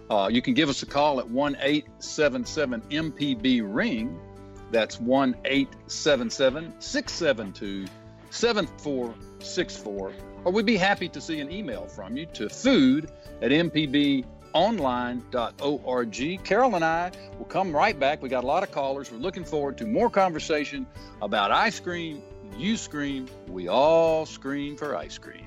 Uh, 0.10 0.30
you 0.32 0.41
can 0.41 0.53
give 0.53 0.70
us 0.70 0.84
a 0.84 0.86
call 0.86 1.20
at 1.20 1.30
1 1.30 1.58
877 1.60 2.82
MPB 2.82 3.62
Ring. 3.64 4.20
That's 4.72 4.99
1 4.99 5.36
877 5.45 6.74
672 6.80 7.86
7464. 8.30 10.14
Or 10.43 10.51
we'd 10.51 10.66
be 10.66 10.78
happy 10.78 11.10
to 11.10 11.20
see 11.20 11.39
an 11.39 11.51
email 11.51 11.88
from 11.88 12.16
you 12.16 12.26
to 12.28 12.47
food 12.49 13.12
at 13.41 13.51
mpbonline.org. 13.51 14.24
Carol 16.43 16.76
and 16.76 16.86
I 16.86 17.12
will 17.38 17.45
come 17.45 17.76
right 17.76 17.99
back. 17.99 18.22
We 18.22 18.30
got 18.30 18.43
a 18.43 18.47
lot 18.47 18.64
of 18.64 18.72
callers. 18.72 19.12
We're 19.12 19.18
looking 19.18 19.43
forward 19.43 19.78
to 19.80 19.86
more 19.86 20.10
conversation 20.10 20.88
about 21.22 21.51
ice 21.51 21.80
cream. 21.80 22.22
You 22.58 22.78
scream, 22.78 23.28
we 23.47 23.68
all 23.68 24.26
scream 24.26 24.78
for 24.78 24.95
ice 24.95 25.18
cream. 25.18 25.47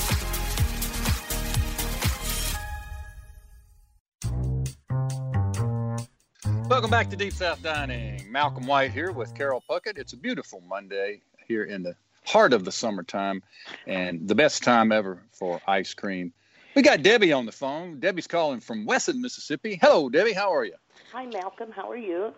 Welcome 6.71 6.89
back 6.89 7.09
to 7.09 7.17
Deep 7.17 7.33
South 7.33 7.61
Dining. 7.61 8.31
Malcolm 8.31 8.65
White 8.65 8.91
here 8.91 9.11
with 9.11 9.35
Carol 9.35 9.61
Puckett. 9.69 9.97
It's 9.97 10.13
a 10.13 10.17
beautiful 10.17 10.63
Monday 10.69 11.21
here 11.45 11.65
in 11.65 11.83
the 11.83 11.97
heart 12.25 12.53
of 12.53 12.63
the 12.63 12.71
summertime 12.71 13.43
and 13.87 14.25
the 14.25 14.35
best 14.35 14.63
time 14.63 14.93
ever 14.93 15.21
for 15.33 15.59
ice 15.67 15.93
cream. 15.93 16.31
We 16.73 16.81
got 16.81 17.03
Debbie 17.03 17.33
on 17.33 17.45
the 17.45 17.51
phone. 17.51 17.99
Debbie's 17.99 18.25
calling 18.25 18.61
from 18.61 18.85
Wesson, 18.85 19.21
Mississippi. 19.21 19.77
Hello, 19.81 20.07
Debbie. 20.07 20.31
How 20.31 20.55
are 20.55 20.63
you? 20.63 20.75
Hi, 21.11 21.25
Malcolm. 21.25 21.71
How 21.75 21.91
are 21.91 21.97
you? 21.97 22.33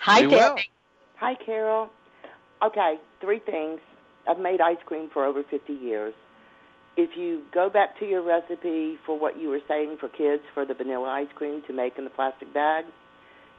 Hi, 0.00 0.20
Pretty 0.20 0.34
well. 0.36 0.56
Debbie. 0.56 0.70
Hi, 1.16 1.34
Carol. 1.34 1.88
Okay, 2.62 2.96
three 3.22 3.38
things. 3.38 3.80
I've 4.28 4.40
made 4.40 4.60
ice 4.60 4.76
cream 4.84 5.08
for 5.10 5.24
over 5.24 5.42
50 5.42 5.72
years. 5.72 6.12
if 6.98 7.16
you 7.16 7.44
go 7.54 7.70
back 7.70 7.98
to 7.98 8.06
your 8.06 8.20
recipe 8.20 8.98
for 9.06 9.18
what 9.18 9.40
you 9.40 9.48
were 9.48 9.62
saying 9.66 9.96
for 9.98 10.10
kids 10.10 10.42
for 10.52 10.66
the 10.66 10.74
vanilla 10.74 11.08
ice 11.08 11.32
cream 11.34 11.62
to 11.66 11.72
make 11.72 11.96
in 11.96 12.04
the 12.04 12.10
plastic 12.10 12.52
bag, 12.52 12.84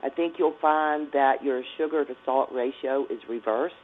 I 0.04 0.10
think 0.10 0.38
you'll 0.38 0.58
find 0.62 1.08
that 1.14 1.44
your 1.44 1.64
sugar 1.78 2.04
to 2.04 2.16
salt 2.26 2.50
ratio 2.52 3.06
is 3.10 3.20
reversed. 3.30 3.76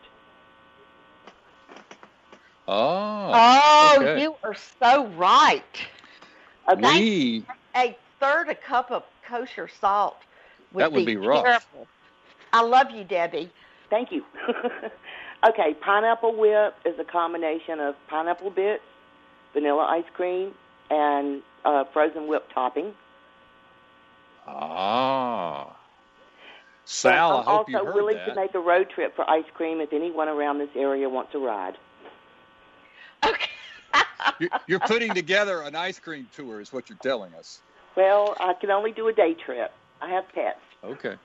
Oh. 2.68 3.32
Oh, 3.34 3.98
okay. 4.02 4.22
you 4.22 4.36
are 4.44 4.56
so 4.82 5.08
right. 5.18 5.64
we 6.78 7.46
A 7.76 7.98
third 8.20 8.50
a 8.50 8.56
cup 8.56 8.92
of 8.92 9.04
kosher 9.28 9.68
salt 9.68 10.18
would 10.74 10.82
That 10.82 10.92
would 10.92 11.06
be 11.06 11.16
rough. 11.16 11.44
terrible. 11.44 11.88
I 12.52 12.62
love 12.64 12.92
you, 12.92 13.04
Debbie. 13.04 13.50
Thank 13.90 14.12
you. 14.12 14.24
okay, 15.48 15.74
pineapple 15.82 16.36
whip 16.36 16.76
is 16.86 17.00
a 17.00 17.04
combination 17.06 17.80
of 17.80 17.96
pineapple 18.10 18.52
bits, 18.52 18.84
vanilla 19.54 19.86
ice 19.90 20.10
cream, 20.16 20.54
and 20.90 21.42
uh, 21.66 21.86
frozen 21.94 22.28
whip 22.28 22.46
topping. 22.54 22.94
ah. 24.48 25.79
Sal, 26.92 27.38
I'm 27.38 27.48
I 27.48 27.52
hope 27.52 27.70
you 27.70 27.78
also 27.78 27.86
heard 27.86 27.96
willing 27.96 28.18
that. 28.18 28.30
to 28.30 28.36
make 28.36 28.56
a 28.56 28.60
road 28.60 28.90
trip 28.90 29.16
for 29.16 29.30
ice 29.30 29.46
cream 29.54 29.80
if 29.80 29.94
anyone 29.94 30.28
around 30.28 30.58
this 30.58 30.72
area 30.76 31.08
wants 31.08 31.36
a 31.36 31.38
ride. 31.38 31.78
You're, 34.40 34.50
you're 34.68 34.80
putting 34.80 35.14
together 35.14 35.62
an 35.62 35.76
ice 35.76 36.00
cream 36.00 36.28
tour, 36.36 36.60
is 36.60 36.74
what 36.74 36.90
you're 36.90 36.98
telling 36.98 37.36
us. 37.36 37.62
Well, 37.96 38.36
I 38.40 38.54
can 38.54 38.72
only 38.72 38.92
do 38.92 39.08
a 39.08 39.14
day 39.14 39.36
trip. 39.36 39.72
I 40.02 40.10
have 40.10 40.26
pets. 40.34 40.60
Okay. 40.84 41.16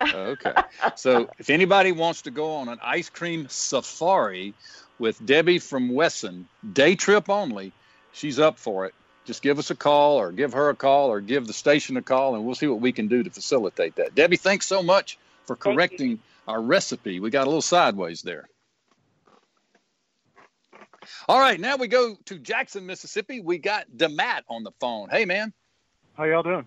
Okay. 0.00 0.54
So 0.94 1.28
if 1.38 1.50
anybody 1.50 1.90
wants 1.90 2.22
to 2.22 2.30
go 2.30 2.54
on 2.54 2.68
an 2.68 2.78
ice 2.80 3.10
cream 3.10 3.48
safari 3.48 4.54
with 5.00 5.24
Debbie 5.26 5.58
from 5.58 5.92
Wesson, 5.92 6.48
day 6.72 6.94
trip 6.94 7.28
only, 7.28 7.72
she's 8.12 8.38
up 8.38 8.58
for 8.58 8.86
it. 8.86 8.94
Just 9.26 9.42
give 9.42 9.58
us 9.58 9.70
a 9.70 9.74
call 9.74 10.16
or 10.16 10.32
give 10.32 10.54
her 10.54 10.70
a 10.70 10.74
call 10.74 11.10
or 11.10 11.20
give 11.20 11.46
the 11.46 11.52
station 11.52 11.96
a 11.96 12.02
call 12.02 12.34
and 12.34 12.44
we'll 12.44 12.54
see 12.54 12.66
what 12.66 12.80
we 12.80 12.92
can 12.92 13.06
do 13.08 13.22
to 13.22 13.30
facilitate 13.30 13.96
that. 13.96 14.14
Debbie, 14.14 14.36
thanks 14.36 14.66
so 14.66 14.82
much 14.82 15.18
for 15.46 15.56
correcting 15.56 16.18
our 16.48 16.60
recipe. 16.60 17.20
We 17.20 17.30
got 17.30 17.44
a 17.44 17.50
little 17.50 17.62
sideways 17.62 18.22
there. 18.22 18.48
All 21.28 21.38
right, 21.40 21.58
now 21.58 21.76
we 21.76 21.88
go 21.88 22.16
to 22.26 22.38
Jackson, 22.38 22.86
Mississippi. 22.86 23.40
We 23.40 23.58
got 23.58 23.86
DeMatt 23.96 24.42
on 24.48 24.64
the 24.64 24.72
phone. 24.80 25.08
Hey, 25.10 25.24
man. 25.24 25.52
How 26.14 26.24
y'all 26.24 26.42
doing? 26.42 26.66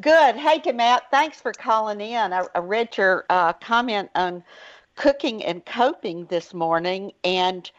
Good. 0.00 0.36
Hey, 0.36 0.60
Matt. 0.72 1.04
Thanks 1.10 1.40
for 1.40 1.52
calling 1.52 2.00
in. 2.00 2.32
I, 2.32 2.44
I 2.54 2.58
read 2.58 2.96
your 2.96 3.24
uh, 3.30 3.54
comment 3.54 4.10
on 4.14 4.44
cooking 4.94 5.44
and 5.44 5.64
coping 5.64 6.26
this 6.26 6.54
morning, 6.54 7.12
and 7.24 7.70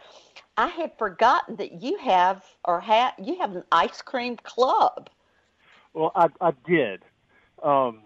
I 0.57 0.67
had 0.67 0.91
forgotten 0.97 1.55
that 1.57 1.83
you 1.83 1.97
have 1.99 2.43
or 2.65 2.81
have 2.81 3.13
you 3.23 3.39
have 3.39 3.55
an 3.55 3.63
ice 3.71 4.01
cream 4.01 4.37
club. 4.37 5.09
Well, 5.93 6.11
I 6.15 6.29
I 6.41 6.51
did. 6.65 7.03
Um, 7.61 8.01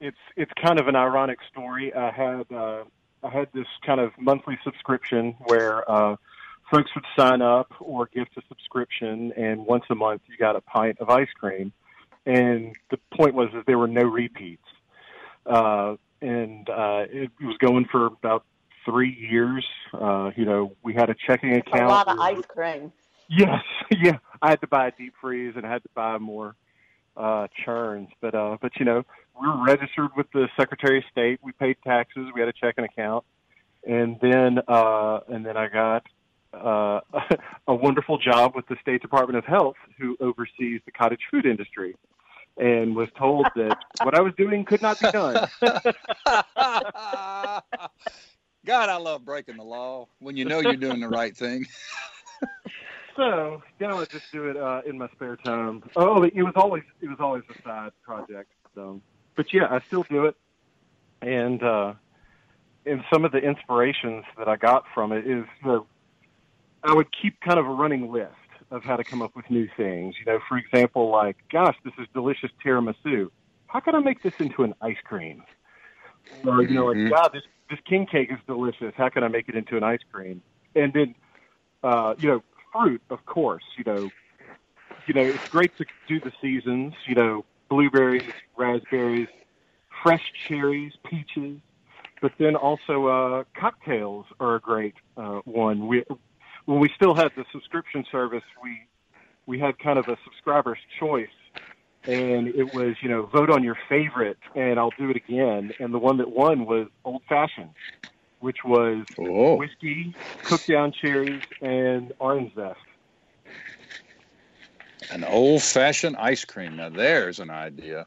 it's 0.00 0.16
it's 0.36 0.52
kind 0.60 0.80
of 0.80 0.88
an 0.88 0.96
ironic 0.96 1.38
story. 1.50 1.94
I 1.94 2.10
had 2.10 2.50
uh, 2.52 2.84
I 3.22 3.28
had 3.30 3.48
this 3.52 3.66
kind 3.84 4.00
of 4.00 4.12
monthly 4.18 4.58
subscription 4.64 5.34
where 5.46 5.88
uh, 5.90 6.16
folks 6.70 6.90
would 6.94 7.04
sign 7.16 7.42
up 7.42 7.72
or 7.80 8.06
gift 8.06 8.36
a 8.36 8.42
subscription, 8.48 9.32
and 9.36 9.66
once 9.66 9.84
a 9.90 9.94
month 9.94 10.22
you 10.26 10.36
got 10.38 10.56
a 10.56 10.60
pint 10.62 10.98
of 11.00 11.10
ice 11.10 11.32
cream. 11.38 11.72
And 12.26 12.74
the 12.90 12.98
point 13.14 13.34
was 13.34 13.50
that 13.52 13.66
there 13.66 13.78
were 13.78 13.88
no 13.88 14.02
repeats, 14.02 14.64
uh, 15.44 15.96
and 16.22 16.68
uh, 16.70 17.04
it 17.10 17.30
was 17.42 17.58
going 17.58 17.84
for 17.84 18.06
about 18.06 18.44
three 18.84 19.14
years. 19.14 19.64
Uh, 19.92 20.30
you 20.36 20.44
know, 20.44 20.76
we 20.82 20.94
had 20.94 21.10
a 21.10 21.14
checking 21.26 21.52
account. 21.56 21.66
A 21.68 21.76
account. 21.76 21.90
lot 21.90 22.08
of 22.08 22.18
We 22.18 22.24
ice 22.24 22.44
cream. 22.46 22.92
Yes, 23.28 23.62
yeah. 23.90 24.18
I 24.42 24.50
had 24.50 24.60
to 24.60 24.66
buy 24.66 24.88
a 24.88 24.90
deep 24.92 25.14
freeze 25.20 25.54
and 25.56 25.66
I 25.66 25.70
had 25.70 25.82
to 25.82 25.88
buy 25.94 26.18
more 26.18 26.56
uh 27.16 27.46
churns. 27.64 28.08
But 28.20 28.34
uh 28.34 28.56
but 28.60 28.72
you 28.78 28.84
know, 28.84 29.04
we 29.40 29.46
were 29.46 29.64
registered 29.64 30.10
with 30.16 30.26
the 30.32 30.48
Secretary 30.56 30.98
of 30.98 31.04
State, 31.10 31.40
we 31.42 31.52
paid 31.52 31.76
taxes, 31.84 32.28
we 32.34 32.40
had 32.40 32.48
a 32.48 32.52
checking 32.52 32.84
account. 32.84 33.24
And 33.86 34.18
then 34.20 34.58
uh 34.68 35.20
and 35.28 35.46
then 35.46 35.56
I 35.56 35.68
got 35.68 36.06
uh 36.52 37.00
a 37.68 37.74
wonderful 37.74 38.18
job 38.18 38.54
with 38.54 38.66
the 38.66 38.76
State 38.82 39.00
Department 39.00 39.38
of 39.38 39.44
Health 39.44 39.76
who 39.98 40.16
oversees 40.20 40.80
the 40.84 40.90
cottage 40.92 41.20
food 41.30 41.46
industry 41.46 41.94
and 42.56 42.94
was 42.94 43.08
told 43.18 43.46
that 43.56 43.76
what 44.02 44.14
I 44.14 44.20
was 44.20 44.32
doing 44.36 44.64
could 44.64 44.82
not 44.82 45.00
be 45.00 45.10
done. 45.10 45.48
God, 48.64 48.88
I 48.88 48.96
love 48.96 49.24
breaking 49.24 49.56
the 49.56 49.64
law 49.64 50.08
when 50.20 50.36
you 50.36 50.44
know 50.44 50.60
you're 50.60 50.76
doing 50.76 51.00
the 51.00 51.08
right 51.08 51.36
thing. 51.36 51.66
So 53.16 53.62
now 53.80 54.00
I 54.00 54.06
just 54.06 54.24
do 54.32 54.48
it 54.48 54.56
uh, 54.56 54.82
in 54.86 54.98
my 54.98 55.08
spare 55.14 55.36
time. 55.36 55.82
Oh, 55.94 56.24
it 56.24 56.34
was 56.34 56.54
always 56.56 56.82
it 57.00 57.08
was 57.08 57.18
always 57.20 57.42
a 57.48 57.62
side 57.62 57.92
project. 58.02 58.50
So, 58.74 59.00
but 59.36 59.52
yeah, 59.52 59.66
I 59.70 59.80
still 59.86 60.04
do 60.10 60.26
it, 60.26 60.34
and 61.22 61.62
uh, 61.62 61.94
and 62.86 63.02
some 63.12 63.24
of 63.24 63.32
the 63.32 63.38
inspirations 63.38 64.24
that 64.36 64.48
I 64.48 64.56
got 64.56 64.84
from 64.94 65.12
it 65.12 65.26
is 65.26 65.44
you 65.62 65.68
know, 65.68 65.86
I 66.82 66.92
would 66.92 67.06
keep 67.22 67.40
kind 67.40 67.58
of 67.58 67.66
a 67.66 67.70
running 67.70 68.10
list 68.10 68.32
of 68.70 68.82
how 68.82 68.96
to 68.96 69.04
come 69.04 69.22
up 69.22 69.36
with 69.36 69.48
new 69.48 69.68
things. 69.76 70.16
You 70.18 70.32
know, 70.32 70.40
for 70.48 70.58
example, 70.58 71.10
like, 71.10 71.36
gosh, 71.52 71.76
this 71.84 71.94
is 71.98 72.08
delicious 72.14 72.50
tiramisu. 72.64 73.30
How 73.68 73.80
can 73.80 73.94
I 73.94 74.00
make 74.00 74.22
this 74.22 74.34
into 74.40 74.64
an 74.64 74.74
ice 74.80 74.96
cream? 75.04 75.44
Or 76.44 76.62
you 76.62 76.74
know, 76.74 76.86
like, 76.86 77.10
God, 77.10 77.30
this 77.32 77.42
this 77.70 77.78
king 77.88 78.06
cake 78.06 78.30
is 78.30 78.38
delicious. 78.46 78.92
How 78.96 79.08
can 79.08 79.24
I 79.24 79.28
make 79.28 79.48
it 79.48 79.54
into 79.54 79.76
an 79.76 79.82
ice 79.82 80.00
cream? 80.12 80.42
And 80.74 80.92
then, 80.92 81.14
uh, 81.82 82.14
you 82.18 82.28
know, 82.28 82.42
fruit, 82.72 83.02
of 83.10 83.24
course. 83.26 83.64
You 83.76 83.84
know, 83.84 84.10
you 85.06 85.14
know, 85.14 85.22
it's 85.22 85.48
great 85.48 85.76
to 85.78 85.84
do 86.08 86.20
the 86.20 86.32
seasons. 86.40 86.94
You 87.06 87.14
know, 87.14 87.44
blueberries, 87.68 88.30
raspberries, 88.56 89.28
fresh 90.02 90.32
cherries, 90.46 90.92
peaches. 91.04 91.58
But 92.20 92.32
then 92.38 92.56
also 92.56 93.06
uh, 93.06 93.44
cocktails 93.58 94.26
are 94.40 94.54
a 94.54 94.60
great 94.60 94.94
uh, 95.16 95.40
one. 95.44 95.86
We 95.86 96.04
when 96.64 96.80
we 96.80 96.90
still 96.96 97.14
had 97.14 97.32
the 97.36 97.44
subscription 97.52 98.04
service, 98.10 98.44
we 98.62 98.80
we 99.46 99.58
had 99.58 99.78
kind 99.78 99.98
of 99.98 100.08
a 100.08 100.16
subscriber's 100.24 100.78
choice, 100.98 101.28
and 102.06 102.48
it 102.48 102.74
was 102.74 102.96
you 103.00 103.08
know 103.08 103.26
vote 103.26 103.50
on 103.50 103.62
your 103.62 103.76
favorite, 103.88 104.38
and 104.54 104.78
I'll 104.78 104.92
do 104.98 105.10
it 105.10 105.16
again. 105.16 105.72
And 105.78 105.92
the 105.92 105.98
one 105.98 106.18
that 106.18 106.30
won 106.30 106.66
was 106.66 106.88
old 107.04 107.22
fashioned, 107.28 107.70
which 108.40 108.58
was 108.64 109.04
whiskey, 109.18 110.14
cooked 110.42 110.68
down 110.68 110.92
cherries, 110.92 111.42
and 111.60 112.12
orange 112.18 112.54
zest. 112.54 112.78
An 115.10 115.24
old 115.24 115.62
fashioned 115.62 116.16
ice 116.16 116.44
cream. 116.44 116.76
Now 116.76 116.88
there's 116.88 117.40
an 117.40 117.50
idea. 117.50 118.06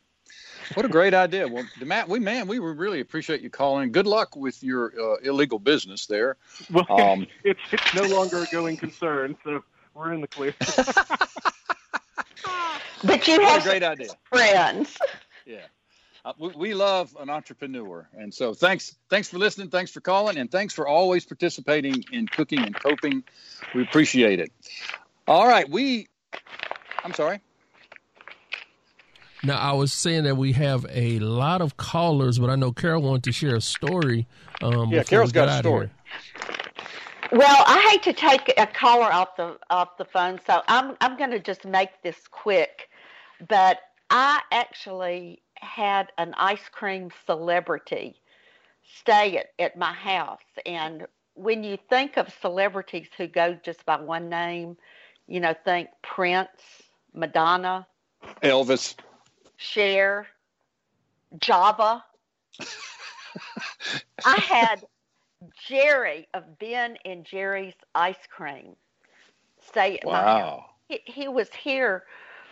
What 0.74 0.86
a 0.86 0.89
great 0.89 1.14
idea. 1.14 1.48
Well, 1.48 1.66
Matt, 1.84 2.10
we 2.10 2.20
man, 2.20 2.48
we 2.48 2.60
really 2.60 3.00
appreciate 3.00 3.41
you 3.41 3.50
calling. 3.50 3.91
Good 3.91 4.08
luck 4.08 4.36
with 4.36 4.62
your 4.64 4.91
uh, 5.00 5.16
illegal 5.24 5.60
business 5.60 6.06
there. 6.08 6.38
Well, 6.72 6.86
Um, 6.98 7.28
it's 7.43 7.60
it's 7.72 7.93
no 7.93 8.04
longer 8.04 8.41
a 8.43 8.45
going 8.48 8.78
concern, 8.78 9.38
so 9.43 9.64
we're 9.93 10.14
in 10.14 10.22
the 10.22 10.28
clear. 10.28 10.54
But 13.04 13.28
you 13.28 13.39
have 13.41 13.62
a 13.62 13.70
great 13.70 13.84
idea. 13.84 14.10
friends. 14.30 14.98
Yeah. 15.45 15.60
Uh, 16.26 16.34
we, 16.38 16.50
we 16.58 16.74
love 16.74 17.16
an 17.22 17.30
entrepreneur. 17.30 18.06
And 18.14 18.34
so 18.34 18.54
thanks 18.54 18.98
thanks 19.10 19.30
for 19.30 19.38
listening, 19.38 19.70
thanks 19.70 19.91
for 19.91 20.02
calling, 20.02 20.38
and 20.38 20.52
thanks 20.52 20.74
for 20.74 20.86
always 20.86 21.24
participating 21.24 22.04
in 22.12 22.28
cooking 22.28 22.60
and 22.60 22.76
coping. 22.76 23.24
We 23.74 23.84
appreciate 23.84 24.41
it. 24.41 24.52
All 25.26 25.48
right, 25.48 25.70
we 25.70 26.08
I'm 27.02 27.14
sorry. 27.14 27.39
Now, 29.43 29.58
I 29.58 29.72
was 29.72 29.93
saying 29.93 30.26
that 30.26 30.36
we 30.36 30.52
have 30.54 30.86
a 30.89 31.20
lot 31.20 31.62
of 31.62 31.78
callers, 31.78 32.39
but 32.39 32.50
I 32.50 32.56
know 32.56 32.74
Carol 32.74 33.02
wanted 33.04 33.24
to 33.26 33.32
share 33.32 33.56
a 33.56 33.62
story. 33.62 34.28
Um, 34.62 34.89
Yeah, 34.91 35.04
Carol's 35.04 35.32
got 35.32 35.45
get 35.45 35.50
a 35.50 35.52
out 35.52 35.60
of 35.60 35.64
story. 35.64 35.89
Well, 37.32 37.63
I 37.67 37.89
hate 37.91 38.03
to 38.03 38.13
take 38.13 38.53
a 38.57 38.67
caller 38.67 39.11
off 39.11 39.36
the 39.36 39.57
off 39.69 39.97
the 39.97 40.05
phone, 40.05 40.39
so 40.45 40.61
I'm 40.67 40.95
I'm 41.01 41.17
going 41.17 41.32
to 41.32 41.39
just 41.39 41.65
make 41.65 42.01
this 42.01 42.15
quick. 42.32 42.89
But 43.47 43.80
I 44.09 44.41
actually 44.51 45.41
had 45.55 46.11
an 46.17 46.34
ice 46.38 46.69
cream 46.71 47.11
celebrity 47.25 48.21
stay 48.99 49.38
at, 49.38 49.47
at 49.59 49.78
my 49.78 49.91
house, 49.91 50.39
and 50.65 51.05
when 51.34 51.63
you 51.63 51.78
think 51.89 52.17
of 52.17 52.34
celebrities 52.41 53.07
who 53.17 53.28
go 53.28 53.57
just 53.63 53.86
by 53.86 53.99
one 53.99 54.30
name, 54.30 54.78
you 55.28 55.39
know, 55.39 55.53
think 55.65 55.89
Prince, 56.01 56.49
Madonna, 57.13 57.86
Elvis. 58.41 58.95
Cher, 59.57 60.28
Java. 61.39 62.03
I 64.25 64.36
had 64.38 64.86
Jerry 65.68 66.28
of 66.34 66.58
Ben 66.60 66.98
and 67.06 67.26
Jerry's 67.26 67.76
Ice 67.96 68.28
Cream 68.30 68.76
stay 69.62 69.98
at 69.98 70.06
my 70.06 70.24
house. 70.24 70.62
Wow. 70.62 70.66
He, 70.90 71.02
he 71.06 71.28
was 71.28 71.54
here 71.54 72.04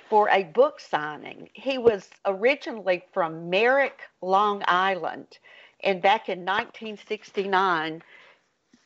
for 0.09 0.29
a 0.29 0.43
book 0.43 0.79
signing. 0.79 1.49
He 1.53 1.77
was 1.77 2.09
originally 2.25 3.03
from 3.13 3.49
Merrick, 3.49 4.01
Long 4.21 4.63
Island, 4.67 5.39
and 5.83 6.01
back 6.01 6.29
in 6.29 6.39
1969, 6.39 8.03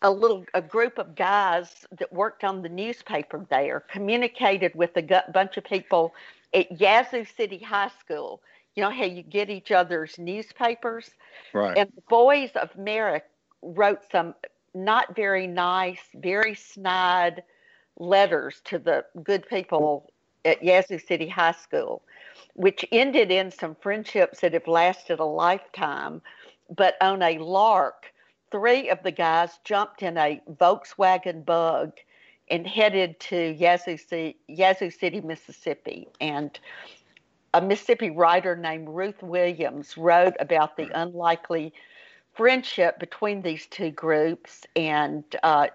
a 0.01 0.11
little 0.11 0.45
a 0.53 0.61
group 0.61 0.97
of 0.97 1.15
guys 1.15 1.85
that 1.97 2.11
worked 2.13 2.43
on 2.45 2.61
the 2.61 2.69
newspaper 2.69 3.45
there 3.49 3.81
communicated 3.81 4.73
with 4.75 4.95
a 4.95 5.23
bunch 5.33 5.57
of 5.57 5.63
people 5.65 6.13
at 6.53 6.79
Yazoo 6.79 7.25
City 7.25 7.59
High 7.59 7.91
School. 7.99 8.41
You 8.75 8.83
know 8.83 8.91
how 8.91 9.03
you 9.05 9.23
get 9.23 9.49
each 9.49 9.71
other's 9.71 10.17
newspapers, 10.17 11.09
Right. 11.53 11.77
and 11.77 11.91
the 11.95 12.01
boys 12.07 12.51
of 12.55 12.75
Merrick 12.77 13.25
wrote 13.61 13.99
some 14.11 14.35
not 14.73 15.15
very 15.15 15.47
nice, 15.47 15.99
very 16.15 16.55
snide 16.55 17.43
letters 17.97 18.61
to 18.65 18.79
the 18.79 19.05
good 19.23 19.47
people 19.47 20.11
at 20.45 20.63
Yazoo 20.63 20.99
City 20.99 21.27
High 21.27 21.51
School, 21.51 22.01
which 22.53 22.85
ended 22.91 23.31
in 23.31 23.51
some 23.51 23.75
friendships 23.75 24.41
that 24.41 24.53
have 24.53 24.67
lasted 24.67 25.19
a 25.19 25.25
lifetime. 25.25 26.21
But 26.75 26.95
on 27.01 27.21
a 27.21 27.39
lark, 27.39 28.13
three 28.51 28.89
of 28.89 29.01
the 29.03 29.11
guys 29.11 29.59
jumped 29.63 30.01
in 30.01 30.17
a 30.17 30.41
Volkswagen 30.51 31.43
bug 31.45 31.93
and 32.49 32.65
headed 32.65 33.19
to 33.19 33.53
Yazoo 33.53 33.97
City, 33.97 34.37
Yazoo 34.47 34.89
City, 34.89 35.21
Mississippi. 35.21 36.07
And 36.21 36.57
a 37.53 37.61
Mississippi 37.61 38.09
writer 38.09 38.55
named 38.55 38.89
Ruth 38.89 39.21
Williams 39.21 39.97
wrote 39.97 40.35
about 40.39 40.77
the 40.77 40.89
unlikely 40.99 41.73
friendship 42.39 42.99
between 42.99 43.41
these 43.41 43.65
two 43.67 43.91
groups. 43.91 44.65
And 44.77 45.25
uh, 45.43 45.67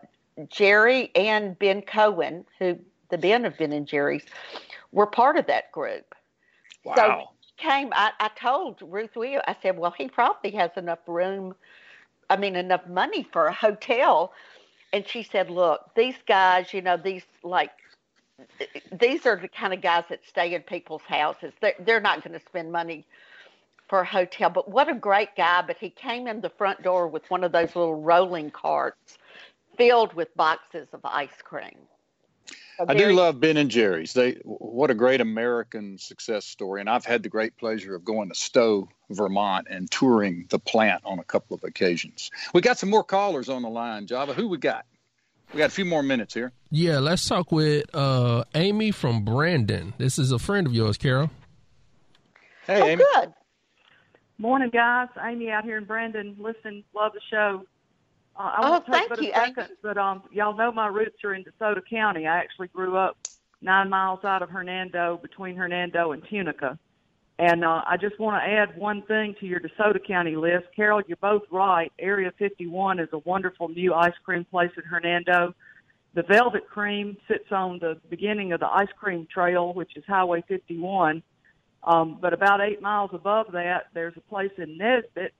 Jerry 0.48 1.10
and 1.14 1.58
Ben 1.58 1.82
Cohen, 1.82 2.46
who 2.58 2.78
the 3.10 3.18
Ben 3.18 3.44
of 3.44 3.58
Ben 3.58 3.72
and 3.72 3.86
Jerry's, 3.86 4.24
were 4.90 5.06
part 5.06 5.36
of 5.36 5.46
that 5.46 5.70
group. 5.72 6.14
So 6.96 7.02
Wow. 7.02 7.28
he 7.40 7.68
came, 7.68 7.92
I, 7.92 8.12
I 8.18 8.30
told 8.40 8.80
Ruth 8.80 9.14
Williams, 9.14 9.44
I 9.46 9.56
said, 9.60 9.76
well, 9.76 9.90
he 9.90 10.08
probably 10.08 10.52
has 10.52 10.70
enough 10.78 11.00
room, 11.06 11.54
I 12.30 12.38
mean, 12.38 12.56
enough 12.56 12.86
money 12.88 13.28
for 13.30 13.46
a 13.46 13.52
hotel. 13.52 14.32
And 14.94 15.06
she 15.06 15.22
said, 15.22 15.50
look, 15.50 15.94
these 15.94 16.16
guys, 16.26 16.72
you 16.72 16.80
know, 16.80 16.96
these 16.96 17.24
like, 17.42 17.72
these 18.90 19.26
are 19.26 19.36
the 19.36 19.48
kind 19.48 19.74
of 19.74 19.82
guys 19.82 20.04
that 20.08 20.20
stay 20.26 20.54
in 20.54 20.62
people's 20.62 21.02
houses. 21.02 21.52
They're, 21.60 21.74
they're 21.80 22.00
not 22.00 22.24
going 22.24 22.38
to 22.38 22.46
spend 22.46 22.72
money 22.72 23.04
for 23.88 24.00
a 24.00 24.06
hotel. 24.06 24.50
But 24.50 24.70
what 24.70 24.88
a 24.88 24.94
great 24.94 25.36
guy. 25.36 25.62
But 25.62 25.76
he 25.78 25.90
came 25.90 26.26
in 26.26 26.40
the 26.40 26.50
front 26.50 26.82
door 26.82 27.08
with 27.08 27.30
one 27.30 27.44
of 27.44 27.52
those 27.52 27.74
little 27.74 28.00
rolling 28.00 28.50
carts 28.50 29.18
filled 29.76 30.14
with 30.14 30.34
boxes 30.36 30.88
of 30.92 31.00
ice 31.04 31.42
cream. 31.42 31.78
A 32.78 32.86
I 32.88 32.94
do 32.94 33.12
love 33.12 33.38
Ben 33.38 33.56
and 33.56 33.70
Jerry's. 33.70 34.14
They 34.14 34.32
what 34.42 34.90
a 34.90 34.94
great 34.94 35.20
American 35.20 35.96
success 35.96 36.44
story, 36.44 36.80
and 36.80 36.90
I've 36.90 37.04
had 37.04 37.22
the 37.22 37.28
great 37.28 37.56
pleasure 37.56 37.94
of 37.94 38.04
going 38.04 38.30
to 38.30 38.34
Stowe, 38.34 38.88
Vermont, 39.10 39.68
and 39.70 39.88
touring 39.88 40.46
the 40.48 40.58
plant 40.58 41.02
on 41.04 41.20
a 41.20 41.24
couple 41.24 41.54
of 41.54 41.62
occasions. 41.62 42.32
We 42.52 42.62
got 42.62 42.78
some 42.78 42.90
more 42.90 43.04
callers 43.04 43.48
on 43.48 43.62
the 43.62 43.68
line, 43.68 44.08
Java. 44.08 44.34
Who 44.34 44.48
we 44.48 44.58
got? 44.58 44.86
We 45.52 45.58
got 45.58 45.66
a 45.66 45.72
few 45.72 45.84
more 45.84 46.02
minutes 46.02 46.34
here. 46.34 46.52
Yeah, 46.70 46.98
let's 46.98 47.28
talk 47.28 47.52
with 47.52 47.84
uh, 47.94 48.42
Amy 48.56 48.90
from 48.90 49.24
Brandon. 49.24 49.94
This 49.98 50.18
is 50.18 50.32
a 50.32 50.38
friend 50.40 50.66
of 50.66 50.72
yours, 50.72 50.98
Carol. 50.98 51.30
Hey, 52.66 52.82
oh, 52.82 52.86
Amy. 52.86 53.04
good. 53.14 53.34
Morning, 54.38 54.70
guys. 54.70 55.08
Amy 55.24 55.50
out 55.50 55.64
here 55.64 55.78
in 55.78 55.84
Brandon. 55.84 56.36
Listen, 56.38 56.82
love 56.94 57.12
the 57.12 57.20
show. 57.30 57.64
Uh, 58.36 58.40
I 58.42 58.58
Oh, 58.62 58.84
thank 58.90 59.20
you, 59.20 59.30
a 59.30 59.34
second, 59.34 59.68
but 59.80 59.96
um, 59.96 60.22
y'all 60.32 60.56
know 60.56 60.72
my 60.72 60.88
roots 60.88 61.22
are 61.22 61.34
in 61.34 61.44
DeSoto 61.44 61.80
County. 61.88 62.26
I 62.26 62.36
actually 62.38 62.66
grew 62.68 62.96
up 62.96 63.16
nine 63.62 63.88
miles 63.88 64.24
out 64.24 64.42
of 64.42 64.50
Hernando, 64.50 65.18
between 65.22 65.56
Hernando 65.56 66.12
and 66.12 66.22
Tunica. 66.28 66.76
And 67.38 67.64
uh, 67.64 67.82
I 67.86 67.96
just 67.96 68.18
want 68.18 68.42
to 68.42 68.48
add 68.48 68.76
one 68.76 69.02
thing 69.02 69.34
to 69.38 69.46
your 69.46 69.60
DeSoto 69.60 70.04
County 70.04 70.34
list. 70.34 70.66
Carol, 70.74 71.00
you're 71.06 71.16
both 71.16 71.42
right. 71.50 71.92
Area 71.98 72.32
51 72.38 72.98
is 72.98 73.08
a 73.12 73.18
wonderful 73.18 73.68
new 73.68 73.94
ice 73.94 74.12
cream 74.24 74.44
place 74.44 74.70
in 74.76 74.82
Hernando. 74.82 75.54
The 76.14 76.22
Velvet 76.22 76.68
Cream 76.68 77.16
sits 77.28 77.50
on 77.50 77.78
the 77.80 78.00
beginning 78.08 78.52
of 78.52 78.60
the 78.60 78.68
ice 78.68 78.88
cream 78.96 79.26
trail, 79.32 79.72
which 79.74 79.96
is 79.96 80.04
Highway 80.06 80.44
51. 80.46 81.22
Um, 81.84 82.18
but 82.20 82.32
about 82.32 82.60
eight 82.62 82.80
miles 82.80 83.10
above 83.12 83.52
that, 83.52 83.86
there's 83.92 84.14
a 84.16 84.20
place 84.20 84.50
in 84.56 84.78
Nesbit, 84.78 85.34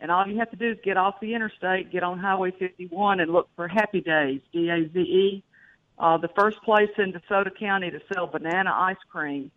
and 0.00 0.10
all 0.10 0.26
you 0.26 0.38
have 0.38 0.50
to 0.50 0.56
do 0.56 0.70
is 0.72 0.78
get 0.84 0.96
off 0.96 1.14
the 1.20 1.34
interstate, 1.34 1.92
get 1.92 2.02
on 2.02 2.18
Highway 2.18 2.50
51, 2.58 3.20
and 3.20 3.32
look 3.32 3.48
for 3.54 3.68
Happy 3.68 4.00
Days, 4.00 4.40
D-A-Z-E. 4.52 5.42
Uh, 5.98 6.16
the 6.18 6.28
first 6.38 6.56
place 6.64 6.90
in 6.98 7.12
DeSoto 7.12 7.50
County 7.58 7.90
to 7.90 8.00
sell 8.12 8.26
banana 8.26 8.72
ice 8.72 8.96
cream, 9.10 9.50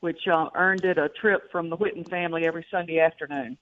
which 0.00 0.20
uh, 0.32 0.46
earned 0.54 0.84
it 0.84 0.98
a 0.98 1.08
trip 1.20 1.50
from 1.52 1.68
the 1.70 1.76
Whitten 1.76 2.08
family 2.08 2.46
every 2.46 2.64
Sunday 2.70 3.00
afternoon. 3.00 3.56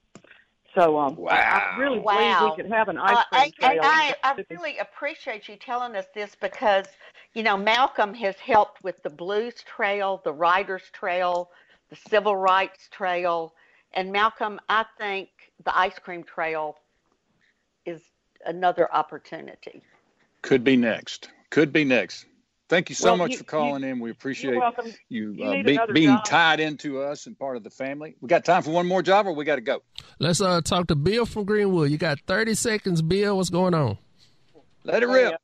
So 0.75 0.99
um, 0.99 1.17
I, 1.29 1.33
I 1.41 1.79
really 1.79 1.99
Wow. 1.99 2.39
believe 2.39 2.57
we 2.57 2.63
could 2.63 2.71
have 2.71 2.89
an 2.89 2.97
ice 2.97 3.17
Uh, 3.17 3.23
cream 3.29 3.43
and, 3.43 3.53
trail. 3.53 3.71
and 3.71 3.83
in 3.83 3.83
I, 3.83 4.15
I 4.23 4.35
really 4.51 4.77
appreciate 4.77 5.47
you 5.49 5.55
telling 5.55 5.95
us 5.95 6.05
this 6.13 6.35
because, 6.39 6.85
you 7.33 7.41
know, 7.41 7.57
Malcolm 7.57 8.13
has 8.13 8.35
helped 8.37 8.83
with 8.83 9.01
the 9.03 9.09
Blues 9.09 9.55
Trail, 9.63 10.21
the 10.23 10.33
Writers 10.33 10.83
Trail, 10.93 11.49
the 11.89 11.95
Civil 12.09 12.35
Rights 12.35 12.87
Trail. 12.91 13.53
And 13.93 14.11
Malcolm, 14.11 14.59
I 14.69 14.85
think 14.97 15.29
the 15.63 15.75
ice 15.77 15.97
cream 15.99 16.23
trail 16.23 16.77
is 17.85 18.01
another 18.45 18.93
opportunity. 18.93 19.81
Could 20.41 20.63
be 20.63 20.77
next. 20.77 21.29
Could 21.49 21.73
be 21.73 21.83
next. 21.83 22.25
Thank 22.69 22.89
you 22.89 22.95
so 22.95 23.05
Well, 23.07 23.17
much 23.17 23.31
you- 23.31 23.37
for 23.39 23.43
calling 23.45 23.83
in. 23.83 23.99
We 23.99 24.11
appreciate 24.11 24.53
You're 24.53 24.71
you, 25.09 25.33
You 25.33 25.43
uh, 25.43 25.63
be, 25.63 25.79
being 25.93 26.07
job. 26.09 26.23
tied 26.25 26.59
into 26.59 27.01
us 27.01 27.25
and 27.25 27.37
part 27.37 27.57
of 27.57 27.63
the 27.63 27.71
family. 27.71 28.15
We 28.21 28.27
got 28.27 28.45
time 28.45 28.61
for 28.61 28.69
one 28.69 28.87
more 28.87 29.01
job, 29.01 29.25
or 29.25 29.33
we 29.33 29.43
got 29.43 29.55
to 29.55 29.61
go. 29.61 29.81
Let's 30.19 30.39
uh, 30.39 30.61
talk 30.61 30.85
to 30.87 30.95
Bill 30.95 31.25
from 31.25 31.45
Greenwood. 31.45 31.89
You 31.89 31.97
got 31.97 32.19
30 32.27 32.53
seconds, 32.53 33.01
Bill. 33.01 33.37
What's 33.37 33.49
going 33.49 33.73
on? 33.73 33.97
Let 34.83 35.01
it 35.01 35.07
rip. 35.07 35.33
uh, 35.33 35.37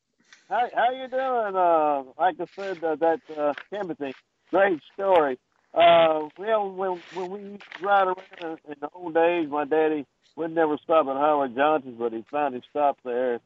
How 0.49 0.69
how 0.75 0.91
you 0.91 1.07
doing? 1.07 1.55
Uh, 1.55 2.03
like 2.19 2.35
I 2.39 2.45
said, 2.55 2.83
uh, 2.83 2.95
that 2.97 3.19
uh, 3.35 3.53
Timothy, 3.71 4.13
great 4.51 4.79
story. 4.93 5.39
Uh, 5.75 6.29
well, 6.39 6.71
when 6.71 7.01
when 7.15 7.31
we 7.31 7.59
ride 7.83 8.07
around 8.07 8.59
in, 8.67 8.75
the 8.81 8.89
old 8.95 9.15
days, 9.15 9.49
my 9.49 9.65
daddy 9.65 10.07
would 10.37 10.55
never 10.55 10.77
stop 10.83 11.07
at 11.07 11.17
Howard 11.17 11.55
Johnson's, 11.55 11.99
but 11.99 12.13
he 12.13 12.25
finally 12.31 12.63
stopped 12.71 13.01
there, 13.05 13.39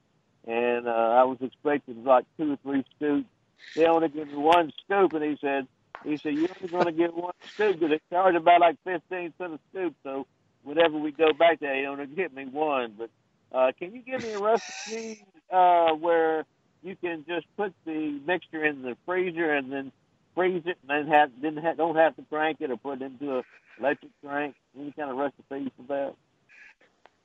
and 0.48 0.88
uh, 0.88 0.92
I 0.92 1.26
was 1.26 1.40
expecting 1.42 2.06
like 2.06 2.26
two 2.38 2.54
or 2.54 2.58
three 2.64 2.86
scoops. 2.98 3.28
They 3.76 3.86
only 3.88 4.10
give 4.10 4.30
me 4.30 4.36
one 4.38 4.72
scoop, 4.86 5.14
and 5.14 5.24
he 5.26 5.38
said, 5.42 5.68
he 6.06 6.18
said 6.18 6.36
you're 6.36 6.50
only 6.62 6.70
going 6.70 6.86
to 6.86 6.94
get 6.94 7.16
one 7.16 7.34
scoop 7.54 7.80
because 7.80 7.92
they 7.92 8.16
charge 8.16 8.36
about 8.36 8.62
like 8.62 8.78
fifteen 8.86 9.34
cents 9.38 9.56
a 9.56 9.60
scoop. 9.72 9.96
So 10.04 10.28
whenever 10.64 10.98
we 10.98 11.12
go 11.12 11.34
back 11.34 11.60
there, 11.62 11.82
they 11.82 11.88
only 11.88 12.08
get 12.08 12.34
me 12.34 12.46
one. 12.46 12.96
But 12.98 13.12
uh, 13.58 13.74
can 13.80 13.94
you 13.94 14.02
give 14.02 14.24
me 14.24 14.34
a 14.34 14.40
recipe 14.40 15.26
uh, 15.52 15.92
where 15.94 16.46
you 16.84 16.96
can 16.96 17.26
just 17.28 17.48
put 17.58 17.74
the 17.86 18.22
mixture 18.26 18.66
in 18.66 18.84
the 18.84 18.98
freezer 19.06 19.54
and 19.54 19.72
then 19.72 19.92
freeze 20.40 20.64
it, 20.66 20.78
and 20.88 20.90
then 20.90 21.14
have 21.14 21.30
didn't 21.42 21.64
have, 21.64 21.76
don't 21.76 21.98
have 21.98 22.16
to 22.16 22.24
crank 22.30 22.62
it 22.62 22.72
or 22.72 22.78
put 22.78 23.02
it 23.02 23.06
into 23.06 23.40
a 23.40 23.44
electric 23.78 24.12
crank? 24.24 24.56
Any 24.80 24.94
kind 24.94 25.12
of 25.12 25.18
recipe 25.18 25.70
for 25.76 25.84
that? 25.90 26.16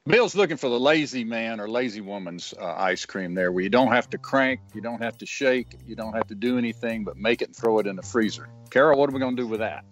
Bill's 0.06 0.34
looking 0.34 0.56
for 0.56 0.68
the 0.68 0.80
lazy 0.80 1.22
man 1.22 1.60
or 1.60 1.68
lazy 1.68 2.00
woman's 2.00 2.52
uh, 2.60 2.74
ice 2.76 3.06
cream 3.06 3.34
there, 3.34 3.52
where 3.52 3.62
you 3.62 3.70
don't 3.70 3.92
have 3.92 4.10
to 4.10 4.18
crank, 4.18 4.60
you 4.74 4.80
don't 4.80 5.00
have 5.00 5.16
to 5.18 5.26
shake, 5.26 5.78
you 5.86 5.94
don't 5.94 6.12
have 6.12 6.26
to 6.26 6.34
do 6.34 6.58
anything 6.58 7.04
but 7.04 7.16
make 7.16 7.40
it 7.40 7.48
and 7.48 7.56
throw 7.56 7.78
it 7.78 7.86
in 7.86 7.94
the 7.94 8.02
freezer. 8.02 8.48
Carol, 8.70 8.98
what 8.98 9.08
are 9.08 9.12
we 9.12 9.20
going 9.20 9.36
to 9.36 9.42
do 9.42 9.46
with 9.46 9.60
that? 9.60 9.84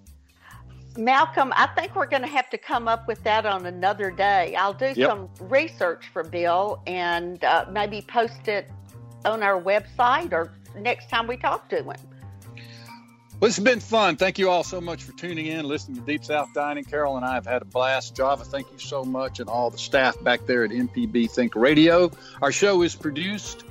Malcolm, 0.98 1.52
I 1.56 1.68
think 1.68 1.94
we're 1.94 2.06
going 2.06 2.22
to 2.22 2.28
have 2.28 2.50
to 2.50 2.58
come 2.58 2.88
up 2.88 3.06
with 3.06 3.22
that 3.22 3.46
on 3.46 3.64
another 3.66 4.10
day. 4.10 4.54
I'll 4.56 4.74
do 4.74 4.92
Yep. 4.94 5.08
some 5.08 5.30
research 5.48 6.08
for 6.12 6.24
Bill 6.24 6.82
and 6.86 7.42
uh, 7.44 7.66
maybe 7.70 8.02
post 8.02 8.48
it 8.48 8.68
on 9.24 9.42
our 9.44 9.62
website 9.62 10.32
or 10.32 10.52
next 10.76 11.08
time 11.08 11.26
we 11.28 11.36
talk 11.36 11.68
to 11.70 11.82
him. 11.84 12.11
Well, 13.42 13.50
has 13.50 13.58
been 13.58 13.80
fun. 13.80 14.14
Thank 14.14 14.38
you 14.38 14.50
all 14.50 14.62
so 14.62 14.80
much 14.80 15.02
for 15.02 15.10
tuning 15.10 15.46
in, 15.46 15.66
listening 15.66 15.96
to 15.98 16.06
Deep 16.06 16.24
South 16.24 16.54
Dining. 16.54 16.84
Carol 16.84 17.16
and 17.16 17.26
I 17.26 17.34
have 17.34 17.44
had 17.44 17.60
a 17.60 17.64
blast. 17.64 18.14
Java, 18.14 18.44
thank 18.44 18.70
you 18.70 18.78
so 18.78 19.02
much, 19.02 19.40
and 19.40 19.48
all 19.48 19.68
the 19.68 19.78
staff 19.78 20.14
back 20.22 20.46
there 20.46 20.62
at 20.62 20.70
MPB 20.70 21.28
Think 21.28 21.56
Radio. 21.56 22.12
Our 22.40 22.52
show 22.52 22.82
is 22.82 22.94
produced 22.94 23.64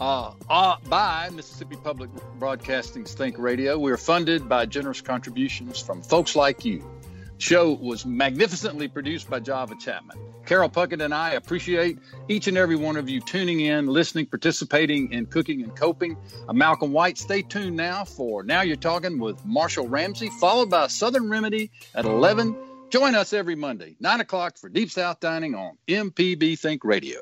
uh, 0.00 0.32
uh, 0.50 0.78
by 0.88 1.30
Mississippi 1.32 1.76
Public 1.76 2.10
Broadcasting's 2.40 3.14
Think 3.14 3.38
Radio. 3.38 3.78
We 3.78 3.92
are 3.92 3.96
funded 3.96 4.48
by 4.48 4.66
generous 4.66 5.02
contributions 5.02 5.80
from 5.80 6.02
folks 6.02 6.34
like 6.34 6.64
you. 6.64 6.84
Show 7.38 7.72
was 7.72 8.06
magnificently 8.06 8.88
produced 8.88 9.28
by 9.28 9.40
Java 9.40 9.74
Chapman. 9.78 10.16
Carol 10.46 10.70
Puckett 10.70 11.02
and 11.02 11.12
I 11.12 11.32
appreciate 11.32 11.98
each 12.28 12.46
and 12.48 12.56
every 12.56 12.76
one 12.76 12.96
of 12.96 13.10
you 13.10 13.20
tuning 13.20 13.60
in, 13.60 13.88
listening, 13.88 14.26
participating 14.26 15.12
in 15.12 15.26
cooking 15.26 15.62
and 15.62 15.76
coping. 15.76 16.16
I'm 16.48 16.56
Malcolm 16.56 16.92
White. 16.92 17.18
Stay 17.18 17.42
tuned 17.42 17.76
now 17.76 18.04
for 18.04 18.42
Now 18.42 18.62
You're 18.62 18.76
Talking 18.76 19.18
with 19.18 19.44
Marshall 19.44 19.88
Ramsey, 19.88 20.30
followed 20.40 20.70
by 20.70 20.86
Southern 20.86 21.28
Remedy 21.28 21.70
at 21.94 22.06
11. 22.06 22.56
Join 22.88 23.14
us 23.14 23.32
every 23.32 23.56
Monday, 23.56 23.96
9 24.00 24.20
o'clock 24.20 24.56
for 24.56 24.68
Deep 24.68 24.90
South 24.90 25.20
Dining 25.20 25.54
on 25.54 25.76
MPB 25.88 26.58
Think 26.58 26.84
Radio. 26.84 27.20